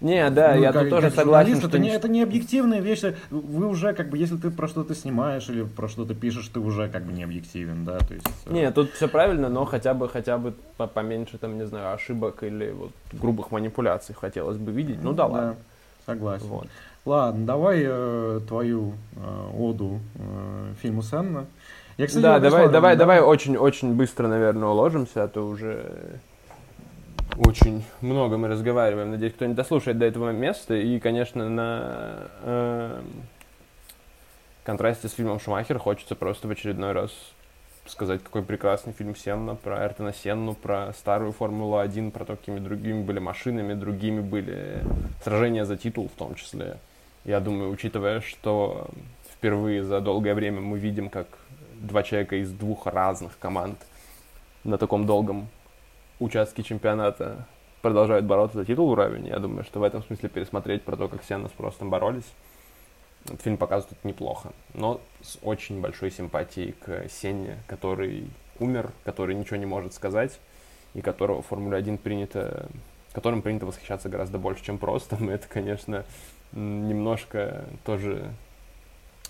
[0.00, 1.68] Не, да, ну, я как- тут тоже согласен, что...
[1.68, 3.02] это не, это не объективная вещь.
[3.30, 6.88] Вы уже как бы, если ты про что-то снимаешь или про что-то пишешь, ты уже
[6.88, 8.26] как бы не объективен, да, то есть.
[8.46, 11.92] э, Не, тут все правильно, но хотя бы, хотя бы по- поменьше, там, не знаю,
[11.94, 15.02] ошибок или вот грубых манипуляций хотелось бы видеть.
[15.02, 15.56] Ну да, ладно.
[16.06, 16.46] Согласен.
[16.46, 16.66] Вот.
[17.04, 21.46] Ладно, давай э, твою э, оду э, фильму Сенна.
[21.98, 23.00] Я, кстати, да, давай, давай, да?
[23.00, 26.18] давай очень-очень быстро, наверное, уложимся, а то уже
[27.40, 29.10] очень много мы разговариваем.
[29.10, 30.74] Надеюсь, кто не дослушает до этого места.
[30.74, 33.02] И, конечно, на э,
[34.62, 37.10] контрасте с фильмом Шумахер хочется просто в очередной раз
[37.86, 43.02] сказать, какой прекрасный фильм Сенна про Эртона Сенну, про старую Формулу-1, про то, какими другими
[43.02, 44.84] были машинами, другими были
[45.24, 46.76] сражения за титул в том числе.
[47.24, 48.88] Я думаю, учитывая, что
[49.32, 51.26] впервые за долгое время мы видим, как
[51.80, 53.78] два человека из двух разных команд
[54.62, 55.48] на таком долгом
[56.20, 57.46] участке чемпионата
[57.82, 59.26] продолжают бороться за титул уровень.
[59.26, 62.30] Я думаю, что в этом смысле пересмотреть про то, как Сенна с Простом боролись,
[63.24, 68.28] Этот фильм показывает неплохо, но с очень большой симпатией к Сенне, который
[68.58, 70.38] умер, который ничего не может сказать,
[70.94, 72.68] и которого в Формуле 1 принято,
[73.12, 75.16] которым принято восхищаться гораздо больше, чем просто.
[75.20, 76.04] И это, конечно,
[76.52, 78.30] немножко тоже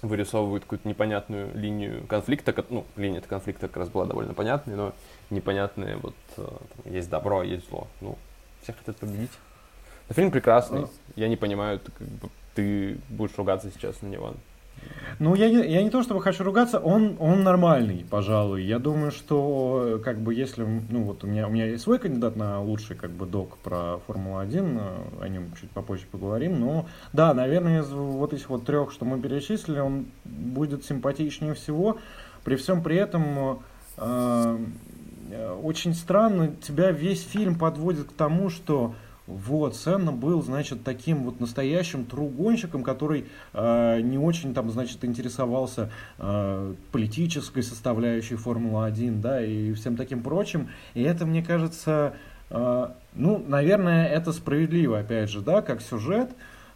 [0.02, 2.54] вырисовывает какую-то непонятную линию конфликта.
[2.68, 4.92] Ну, линия конфликта как раз была довольно понятной, но
[5.28, 7.86] непонятная вот э, там, есть добро, есть зло.
[8.00, 8.16] Ну,
[8.62, 9.32] все хотят победить.
[10.08, 10.80] Но фильм прекрасный.
[10.80, 10.90] Ну.
[11.16, 14.34] Я не понимаю, ты, как бы, ты будешь ругаться сейчас на него.
[15.20, 18.62] Ну, я, я не то чтобы хочу ругаться, он, он нормальный, пожалуй.
[18.62, 22.36] Я думаю, что как бы если, ну вот у меня, у меня есть свой кандидат
[22.36, 27.34] на лучший как бы док про Формулу-1, э, о нем чуть попозже поговорим, но да,
[27.34, 31.98] наверное, из вот этих вот трех, что мы перечислили, он будет симпатичнее всего.
[32.42, 33.60] При всем при этом
[33.98, 34.58] э,
[35.32, 38.94] э очень странно, тебя весь фильм подводит к тому, что
[39.30, 45.90] вот, Сенна был, значит, таким вот настоящим тругонщиком, который э, не очень там, значит, интересовался
[46.18, 50.68] э, политической составляющей Формулы-1, да, и всем таким прочим.
[50.94, 52.14] И это, мне кажется,
[52.50, 56.30] э, ну, наверное, это справедливо, опять же, да, как сюжет,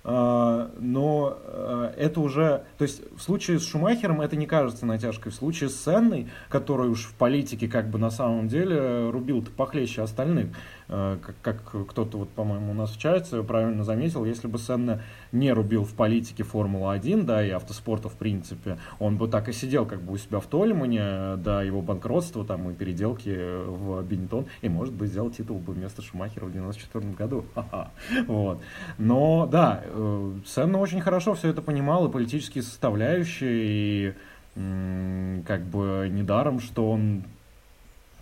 [0.06, 5.32] а, но а, это уже, то есть в случае с Шумахером это не кажется натяжкой,
[5.32, 10.02] в случае с Сенной, который уж в политике как бы на самом деле рубил-то похлеще
[10.02, 10.48] остальных,
[10.86, 15.02] как, как кто-то вот, по-моему, у нас в чате правильно заметил, если бы Сенна
[15.32, 19.86] не рубил в политике Формула-1, да, и автоспорта в принципе, он бы так и сидел
[19.86, 23.30] как бы у себя в Тольмане, да, его банкротство там и переделки
[23.66, 27.44] в Бенетон, и может быть сделал титул бы вместо Шумахера в 94 году,
[28.26, 28.60] вот,
[28.98, 34.14] но да, э, Сенна очень хорошо все это понимал, и политические составляющие, и
[34.54, 37.24] как бы недаром, что он,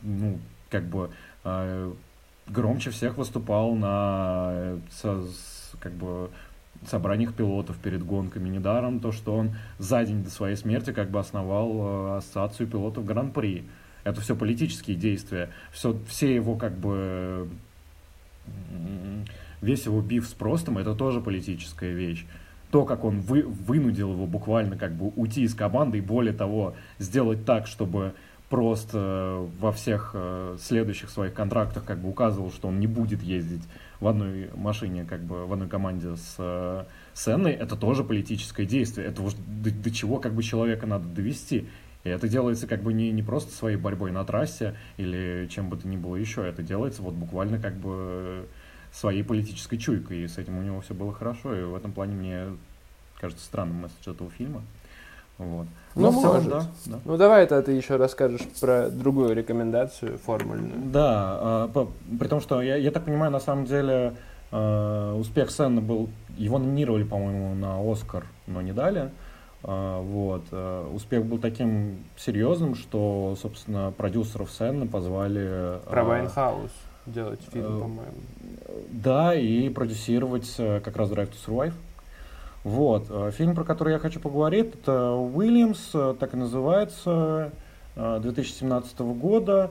[0.03, 0.39] ну,
[0.71, 1.11] как бы
[1.45, 1.93] э,
[2.53, 5.27] громче всех выступал на э,
[5.81, 6.31] как бы
[6.87, 8.49] собраниях пилотов перед гонками.
[8.49, 13.65] Недаром то, что он за день до своей смерти как бы основал ассоциацию пилотов Гран-при.
[14.05, 15.51] Это все политические действия.
[15.71, 17.49] Все, все его как бы
[19.61, 22.27] весь его биф с простом, это тоже политическая вещь.
[22.71, 26.75] То, как он вы, вынудил его буквально как бы уйти из команды и более того,
[26.99, 28.15] сделать так, чтобы
[28.53, 33.63] просто во всех э, следующих своих контрактах как бы указывал, что он не будет ездить
[33.99, 36.85] в одной машине, как бы в одной команде с, э,
[37.15, 39.07] с Энной, это тоже политическое действие.
[39.07, 41.67] Это уж до, до чего как бы человека надо довести.
[42.05, 45.79] И это делается как бы не, не просто своей борьбой на трассе или чем бы
[45.79, 46.47] то ни было еще.
[46.47, 48.47] Это делается вот буквально как бы
[48.93, 52.17] своей политической чуйкой, и с этим у него все было хорошо, и в этом плане
[52.17, 52.47] мне
[53.19, 54.63] кажется странным месседж этого фильма.
[55.43, 55.67] Вот.
[55.95, 56.23] Ну, Но может.
[56.23, 57.01] Целом, да, да.
[57.05, 60.73] Ну, давай это ты еще расскажешь про другую рекомендацию формульную.
[60.87, 61.87] Да, э,
[62.19, 64.15] при том, что я, я так понимаю, на самом деле
[64.51, 66.09] э, успех Сенна был,
[66.39, 69.11] его номинировали, по-моему, на Оскар, но не дали.
[69.65, 70.45] Э, вот.
[70.95, 75.81] Успех был таким серьезным, что, собственно, продюсеров Сенны позвали...
[75.91, 76.71] Про Вайнхаус
[77.07, 78.15] делать фильм, э, по-моему.
[78.91, 81.73] Да, и продюсировать э, как раз Drive to Survive.
[82.65, 83.07] Вот.
[83.11, 87.53] Э, фильм, про который я хочу поговорить, это Уильямс, так и называется,
[87.95, 89.71] 2017 года.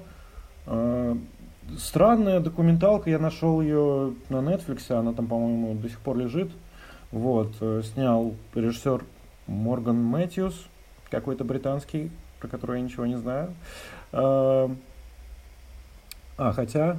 [1.77, 6.51] Странная документалка, я нашел ее на Netflix, она там, по-моему, до сих пор лежит.
[7.11, 7.55] Вот.
[7.84, 9.03] Снял режиссер
[9.47, 10.68] Морган Мэтьюс,
[11.09, 13.53] какой-то британский, про который я ничего не знаю.
[14.11, 14.69] А,
[16.38, 16.97] хотя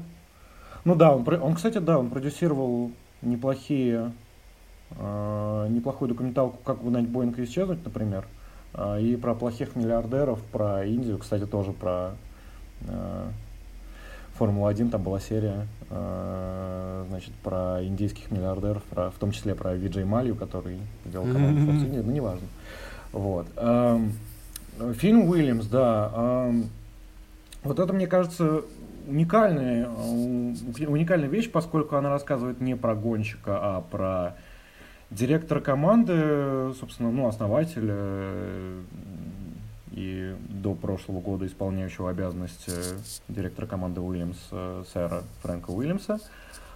[0.84, 2.90] ну да, он, он, кстати, да, он продюсировал
[3.22, 4.10] неплохие, э,
[4.98, 8.26] неплохую документалку «Как угнать Боинг и исчезнуть», например,
[8.74, 12.12] э, и про плохих миллиардеров, про Индию, кстати, тоже про
[12.88, 13.28] э,
[14.34, 20.04] Формулу-1, там была серия, э, значит, про индийских миллиардеров, про, в том числе про Виджей
[20.04, 22.46] Малью, который делал команду Force India, ну, неважно.
[23.12, 23.46] Вот.
[23.56, 24.12] Эм,
[24.94, 26.70] фильм «Уильямс», да, эм,
[27.62, 28.62] вот это, мне кажется,
[29.06, 34.36] уникальная, э, уникальная вещь, поскольку она рассказывает не про гонщика, а про
[35.14, 38.80] директора команды, собственно, ну, основателя э,
[39.92, 42.72] и до прошлого года исполняющего обязанности
[43.28, 46.18] директора команды Уильямс, э, сэра Фрэнка Уильямса.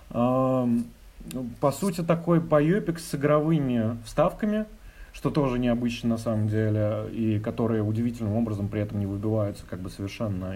[0.09, 4.67] По сути, такой байопик с игровыми вставками,
[5.13, 9.81] что тоже необычно на самом деле, и которые удивительным образом при этом не выбиваются как
[9.81, 10.55] бы совершенно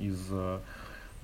[0.00, 0.18] из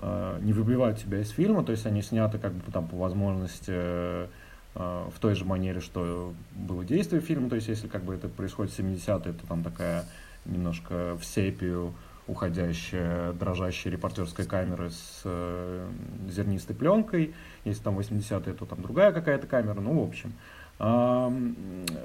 [0.05, 4.28] Э, не выбивают тебя из фильма, то есть они сняты как бы там по возможности
[4.74, 8.73] в той же манере, что было действие фильма, то есть если как бы это происходит
[8.73, 10.05] в 70-е, то там такая
[10.47, 11.93] немножко в сепию
[12.27, 15.89] уходящая, дрожащая репортерская камера с э,
[16.28, 17.35] зернистой пленкой,
[17.65, 20.32] если там 80-е, то там другая какая-то камера, ну, в общем.
[20.78, 21.31] Э,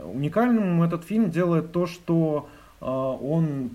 [0.06, 2.50] уникальным этот фильм делает то, что
[2.82, 3.72] э, он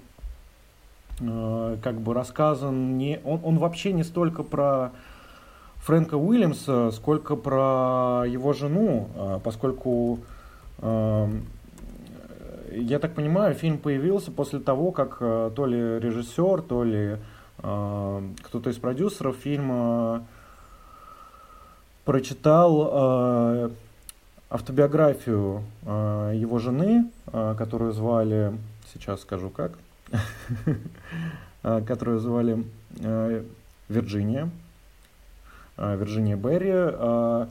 [1.20, 3.20] э, как бы рассказан не...
[3.24, 4.92] Он, он вообще не столько про
[5.82, 10.20] Фрэнка Уильямса, сколько про его жену, э, поскольку
[10.78, 11.28] э,
[12.74, 17.18] я так понимаю, фильм появился после того, как э, то ли режиссер, то ли
[17.58, 20.24] э, кто-то из продюсеров фильма
[22.04, 23.70] прочитал э,
[24.50, 28.52] автобиографию его жены, которую звали,
[28.92, 29.72] сейчас скажу как,
[31.62, 32.62] которую звали
[33.88, 34.50] Вирджиния,
[35.76, 36.70] Вирджиния Берри.
[36.72, 37.46] Э,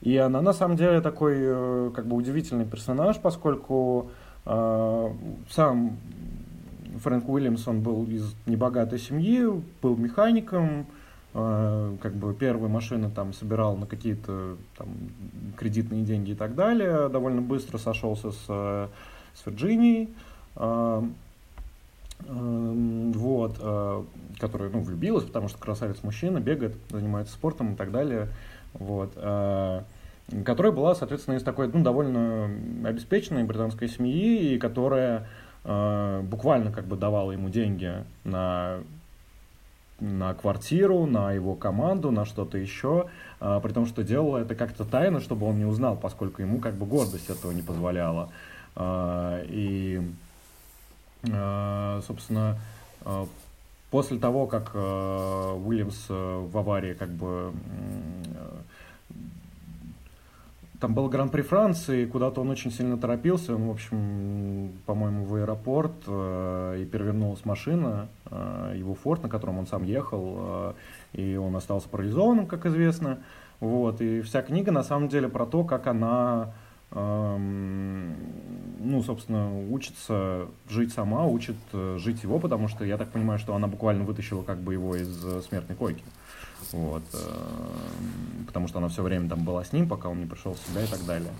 [0.00, 4.10] и она на самом деле такой э, как бы удивительный персонаж, поскольку
[5.50, 5.98] сам
[7.02, 9.44] Фрэнк Уильямсон был из небогатой семьи,
[9.82, 10.86] был механиком,
[11.32, 14.88] как бы первые машины там собирал на какие-то там
[15.56, 17.08] кредитные деньги и так далее.
[17.08, 20.14] Довольно быстро сошелся с, с Вирджинией,
[22.18, 24.06] вот,
[24.38, 28.28] которая, ну, влюбилась, потому что красавец мужчина, бегает, занимается спортом и так далее,
[28.72, 29.16] вот
[30.44, 32.50] которая была, соответственно, из такой ну, довольно
[32.84, 35.28] обеспеченной британской семьи, и которая
[35.64, 37.92] э, буквально как бы давала ему деньги
[38.24, 38.78] на,
[40.00, 43.06] на квартиру, на его команду, на что-то еще,
[43.40, 46.74] э, при том, что делала это как-то тайно, чтобы он не узнал, поскольку ему как
[46.74, 48.30] бы гордость этого не позволяла.
[48.74, 50.02] Э, и, э,
[52.06, 52.58] собственно,
[53.04, 53.26] э,
[53.90, 57.52] после того, как э, Уильямс э, в аварии как бы
[60.80, 63.54] там был Гран-при Франции, куда-то он очень сильно торопился.
[63.54, 69.58] Он, в общем, по-моему, в аэропорт, э, и перевернулась машина, э, его форт, на котором
[69.58, 70.72] он сам ехал, э,
[71.14, 73.18] и он остался парализованным, как известно.
[73.58, 76.52] Вот, и вся книга, на самом деле, про то, как она,
[78.86, 83.54] ну, собственно, учится жить сама, учит э, жить его, потому что я так понимаю, что
[83.54, 86.04] она буквально вытащила как бы его из э, смертной койки.
[86.72, 90.54] Вот, э, потому что она все время там была с ним, пока он не пришел
[90.54, 91.32] в себя и так далее.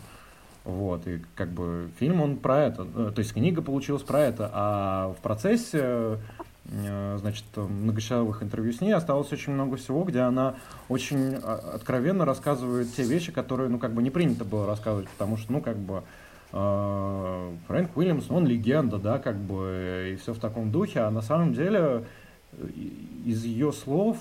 [0.65, 5.15] Вот, и как бы фильм, он про это, то есть книга получилась про это, а
[5.16, 6.19] в процессе,
[6.68, 10.56] значит, многочасовых интервью с ней осталось очень много всего, где она
[10.88, 15.36] очень а, откровенно рассказывает те вещи, которые, ну, как бы не принято было рассказывать, потому
[15.36, 16.02] что, ну, как бы,
[16.51, 21.55] Фрэнк Уильямс, он легенда, да, как бы, и все в таком духе, а на самом
[21.55, 22.05] деле
[23.24, 24.18] из ее слов,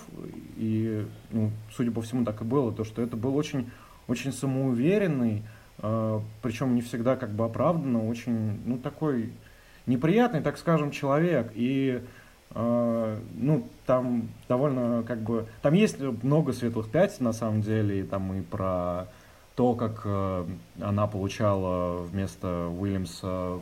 [0.58, 3.70] и, ну, судя по всему, так и было, то, что это был очень,
[4.08, 5.44] очень самоуверенный,
[5.80, 9.32] э, причем не всегда как бы оправданно, очень, ну, такой
[9.86, 11.52] неприятный, так скажем, человек.
[11.54, 12.06] И, э,
[12.56, 18.34] ну, там довольно, как бы, там есть много светлых пятен, на самом деле, и там
[18.34, 19.08] и про
[19.56, 20.46] то, как э,
[20.82, 23.60] она получала вместо Уильямса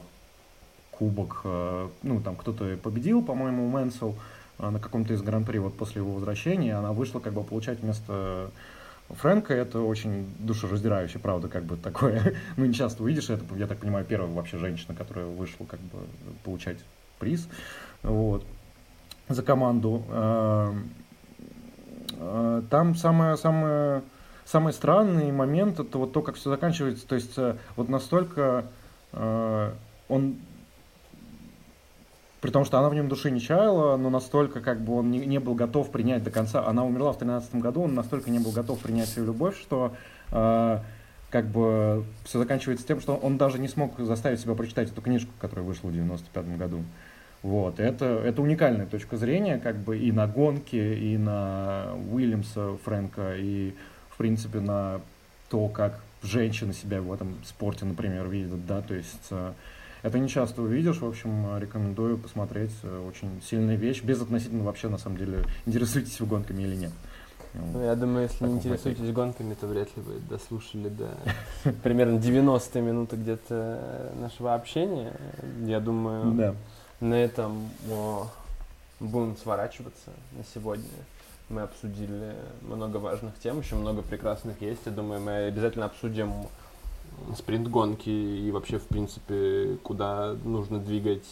[0.92, 4.16] кубок, э, ну, там кто-то победил, по-моему, Мэнсел,
[4.58, 8.52] а, на каком-то из гран-при вот после его возвращения, она вышла как бы получать вместо
[9.10, 13.80] Фрэнка, это очень душераздирающе, правда, как бы такое, ну, не часто увидишь, это, я так
[13.80, 16.00] понимаю, первая вообще женщина, которая вышла как бы
[16.44, 16.78] получать
[17.20, 17.48] приз,
[18.02, 18.46] вот,
[19.34, 20.04] за команду.
[20.10, 20.74] А,
[22.20, 24.04] а, там самое, самое,
[24.46, 28.66] самый странный момент, это вот то, как все заканчивается, то есть э, вот настолько
[30.10, 30.38] он
[32.44, 35.20] при том, что она в нем души не чаяла, но настолько как бы он не,
[35.26, 36.68] не был готов принять до конца.
[36.68, 39.94] Она умерла в 13 году, он настолько не был готов принять свою любовь, что
[40.30, 40.80] э,
[41.30, 45.32] как бы все заканчивается тем, что он даже не смог заставить себя прочитать эту книжку,
[45.40, 46.84] которая вышла в 95 году.
[47.44, 53.36] Вот, это, это уникальная точка зрения, как бы и на гонки, и на Уильямса Фрэнка,
[53.36, 53.74] и,
[54.10, 55.02] в принципе, на
[55.50, 59.52] то, как женщины себя в этом спорте, например, видят, да, то есть э,
[60.04, 62.72] это не часто увидишь, в общем, рекомендую посмотреть.
[62.84, 66.92] Э, очень сильная вещь, без относительно вообще, на самом деле, интересуетесь вы гонками или нет.
[67.54, 69.14] Ну, я думаю, если не интересуетесь пойти.
[69.14, 71.10] гонками, то вряд ли вы дослушали до
[71.84, 75.14] примерно 90 минуты где-то нашего общения.
[75.66, 76.56] Я думаю, да.
[77.04, 78.28] На этом о,
[79.00, 80.86] будем сворачиваться на сегодня.
[81.50, 84.82] Мы обсудили много важных тем, еще много прекрасных есть.
[84.86, 86.34] Я думаю, мы обязательно обсудим
[87.38, 91.28] спринт-гонки и вообще, в принципе, куда нужно двигать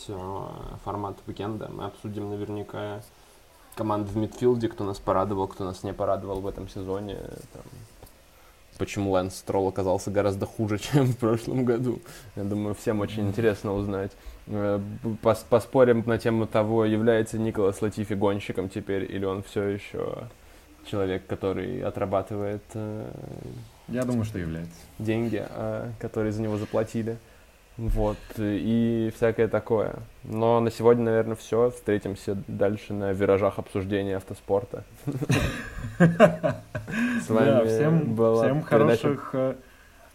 [0.84, 1.70] формат уикенда.
[1.70, 3.02] Мы обсудим наверняка
[3.76, 7.16] команд в мидфилде, кто нас порадовал, кто нас не порадовал в этом сезоне.
[7.54, 7.64] Там,
[8.78, 12.02] почему Лэнс Стролл оказался гораздо хуже, чем в прошлом году.
[12.36, 14.12] Я думаю, всем очень интересно узнать.
[14.48, 14.80] Э,
[15.22, 20.28] пос поспорим на тему того, является Николас Латифи гонщиком теперь, или он все еще
[20.86, 23.12] человек, который отрабатывает э,
[23.92, 24.80] я думаю, что является.
[25.00, 27.18] Деньги, а, которые за него заплатили.
[27.78, 29.96] Вот, и всякое такое.
[30.24, 31.72] Но на сегодня, наверное, все.
[31.72, 34.84] Встретимся дальше на виражах обсуждения автоспорта.
[35.98, 39.36] С вами была всем хороших...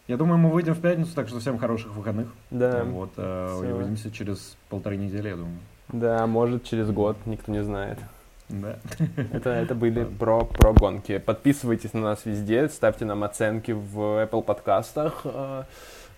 [0.09, 2.29] Я думаю, мы выйдем в пятницу, так что всем хороших выходных.
[2.51, 2.85] Да.
[2.85, 5.59] Вот, э, и увидимся через полторы недели, я думаю.
[5.89, 7.99] Да, может через год, никто не знает.
[8.49, 8.79] Да.
[9.33, 11.19] Это, это были про, про гонки.
[11.19, 15.65] Подписывайтесь на нас везде, ставьте нам оценки в Apple подкастах, э,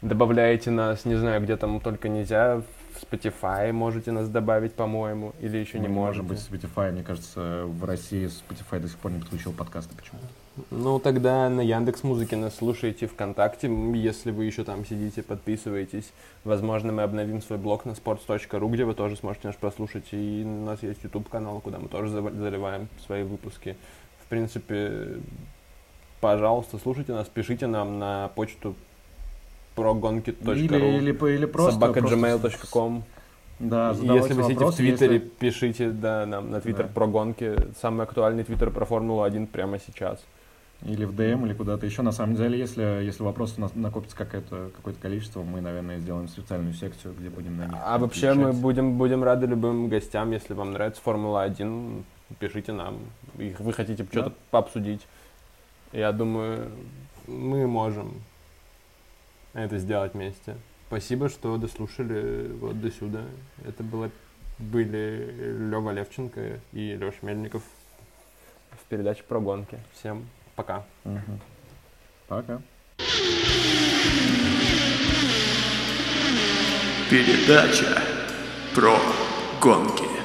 [0.02, 2.62] добавляйте нас, не знаю, где там только нельзя,
[2.93, 6.23] в Spotify можете нас добавить, по-моему, или еще не можете.
[6.27, 10.27] Может быть, Spotify, мне кажется, в России Spotify до сих пор не подключил подкасты почему-то.
[10.71, 13.71] Ну, тогда на Яндекс Музыке нас слушайте ВКонтакте.
[13.95, 16.13] Если вы еще там сидите, подписывайтесь.
[16.45, 20.05] Возможно, мы обновим свой блог на sports.ru, где вы тоже сможете нас прослушать.
[20.13, 23.77] И у нас есть YouTube-канал, куда мы тоже заливаем свои выпуски.
[24.25, 25.19] В принципе,
[26.21, 28.75] пожалуйста, слушайте нас, пишите нам на почту
[29.75, 33.05] прогонки.ру или, или, или просто, собака.gmail.com
[33.59, 35.29] да, Если вы сидите в Твиттере, если...
[35.29, 36.93] пишите да, нам на Твиттер да.
[36.93, 37.57] про гонки.
[37.81, 40.21] Самый актуальный Твиттер про Формулу-1 прямо сейчас
[40.85, 42.03] или в ДМ, или куда-то еще.
[42.03, 46.73] На самом деле, если, если вопросов на, накопится какое-то, какое-то количество, мы, наверное, сделаем специальную
[46.73, 50.73] секцию, где будем на них А вообще мы будем, будем рады любым гостям, если вам
[50.73, 52.05] нравится Формула-1,
[52.39, 53.01] пишите нам.
[53.39, 54.37] И вы хотите что-то да.
[54.51, 55.07] пообсудить.
[55.93, 56.71] Я думаю,
[57.27, 58.23] мы можем
[59.53, 60.57] это сделать вместе.
[60.87, 63.23] Спасибо, что дослушали вот до сюда.
[63.67, 64.11] Это было,
[64.59, 67.63] были Лева Левченко и Леша Мельников
[68.71, 69.79] в передаче про гонки.
[69.93, 70.25] Всем
[70.59, 70.83] Пока.
[71.05, 71.39] Угу.
[72.27, 72.61] Пока.
[77.09, 78.03] Передача
[78.75, 78.99] про
[79.61, 80.18] гонки.